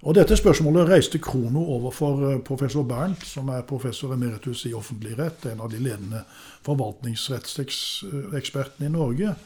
Og 0.02 0.14
Dette 0.16 0.34
spørsmålet 0.34 0.88
reiste 0.88 1.18
Krono 1.22 1.62
overfor 1.76 2.30
eh, 2.30 2.40
professor 2.42 2.82
Bernt, 2.88 3.22
som 3.28 3.48
er 3.52 3.68
professor 3.68 4.12
emeritus 4.16 4.64
i 4.66 4.74
offentlig 4.74 5.18
rett, 5.20 5.46
en 5.46 5.60
av 5.60 5.70
de 5.70 5.78
ledende 5.78 6.24
forvaltningsrettsekspertene 6.64 8.86
i 8.88 8.96
Norge. 8.96 9.36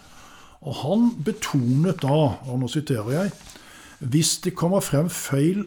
Og 0.61 0.75
Han 0.83 1.11
betonet 1.25 2.01
da, 2.03 2.19
og 2.47 2.61
nå 2.61 2.69
siterer 2.73 3.13
jeg 3.13 3.37
hvis 3.99 4.35
det, 4.45 4.53
kommer 4.53 4.83
frem 4.85 5.09
feil, 5.09 5.63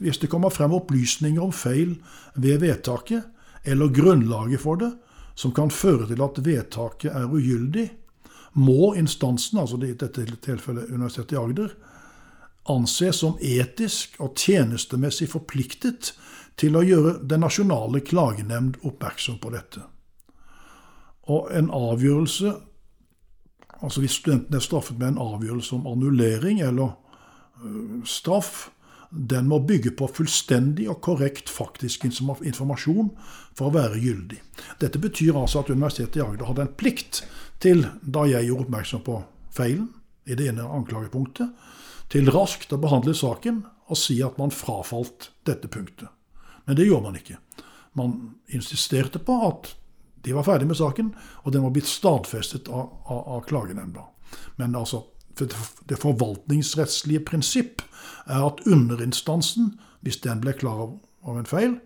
hvis 0.00 0.18
det 0.22 0.30
kommer 0.32 0.48
frem 0.48 0.72
opplysninger 0.72 1.42
om 1.44 1.52
feil 1.52 1.98
ved 2.34 2.62
vedtaket, 2.62 3.26
eller 3.68 3.92
grunnlaget 3.92 4.62
for 4.62 4.80
det, 4.80 4.94
som 5.36 5.52
kan 5.52 5.70
føre 5.70 6.06
til 6.08 6.22
at 6.24 6.40
vedtaket 6.44 7.12
er 7.12 7.28
ugyldig, 7.28 7.90
må 8.56 8.94
instansen, 8.96 9.58
altså 9.60 9.76
i 9.84 9.92
dette 9.92 10.24
tilfellet 10.40 10.88
Universitetet 10.88 11.36
i 11.36 11.40
Agder, 11.40 11.74
anses 12.72 13.20
som 13.20 13.36
etisk 13.44 14.16
og 14.24 14.38
tjenestemessig 14.40 15.28
forpliktet 15.30 16.14
til 16.56 16.78
å 16.78 16.84
gjøre 16.84 17.18
Den 17.28 17.44
nasjonale 17.44 18.00
klagenemnd 18.00 18.80
oppmerksom 18.82 19.36
på 19.42 19.52
dette. 19.52 19.84
Og 21.28 21.50
en 21.52 21.68
avgjørelse 21.74 22.54
Altså 23.84 24.00
hvis 24.00 24.16
studenten 24.20 24.56
er 24.56 24.64
straffet 24.64 24.98
med 24.98 25.14
en 25.14 25.20
avgjørelse 25.22 25.74
om 25.76 25.86
annullering 25.90 26.62
eller 26.64 26.96
øh, 27.64 28.00
straff, 28.04 28.68
den 29.10 29.48
må 29.48 29.60
bygge 29.62 29.92
på 29.96 30.08
fullstendig 30.10 30.88
og 30.90 31.00
korrekt 31.04 31.50
faktisk 31.52 32.04
informasjon 32.04 33.12
for 33.56 33.68
å 33.68 33.74
være 33.76 34.00
gyldig. 34.02 34.40
Dette 34.80 35.00
betyr 35.00 35.38
altså 35.38 35.62
at 35.62 35.70
Universitetet 35.70 36.18
i 36.20 36.24
Agder 36.24 36.50
hadde 36.50 36.66
en 36.66 36.74
plikt 36.76 37.22
til, 37.62 37.86
da 38.02 38.26
jeg 38.28 38.48
gjorde 38.48 38.66
oppmerksom 38.66 39.04
på 39.06 39.20
feilen 39.54 39.88
i 40.26 40.34
det 40.34 40.50
ene 40.50 40.66
anklagepunktet, 40.66 41.54
til 42.10 42.30
raskt 42.34 42.74
å 42.74 42.82
behandle 42.82 43.14
saken 43.16 43.62
og 43.86 43.98
si 43.98 44.18
at 44.22 44.38
man 44.38 44.54
frafalt 44.54 45.30
dette 45.46 45.70
punktet. 45.70 46.10
Men 46.66 46.78
det 46.78 46.88
gjorde 46.88 47.08
man 47.08 47.18
ikke. 47.18 47.38
Man 47.96 48.16
insisterte 48.52 49.22
på 49.22 49.38
at 49.46 49.72
de 50.26 50.34
var 50.34 50.46
ferdig 50.46 50.66
med 50.66 50.78
saken, 50.78 51.12
og 51.46 51.52
den 51.54 51.62
var 51.62 51.72
blitt 51.74 51.86
stadfestet 51.86 52.68
av, 52.68 52.90
av, 53.06 53.20
av 53.36 53.44
klagenemnda. 53.46 54.08
Men 54.58 54.74
altså, 54.74 55.04
det 55.38 56.00
forvaltningsrettslige 56.02 57.22
prinsipp 57.28 57.84
er 58.26 58.42
at 58.42 58.64
underinstansen, 58.66 59.76
hvis 60.02 60.18
den 60.24 60.42
ble 60.42 60.56
klar 60.58 60.82
over 60.82 61.38
en 61.38 61.46
feil, 61.46 61.76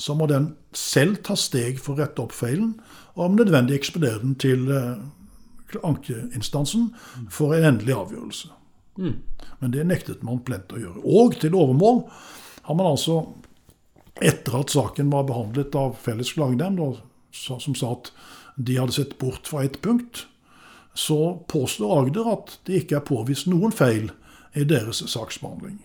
så 0.00 0.16
må 0.16 0.30
den 0.30 0.54
selv 0.72 1.20
ta 1.26 1.36
steg 1.36 1.80
for 1.82 1.92
å 1.92 2.00
rette 2.00 2.22
opp 2.24 2.32
feilen, 2.32 2.78
og 3.18 3.26
om 3.26 3.36
nødvendig 3.36 3.76
ekspedere 3.76 4.22
den 4.22 4.38
til 4.40 4.70
eh, 4.72 5.02
ankeinstansen 5.84 6.88
for 7.28 7.52
en 7.52 7.68
endelig 7.74 7.98
avgjørelse. 7.98 8.48
Mm. 8.96 9.18
Men 9.60 9.74
det 9.76 9.84
nektet 9.90 10.24
man 10.24 10.40
plent 10.44 10.72
å 10.72 10.80
gjøre. 10.80 11.04
Og 11.04 11.36
til 11.42 11.56
overmål 11.56 12.02
har 12.64 12.78
man 12.78 12.94
altså, 12.94 13.20
etter 14.24 14.56
at 14.60 14.72
saken 14.72 15.12
var 15.12 15.28
behandlet 15.28 15.76
av 15.76 15.98
Felles 16.00 16.32
klagenemnd, 16.36 16.80
som 17.32 17.74
sa 17.74 17.92
at 17.96 18.12
de 18.56 18.76
hadde 18.78 18.96
sett 18.96 19.18
bort 19.18 19.48
fra 19.48 19.64
ett 19.64 19.80
punkt, 19.82 20.26
så 20.94 21.44
påstår 21.48 22.00
Agder 22.00 22.32
at 22.32 22.56
det 22.66 22.82
ikke 22.82 22.98
er 22.98 23.06
påvist 23.06 23.48
noen 23.50 23.72
feil 23.72 24.10
i 24.58 24.66
deres 24.66 25.02
saksbehandling. 25.12 25.78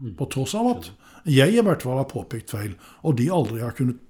Mm. 0.00 0.16
På 0.18 0.26
tross 0.32 0.54
av 0.58 0.66
at 0.72 0.90
jeg 1.28 1.54
i 1.54 1.62
hvert 1.62 1.84
fall 1.84 2.00
har 2.00 2.10
påpekt 2.10 2.52
feil, 2.52 2.74
og 3.06 3.18
de 3.20 3.28
aldri 3.32 3.60
har 3.62 3.76
kunnet 3.76 4.00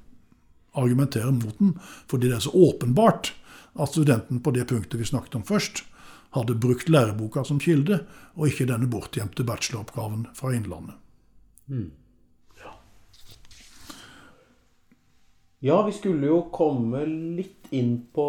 argumentere 0.79 1.33
mot 1.35 1.59
den, 1.59 1.75
fordi 2.09 2.31
det 2.31 2.39
er 2.39 2.45
så 2.47 2.55
åpenbart 2.55 3.33
at 3.75 3.93
studenten 3.93 4.41
på 4.43 4.53
det 4.55 4.69
punktet 4.71 5.01
vi 5.01 5.09
snakket 5.09 5.41
om 5.41 5.47
først, 5.47 5.85
hadde 6.31 6.55
brukt 6.63 6.89
læreboka 6.89 7.43
som 7.45 7.59
kilde, 7.63 8.05
og 8.39 8.51
ikke 8.51 8.69
denne 8.71 8.87
bortgjemte 8.91 9.45
bacheloroppgaven 9.47 10.29
fra 10.39 10.55
Innlandet. 10.55 10.95
Mm. 11.67 11.91
Ja, 15.61 15.83
vi 15.85 15.93
skulle 15.93 16.29
jo 16.31 16.39
komme 16.53 17.03
litt 17.07 17.69
inn 17.77 17.93
på 18.15 18.27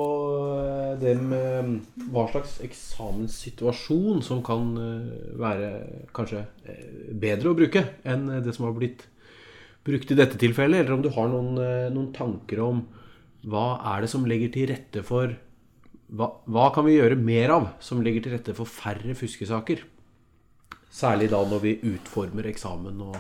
eh, 0.60 0.90
det 1.00 1.14
med 1.18 1.68
mm, 1.68 1.76
hva 2.12 2.26
slags 2.30 2.58
eksamenssituasjon 2.66 4.20
som 4.26 4.42
kan 4.46 4.74
eh, 4.78 5.30
være 5.40 5.70
kanskje 6.16 6.44
eh, 6.68 7.14
bedre 7.24 7.54
å 7.54 7.58
bruke 7.58 7.86
enn 8.04 8.28
det 8.44 8.56
som 8.58 8.68
har 8.68 8.76
blitt 8.76 9.08
brukt 9.88 10.12
i 10.12 10.18
dette 10.20 10.38
tilfellet, 10.38 10.84
eller 10.84 10.94
om 10.94 11.02
du 11.02 11.10
har 11.16 11.32
noen, 11.32 11.56
noen 11.90 12.12
tanker 12.14 12.60
om 12.62 12.84
hva 13.50 13.80
er 13.96 14.04
det 14.04 14.12
som 14.12 14.28
legger 14.30 14.52
til 14.54 14.70
rette 14.70 15.02
for 15.02 15.32
hva, 16.12 16.28
hva, 16.46 16.68
kan 16.76 16.86
vi 16.86 17.00
gjøre 17.00 17.16
mer 17.18 17.56
av 17.56 17.68
som 17.82 18.04
legger 18.04 18.28
til 18.28 18.36
rette 18.36 18.54
for 18.54 18.70
færre 18.70 19.16
fuskesaker? 19.18 19.82
Særlig 20.92 21.32
da 21.32 21.40
når 21.48 21.64
vi 21.64 21.78
utformer 21.96 22.52
eksamen 22.52 23.00
og, 23.08 23.16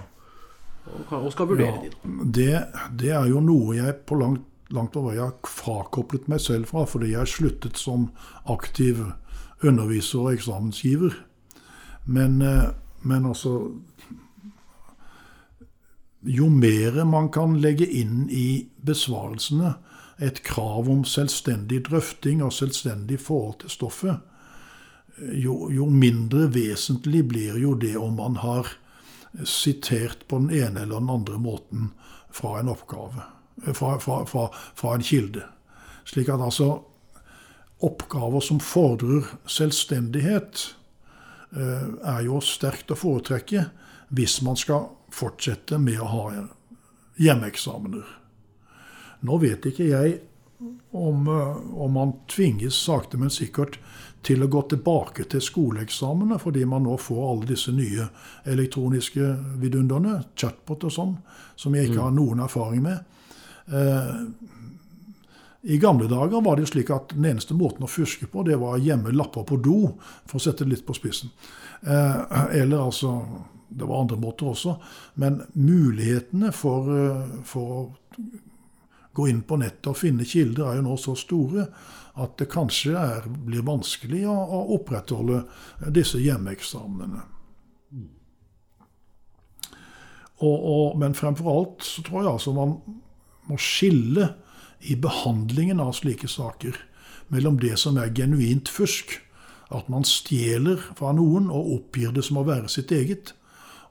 og, 1.09 1.29
skal 1.34 1.49
vurdere 1.51 1.75
ja, 1.75 1.82
de. 1.84 1.91
Det, 2.34 2.53
det, 2.99 3.11
er 3.15 3.27
jo 3.29 3.41
noe 3.43 3.75
jeg 3.77 3.99
på 4.09 4.17
langt, 4.19 4.47
langt 4.73 4.93
på 4.95 5.03
vei 5.05 5.17
har 5.19 5.36
frakoblet 5.47 6.29
meg 6.32 6.41
selv 6.43 6.71
fra, 6.71 6.86
fordi 6.89 7.13
jeg 7.13 7.29
sluttet 7.29 7.79
som 7.79 8.09
aktiv 8.49 9.03
underviser 9.61 10.25
og 10.25 10.34
eksamensgiver. 10.34 11.15
Men, 12.05 12.41
eh, 12.41 12.69
men 13.01 13.25
altså 13.25 13.71
Jo 16.21 16.49
mer 16.53 16.99
man 17.05 17.32
kan 17.34 17.55
legge 17.57 17.88
inn 17.88 18.27
i 18.29 18.69
besvarelsene, 18.86 19.71
et 20.21 20.43
krav 20.45 20.86
om 20.89 21.01
selvstendig 21.01 21.79
drøfting 21.88 22.43
og 22.45 22.53
selvstendig 22.53 23.17
forhold 23.19 23.55
til 23.63 23.73
stoffet, 23.73 24.19
jo, 25.17 25.69
jo, 25.73 25.86
mindre 25.89 26.45
vesentlig 26.53 27.23
blir 27.27 27.57
jo 27.57 27.73
det 27.73 27.95
om 27.97 28.15
man 28.19 28.38
har 28.41 28.69
sitert 29.47 30.27
på 30.27 30.39
den 30.43 30.51
ene 30.51 30.84
eller 30.84 30.99
den 30.99 31.09
andre 31.09 31.39
måten 31.39 31.91
fra 32.32 32.59
en 32.59 32.71
oppgave, 32.71 33.23
fra, 33.73 33.97
fra, 33.99 34.25
fra, 34.25 34.47
fra 34.75 34.95
en 34.95 35.03
kilde. 35.03 35.43
Slik 36.05 36.29
at 36.29 36.41
altså 36.41 36.82
oppgaver 37.82 38.43
som 38.45 38.59
fordrer 38.59 39.27
selvstendighet, 39.49 40.65
eh, 41.55 41.88
er 42.15 42.25
jo 42.27 42.41
sterkt 42.45 42.91
å 42.93 42.99
foretrekke 42.99 43.67
hvis 44.11 44.41
man 44.45 44.59
skal 44.59 44.89
fortsette 45.11 45.79
med 45.82 45.99
å 45.99 46.09
ha 46.11 46.25
hjemmeeksamener. 47.21 48.05
Nå 49.21 49.38
vet 49.41 49.65
ikke 49.69 49.89
jeg 49.89 50.19
om, 50.91 51.27
eh, 51.27 51.57
om 51.82 51.91
man 51.93 52.13
tvinges 52.27 52.77
sakte, 52.77 53.17
men 53.17 53.29
sikkert 53.29 53.79
til 54.22 54.43
å 54.43 54.49
gå 54.51 54.61
tilbake 54.69 55.26
til 55.30 55.41
skoleeksamene, 55.41 56.38
fordi 56.41 56.65
man 56.69 56.86
nå 56.86 56.97
får 57.01 57.22
alle 57.26 57.49
disse 57.49 57.74
nye 57.74 58.05
elektroniske 58.49 59.30
vidunderne, 59.61 60.19
chatbot 60.38 60.86
og 60.86 60.93
sånn, 60.93 61.15
som 61.57 61.76
jeg 61.76 61.89
ikke 61.89 62.03
har 62.03 62.13
mm. 62.13 62.19
noen 62.19 62.43
erfaring 62.45 62.84
med. 62.86 62.99
Eh, 63.72 64.19
I 65.74 65.78
gamle 65.82 66.09
dager 66.09 66.41
var 66.41 66.57
det 66.57 66.67
jo 66.67 66.74
slik 66.74 66.91
at 66.93 67.15
den 67.15 67.32
eneste 67.32 67.57
måten 67.57 67.86
å 67.86 67.89
fuske 67.89 68.30
på, 68.30 68.45
det 68.45 68.59
var 68.61 68.78
å 68.78 68.84
gjemme 68.84 69.13
lapper 69.15 69.47
på 69.47 69.57
do, 69.61 69.80
for 70.30 70.38
å 70.38 70.43
sette 70.43 70.65
det 70.65 70.76
litt 70.76 70.86
på 70.86 70.97
spissen. 70.97 71.34
Eh, 71.82 72.22
eller 72.61 72.78
altså 72.78 73.15
Det 73.72 73.88
var 73.88 74.01
andre 74.01 74.17
måter 74.19 74.49
også. 74.51 74.74
Men 75.24 75.38
mulighetene 75.55 76.49
for, 76.51 76.89
for 77.47 77.69
å 77.72 77.84
gå 79.15 79.28
inn 79.32 79.39
på 79.47 79.55
nettet 79.61 79.88
og 79.88 79.95
finne 79.95 80.28
kilder, 80.28 80.65
er 80.67 80.82
jo 80.82 80.88
nå 80.89 80.97
så 80.99 81.15
store 81.15 81.69
at 82.20 82.38
det 82.41 82.49
kanskje 82.51 82.95
er, 82.97 83.28
blir 83.28 83.64
vanskelig 83.68 84.26
å, 84.28 84.36
å, 84.36 84.62
opprettholde 84.76 85.43
disse 85.93 86.20
hjemmeeksamene. 86.20 87.24
Men 90.97 91.14
fremfor 91.14 91.51
alt 91.51 91.86
så 91.86 92.03
tror 92.03 92.24
jeg 92.24 92.32
altså 92.32 92.53
man 92.55 92.80
må 93.49 93.57
skille 93.62 94.32
i 94.82 94.95
behandlingen 94.97 95.80
av 95.84 95.93
slike 95.93 96.30
saker 96.32 96.80
mellom 97.32 97.59
det 97.62 97.78
som 97.80 97.99
er 98.01 98.14
genuint 98.16 98.70
fusk, 98.70 99.14
at 99.72 99.88
man 99.88 100.03
stjeler 100.03 100.82
fra 100.97 101.14
noen 101.16 101.47
og 101.53 101.70
oppgir 101.78 102.12
det 102.16 102.26
som 102.28 102.41
å 102.41 102.47
være 102.47 102.72
sitt 102.72 102.91
eget, 102.91 103.32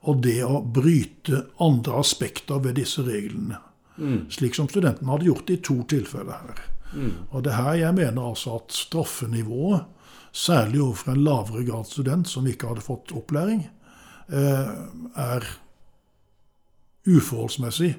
og 0.05 0.21
det 0.25 0.43
å 0.45 0.61
bryte 0.65 1.47
andre 1.61 2.01
aspekter 2.03 2.61
ved 2.65 2.77
disse 2.81 3.05
reglene. 3.07 3.61
Mm. 4.01 4.27
Slik 4.33 4.57
som 4.57 4.69
studentene 4.69 5.13
hadde 5.13 5.29
gjort 5.29 5.53
i 5.53 5.59
to 5.65 5.81
tilfeller 5.89 6.45
her. 6.49 6.70
Mm. 6.93 7.13
Og 7.31 7.45
det 7.47 7.55
her 7.55 7.79
jeg 7.79 7.95
mener 7.95 8.29
altså 8.29 8.59
at 8.61 8.73
straffenivået, 8.75 9.85
særlig 10.33 10.81
overfor 10.83 11.13
en 11.13 11.25
lavere 11.27 11.65
grad 11.67 11.85
student 11.91 12.29
som 12.29 12.47
ikke 12.47 12.69
hadde 12.71 12.85
fått 12.87 13.13
opplæring, 13.17 13.65
eh, 14.31 14.73
er 15.19 15.47
uforholdsmessig 17.09 17.95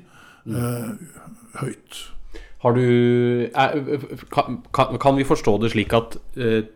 mm. 0.46 0.56
eh, 0.56 0.90
høyt. 1.62 2.02
Har 2.62 2.78
du 2.78 2.84
er, 3.50 3.80
kan, 4.32 4.62
kan, 5.02 5.18
vi 5.18 5.26
forstå 5.26 5.58
det 5.64 5.74
slik 5.74 5.94
at 5.98 6.18
eh, 6.38 6.70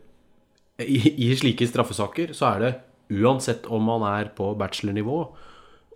i, 0.81 0.97
i 1.27 1.29
slike 1.37 1.67
straffesaker 1.69 2.33
så 2.35 2.55
er 2.55 2.63
det 2.63 2.73
uansett 3.21 3.67
om 3.71 3.85
man 3.85 4.03
er 4.09 4.31
på 4.35 4.49
bachelornivå, 4.57 5.19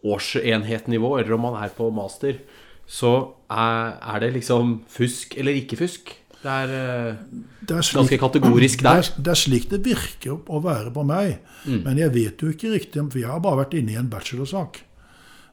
årsenhetnivå, 0.05 1.17
eller 1.19 1.35
om 1.35 1.47
man 1.49 1.57
er 1.63 1.73
på 1.75 1.89
master, 1.91 2.37
så 2.89 3.13
er, 3.49 3.99
er, 4.01 4.17
det 4.23 4.33
liksom 4.39 4.79
fusk 4.89 5.37
eller 5.37 5.57
ikke 5.59 5.77
fusk. 5.83 6.15
Det 6.39 6.49
er, 6.49 6.71
eh, 6.73 7.15
det 7.67 7.75
er 7.75 7.85
slik, 7.85 7.99
ganske 7.99 8.19
kategorisk 8.21 8.81
der. 8.81 9.01
Det 9.01 9.11
er, 9.11 9.23
det 9.25 9.33
er, 9.33 9.39
slik 9.39 9.69
det 9.69 9.81
virker 9.85 10.37
å 10.39 10.61
være 10.63 10.93
på 10.95 11.03
meg. 11.05 11.39
Mm. 11.67 11.81
Men 11.85 12.01
jeg 12.01 12.15
vet 12.15 12.41
jo 12.41 12.53
ikke 12.53 12.73
riktig, 12.73 13.03
for 13.11 13.21
jeg 13.21 13.29
har 13.29 13.43
bare 13.43 13.61
vært 13.63 13.75
inne 13.77 13.93
i 13.93 13.99
en 13.99 14.09
bachelorsak. 14.11 14.81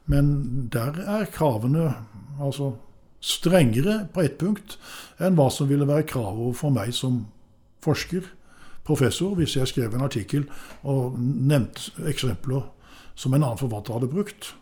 Men 0.07 0.31
der 0.73 0.97
er 1.03 1.29
kravene 1.31 1.91
altså 2.39 2.73
strengere 3.21 4.05
på 4.13 4.23
ett 4.23 4.37
punkt 4.39 4.77
enn 5.19 5.35
hva 5.37 5.49
som 5.51 5.69
ville 5.69 5.87
være 5.89 6.05
kravet 6.07 6.57
for 6.57 6.73
meg 6.73 6.93
som 6.95 7.25
forsker, 7.83 8.23
professor, 8.87 9.33
hvis 9.35 9.57
jeg 9.57 9.67
skrev 9.67 9.93
en 9.93 10.05
artikkel 10.05 10.45
og 10.87 11.17
nevnte 11.19 11.91
eksempler 12.07 12.69
som 13.17 13.33
en 13.33 13.43
annen 13.43 13.59
forfatter 13.59 13.97
hadde 13.97 14.09
brukt. 14.11 14.53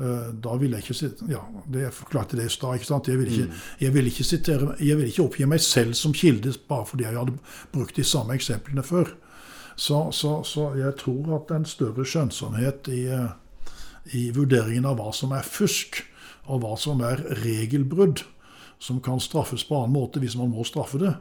Eh, 0.00 0.28
da 0.32 0.54
vil 0.56 0.72
jeg 0.72 0.86
ikke 0.86 1.28
ja, 1.28 1.40
det 1.68 1.90
forklarte 1.92 2.38
det 2.38 2.46
i 2.48 2.52
stad. 2.52 3.08
Jeg, 3.08 3.18
vil 3.20 3.28
ikke, 3.28 3.48
mm. 3.50 3.64
jeg, 3.80 3.94
vil 3.94 4.06
ikke 4.08 4.24
sitere, 4.24 4.68
jeg 4.80 4.96
vil 4.96 5.10
ikke 5.10 5.24
oppgi 5.26 5.48
meg 5.50 5.60
selv 5.60 5.96
som 5.98 6.14
kilde 6.16 6.54
bare 6.68 6.86
fordi 6.88 7.04
jeg 7.04 7.18
hadde 7.18 7.36
brukt 7.74 7.98
de 8.00 8.04
samme 8.06 8.36
eksemplene 8.38 8.84
før. 8.86 9.12
Så, 9.76 9.98
så, 10.12 10.40
så 10.44 10.70
jeg 10.76 10.96
tror 11.00 11.34
at 11.36 11.52
en 11.56 11.66
større 11.68 12.06
skjønnsomhet 12.08 12.88
i, 12.92 13.02
eh, 13.12 13.66
i, 14.16 14.30
vurderingen 14.36 14.88
av 14.88 14.96
hva 15.00 15.12
som 15.16 15.36
er 15.36 15.44
fusk, 15.44 16.00
og 16.48 16.64
hva 16.64 16.72
som 16.80 17.02
er 17.04 17.20
regelbrudd, 17.42 18.24
som 18.80 19.02
kan 19.04 19.20
straffes 19.20 19.66
på 19.68 19.76
annen 19.76 19.92
måte 19.92 20.22
hvis 20.22 20.38
man 20.40 20.48
må 20.50 20.64
straffe 20.64 20.98
det, 21.02 21.12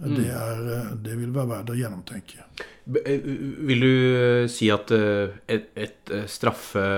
mm. 0.00 0.16
det, 0.16 0.30
er, 0.32 0.64
eh, 0.78 0.90
det, 1.04 1.20
vil 1.20 1.36
være 1.36 1.52
verdt 1.52 1.76
å 1.76 1.78
gjennomtenke. 1.82 2.48
Vil 2.88 3.84
du 3.84 4.48
si 4.50 4.72
at 4.72 4.90
et, 4.90 5.68
et 5.76 6.16
straffe 6.32 6.88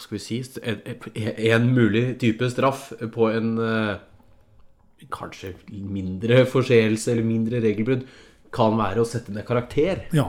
hva 0.00 0.06
skal 0.06 0.16
vi 0.16 0.22
si 0.24 1.50
En 1.50 1.66
mulig 1.74 2.18
type 2.20 2.48
straff 2.50 2.88
på 3.12 3.28
en 3.28 3.58
eh, 3.60 3.98
kanskje 5.12 5.54
mindre 5.68 6.46
forseelse 6.48 7.12
eller 7.12 7.28
mindre 7.28 7.60
regelbrudd 7.60 8.06
kan 8.50 8.74
være 8.78 9.02
å 9.02 9.06
sette 9.06 9.30
ned 9.30 9.46
karakter. 9.46 10.06
Ja, 10.16 10.26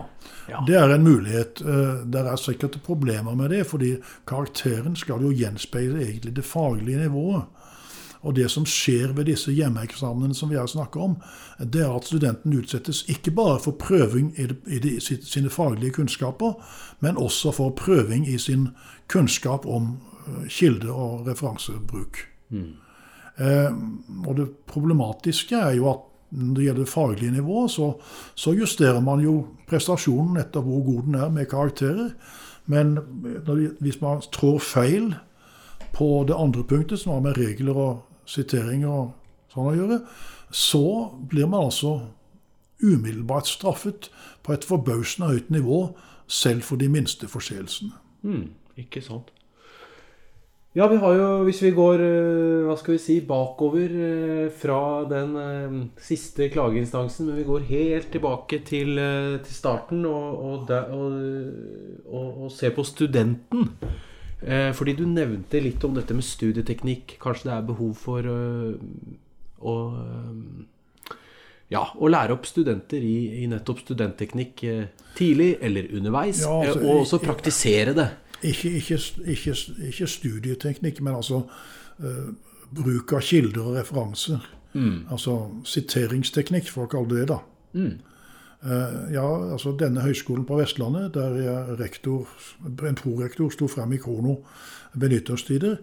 ja. 0.49 0.59
det 0.67 0.76
er 0.78 0.93
en 0.93 1.07
mulighet. 1.07 1.63
Eh, 1.65 2.03
det 2.05 2.22
er 2.22 2.38
sikkert 2.38 2.78
problemer 2.86 3.36
med 3.38 3.49
det, 3.55 3.63
fordi 3.69 3.95
karakteren 4.30 4.95
skal 4.99 5.26
jo 5.26 5.34
gjenspeile 5.34 6.03
egentlig 6.03 6.36
det 6.38 6.45
faglige 6.45 7.01
nivået. 7.01 7.49
Og 8.22 8.36
det 8.38 8.51
som 8.53 8.67
skjer 8.69 9.15
ved 9.17 9.32
disse 9.32 9.49
hjemmeeksamene 9.49 10.36
som 10.38 10.51
vi 10.51 10.59
har 10.59 10.67
snakket 10.69 11.01
om, 11.01 11.15
det 11.57 11.82
er 11.82 11.95
at 11.95 12.05
studenten 12.05 12.53
utsettes 12.53 13.01
ikke 13.09 13.34
bare 13.34 13.57
for 13.63 13.80
prøving 13.82 14.30
i, 14.38 14.45
de, 14.51 14.57
i 14.69 14.82
de, 14.84 14.91
sine 15.01 15.49
faglige 15.49 15.97
kunnskaper, 15.97 16.53
men 17.01 17.17
også 17.17 17.55
for 17.57 17.74
prøving 17.74 18.28
i 18.30 18.38
sin 18.38 18.69
kunnskap 19.12 19.66
om 19.66 19.97
eh, 20.28 20.47
kilde- 20.49 20.93
og 20.93 21.28
referansebruk. 21.28 22.24
Mm. 22.49 22.72
Eh, 23.38 23.74
og 24.28 24.38
det 24.38 24.47
problematiske 24.70 25.59
er 25.59 25.76
jo 25.80 25.89
at 25.91 26.07
når 26.32 26.55
det 26.55 26.66
gjelder 26.66 26.88
faglig 26.88 27.32
nivå, 27.32 27.66
så, 27.68 27.93
så, 28.36 28.53
justerer 28.55 29.01
man 29.03 29.20
jo 29.20 29.34
prestasjonen 29.68 30.39
etter 30.39 30.64
hvor 30.64 30.86
god 30.86 31.09
den 31.09 31.18
er 31.20 31.30
med 31.30 31.49
karakterer. 31.51 32.14
Men 32.72 32.95
de, 33.47 33.72
hvis 33.84 33.99
man 34.01 34.24
trår 34.32 34.59
feil 34.64 35.09
på 35.91 36.24
det 36.28 36.38
andre 36.38 36.64
punktet, 36.64 36.99
som 36.99 37.18
har 37.18 37.26
med 37.26 37.38
regler 37.38 37.76
og 37.76 38.30
siteringer 38.30 38.88
og 38.91 39.12
sånn 39.51 39.72
å 39.74 39.76
gjøre, 39.76 39.99
så 40.51 40.86
blir 41.28 41.51
man 41.51 41.68
altså 41.68 41.97
umiddelbart 42.82 43.47
straffet 43.47 44.09
på 44.43 44.55
et 44.55 44.66
forbausende 44.66 45.34
høyt 45.34 45.51
nivå, 45.51 45.84
selv 46.32 46.64
for 46.64 46.80
de 46.80 46.88
minste 46.88 47.28
forseelsene. 47.28 47.91
Mm, 48.24 48.53
ikke 48.80 49.03
sant. 49.03 49.32
Ja, 50.72 50.86
vi 50.88 50.95
har 51.01 51.17
jo, 51.17 51.26
hvis 51.43 51.57
vi 51.65 51.74
går 51.76 51.99
eh, 51.99 52.61
hva 52.63 52.78
skal 52.80 52.95
vi 52.95 53.01
si, 53.03 53.17
bakover 53.28 53.91
eh, 53.91 54.45
fra 54.55 55.03
den 55.09 55.34
eh, 55.36 55.74
siste 55.99 56.47
klageinstansen, 56.53 57.28
men 57.28 57.41
vi 57.41 57.43
går 57.43 57.65
helt 57.67 58.07
tilbake 58.13 58.61
til, 58.69 58.95
til 59.43 59.51
starten 59.57 60.05
og, 60.07 60.38
og, 60.39 60.63
der, 60.69 60.88
og, 60.95 62.45
og, 62.45 62.47
ser 62.55 62.72
på 62.78 62.88
studenten. 62.88 63.67
Fordi 64.41 64.95
du 64.97 65.03
nevnte 65.05 65.59
litt 65.61 65.84
om 65.86 65.93
dette 65.93 66.15
med 66.17 66.26
studieteknikk. 66.26 67.19
Kanskje 67.22 67.45
det 67.45 67.51
er 67.53 67.67
behov 67.67 67.91
for 67.93 68.26
å 69.61 69.76
ja, 71.69 71.84
å 71.93 72.09
lære 72.09 72.34
opp 72.34 72.47
studenter 72.49 73.05
i, 73.05 73.43
i 73.43 73.45
nettopp 73.51 73.84
studentteknikk 73.84 74.63
tidlig 75.19 75.51
eller 75.61 75.93
underveis, 75.99 76.41
ja, 76.41 76.55
altså, 76.57 76.82
og 76.82 77.03
også 77.03 77.22
praktisere 77.22 77.93
det. 77.93 78.09
Ikke, 78.43 78.71
ikke, 78.79 78.97
ikke, 79.25 79.55
ikke 79.87 80.07
studieteknikk, 80.07 81.01
men 81.01 81.15
altså 81.15 81.43
uh, 82.01 82.31
bruk 82.73 83.13
av 83.13 83.21
kilder 83.25 83.61
og 83.67 83.77
referanser. 83.77 84.41
Mm. 84.73 85.11
Altså 85.11 85.35
siteringsteknikk, 85.67 86.71
for 86.71 86.87
å 86.87 86.91
kalle 86.91 87.11
det 87.11 87.21
det. 87.21 87.27
da. 87.35 87.39
Mm. 87.77 87.93
Uh, 88.61 89.13
ja, 89.13 89.25
altså 89.55 89.73
Denne 89.77 90.03
høyskolen 90.05 90.45
på 90.45 90.59
Vestlandet, 90.59 91.13
der 91.15 91.37
jeg 91.41 91.79
rektor, 91.79 92.29
en 92.65 92.99
prorektor 92.99 93.49
sto 93.53 93.69
frem 93.71 93.95
i 93.97 94.01
krono 94.01 94.37
ved 94.93 95.13
nyttårstider, 95.13 95.79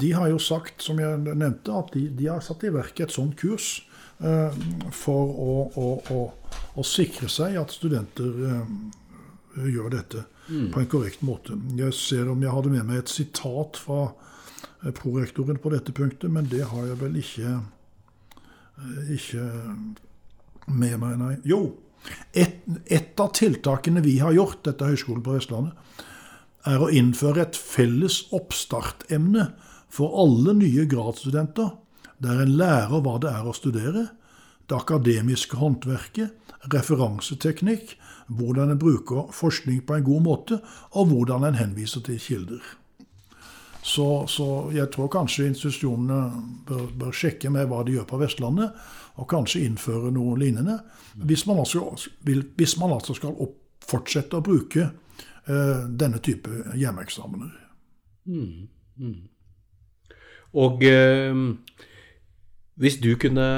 de 0.00 0.12
har 0.12 0.28
jo 0.28 0.40
sagt, 0.42 0.82
som 0.82 1.00
jeg 1.00 1.22
nevnte, 1.24 1.72
at 1.72 1.94
de, 1.94 2.08
de 2.18 2.28
har 2.28 2.42
satt 2.44 2.66
i 2.66 2.72
verk 2.74 3.00
et 3.00 3.14
sånt 3.14 3.36
kurs 3.40 3.86
uh, 4.20 4.52
for 4.92 5.32
å, 5.46 5.56
å, 5.72 5.88
å, 6.12 6.20
å, 6.76 6.84
sikre 6.86 7.30
seg 7.32 7.56
at 7.60 7.72
studenter 7.74 8.64
gjør 9.68 9.92
dette 9.92 10.26
mm. 10.48 10.70
på 10.72 10.82
en 10.82 10.90
korrekt 10.90 11.22
måte. 11.26 11.56
Jeg 11.78 11.94
ser 11.96 12.30
om 12.32 12.42
jeg 12.42 12.54
hadde 12.54 12.72
med 12.72 12.88
meg 12.88 13.02
et 13.02 13.12
sitat 13.12 13.78
fra 13.80 14.02
eh, 14.08 14.92
prorektoren 14.96 15.60
på 15.62 15.72
dette 15.74 15.94
punktet, 15.96 16.30
men 16.32 16.50
det 16.50 16.64
har 16.70 16.90
jeg 16.90 17.00
vel 17.02 17.18
ikke, 17.22 17.54
eh, 18.78 19.14
ikke 19.18 19.46
med 20.72 20.98
meg, 21.02 21.18
nei. 21.20 21.34
Jo, 21.48 21.64
et, 22.32 22.62
et, 22.90 23.12
av 23.20 23.30
tiltakene 23.36 24.02
vi 24.04 24.18
har 24.22 24.34
gjort, 24.34 24.62
dette 24.66 24.88
er 24.88 25.04
på 25.22 25.36
Vestlandet, 25.36 25.76
er 26.66 26.82
å 26.82 26.90
innføre 26.94 27.42
et 27.42 27.58
felles 27.58 28.22
oppstartemne 28.34 29.48
for 29.92 30.14
alle 30.22 30.54
nye 30.56 30.86
gradsstudenter, 30.88 31.72
der 32.22 32.44
en 32.44 32.54
lærer 32.58 33.02
hva 33.02 33.16
det 33.22 33.32
er 33.32 33.48
å 33.48 33.54
studere, 33.56 34.04
det 34.70 34.78
akademiske 34.78 35.58
håndverket, 35.58 36.38
referanseteknikk, 36.72 37.96
hvordan 38.38 38.72
en 38.72 38.80
bruker 38.80 39.32
forskning 39.34 39.82
på 39.86 39.96
en 39.96 40.06
god 40.06 40.22
måte, 40.24 40.60
og 40.98 41.10
hvordan 41.10 41.44
en 41.48 41.58
henviser 41.58 42.04
til 42.06 42.20
kilder. 42.20 42.62
Så, 43.82 44.26
så 44.30 44.46
jeg 44.70 44.90
tror 44.94 45.10
kanskje 45.10 45.48
institusjonene 45.50 46.18
bør, 46.68 46.84
bør, 46.98 47.14
sjekke 47.14 47.50
med 47.50 47.66
hva 47.70 47.80
de 47.82 47.96
gjør 47.96 48.06
på 48.12 48.20
Vestlandet, 48.20 48.70
og 49.18 49.28
kanskje 49.28 49.64
innføre 49.66 50.12
noe 50.14 50.36
lignende. 50.38 50.78
Hvis 51.18 51.44
man 51.50 51.58
altså, 51.58 51.90
vil, 52.22 52.44
hvis 52.56 52.76
man 52.80 52.94
altså 52.94 53.16
skal 53.18 53.34
opp, 53.34 53.58
fortsette 53.82 54.38
å 54.38 54.44
bruke 54.46 54.86
uh, 54.86 55.82
denne 55.90 56.20
type 56.22 56.48
hjemmeeksamener. 56.78 57.50
Mm, 58.30 58.68
mm. 59.02 59.18
Og 60.62 60.84
uh, 60.86 61.42
hvis 62.78 63.00
du 63.02 63.10
kunne 63.18 63.48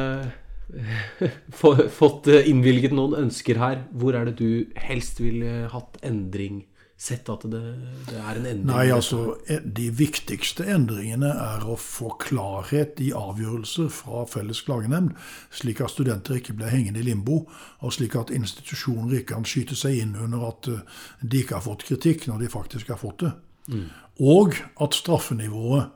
fått 2.00 2.28
eh, 2.32 2.46
innvilget 2.50 2.94
noen 2.96 3.16
ønsker 3.26 3.60
her. 3.60 3.82
Hvor 3.94 4.16
er 4.18 4.30
det 4.30 4.38
du 4.40 4.76
helst 4.86 5.20
ville 5.22 5.66
hatt 5.72 5.98
endring? 6.06 6.64
Sett 7.04 7.26
at 7.28 7.42
det, 7.50 7.60
det 8.06 8.16
er 8.16 8.38
en 8.38 8.46
endring? 8.46 8.68
Nei, 8.70 8.84
altså, 8.94 9.34
De 9.66 9.88
viktigste 9.92 10.64
endringene 10.70 11.32
er 11.32 11.64
å 11.66 11.74
få 11.80 12.12
klarhet 12.22 13.02
i 13.02 13.10
avgjørelser 13.18 13.90
fra 13.92 14.22
Felles 14.30 14.62
klagenemnd, 14.64 15.16
slik 15.52 15.82
at 15.84 15.92
studenter 15.92 16.38
ikke 16.38 16.54
blir 16.56 16.70
hengende 16.72 17.02
i 17.02 17.08
limbo, 17.08 17.42
og 17.82 17.96
slik 17.96 18.14
at 18.20 18.32
institusjoner 18.32 19.18
ikke 19.18 19.34
kan 19.34 19.48
skyte 19.48 19.76
seg 19.76 19.98
inn 20.04 20.14
under 20.16 20.46
at 20.52 20.70
eh, 20.70 21.02
de 21.20 21.42
ikke 21.42 21.58
har 21.58 21.66
fått 21.66 21.84
kritikk, 21.90 22.28
når 22.30 22.46
de 22.46 22.54
faktisk 22.54 22.94
har 22.94 23.02
fått 23.02 23.26
det. 23.26 23.34
Mm. 23.74 23.84
Og 24.22 24.56
at 24.84 24.94
straffenivået 24.94 25.90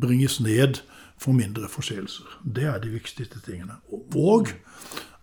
bringes 0.00 0.38
ned 0.44 0.84
for 1.20 1.36
mindre 1.36 1.68
forseelser. 1.70 2.26
Det 2.44 2.66
er 2.68 2.80
de 2.82 2.92
viktigste 2.94 3.40
tingene. 3.44 3.78
Og 4.14 4.50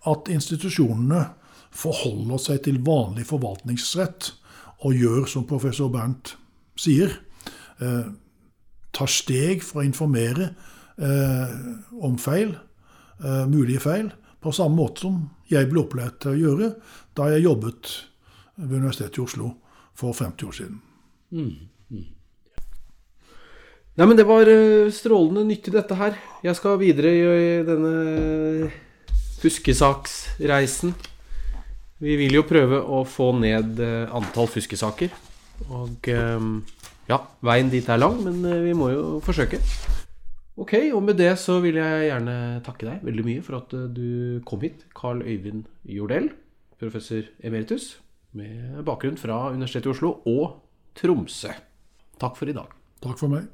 at 0.07 0.31
institusjonene 0.31 1.25
forholder 1.71 2.41
seg 2.41 2.63
til 2.65 2.81
vanlig 2.85 3.27
forvaltningsrett 3.29 4.33
og 4.81 4.97
gjør 4.97 5.27
som 5.29 5.47
professor 5.47 5.91
Bernt 5.93 6.35
sier, 6.79 7.13
eh, 7.79 8.09
tar 8.91 9.11
steg 9.11 9.63
for 9.63 9.81
å 9.81 9.85
informere 9.85 10.51
eh, 10.97 11.53
om 12.01 12.17
feil, 12.19 12.55
eh, 13.23 13.45
mulige 13.47 13.83
feil, 13.83 14.11
på 14.41 14.51
samme 14.51 14.75
måte 14.75 15.05
som 15.05 15.19
jeg 15.51 15.69
ble 15.69 15.83
opplært 15.83 16.21
til 16.23 16.33
å 16.33 16.39
gjøre 16.39 16.71
da 17.17 17.29
jeg 17.29 17.45
jobbet 17.45 17.91
ved 18.57 18.79
Universitetet 18.79 19.19
i 19.19 19.25
Oslo 19.25 19.51
for 19.97 20.17
50 20.17 20.47
år 20.47 20.57
siden. 20.57 20.81
Mm. 21.31 21.70
Nei, 23.99 24.05
men 24.07 24.15
det 24.15 24.23
var 24.23 24.47
eh, 24.47 24.87
strålende 24.95 25.43
nyttig, 25.43 25.73
dette 25.75 25.95
her. 25.99 26.15
Jeg 26.45 26.55
skal 26.55 26.77
videre 26.79 27.11
i 27.11 27.49
denne 27.67 28.69
fuskesaksreisen. 29.41 30.93
Vi 32.01 32.15
vil 32.17 32.37
jo 32.39 32.45
prøve 32.47 32.79
å 32.79 33.01
få 33.03 33.33
ned 33.41 33.81
eh, 33.83 34.13
antall 34.15 34.47
fuskesaker. 34.53 35.11
Og 35.67 36.07
eh, 36.07 36.47
ja, 37.11 37.19
veien 37.43 37.73
dit 37.73 37.91
er 37.91 37.99
lang, 37.99 38.15
men 38.23 38.39
vi 38.63 38.77
må 38.77 38.93
jo 38.93 39.05
forsøke. 39.27 39.59
Ok, 40.61 40.77
og 40.95 41.03
med 41.03 41.19
det 41.19 41.33
så 41.41 41.59
vil 41.63 41.81
jeg 41.81 42.07
gjerne 42.07 42.39
takke 42.63 42.87
deg 42.87 43.05
veldig 43.07 43.27
mye 43.27 43.43
for 43.43 43.59
at 43.59 43.75
du 43.91 44.39
kom 44.47 44.63
hit. 44.63 44.85
Carl 44.95 45.19
Øyvind 45.25 45.65
Jordell, 45.83 46.31
professor 46.79 47.27
emeritus, 47.43 47.97
med 48.31 48.85
bakgrunn 48.87 49.19
fra 49.19 49.49
Universitetet 49.51 49.91
i 49.91 49.97
Oslo 49.97 50.19
og 50.31 50.61
Tromsø. 50.95 51.57
Takk 52.21 52.39
for 52.39 52.47
i 52.47 52.55
dag. 52.55 52.71
Takk 53.03 53.19
for 53.19 53.33
meg. 53.33 53.51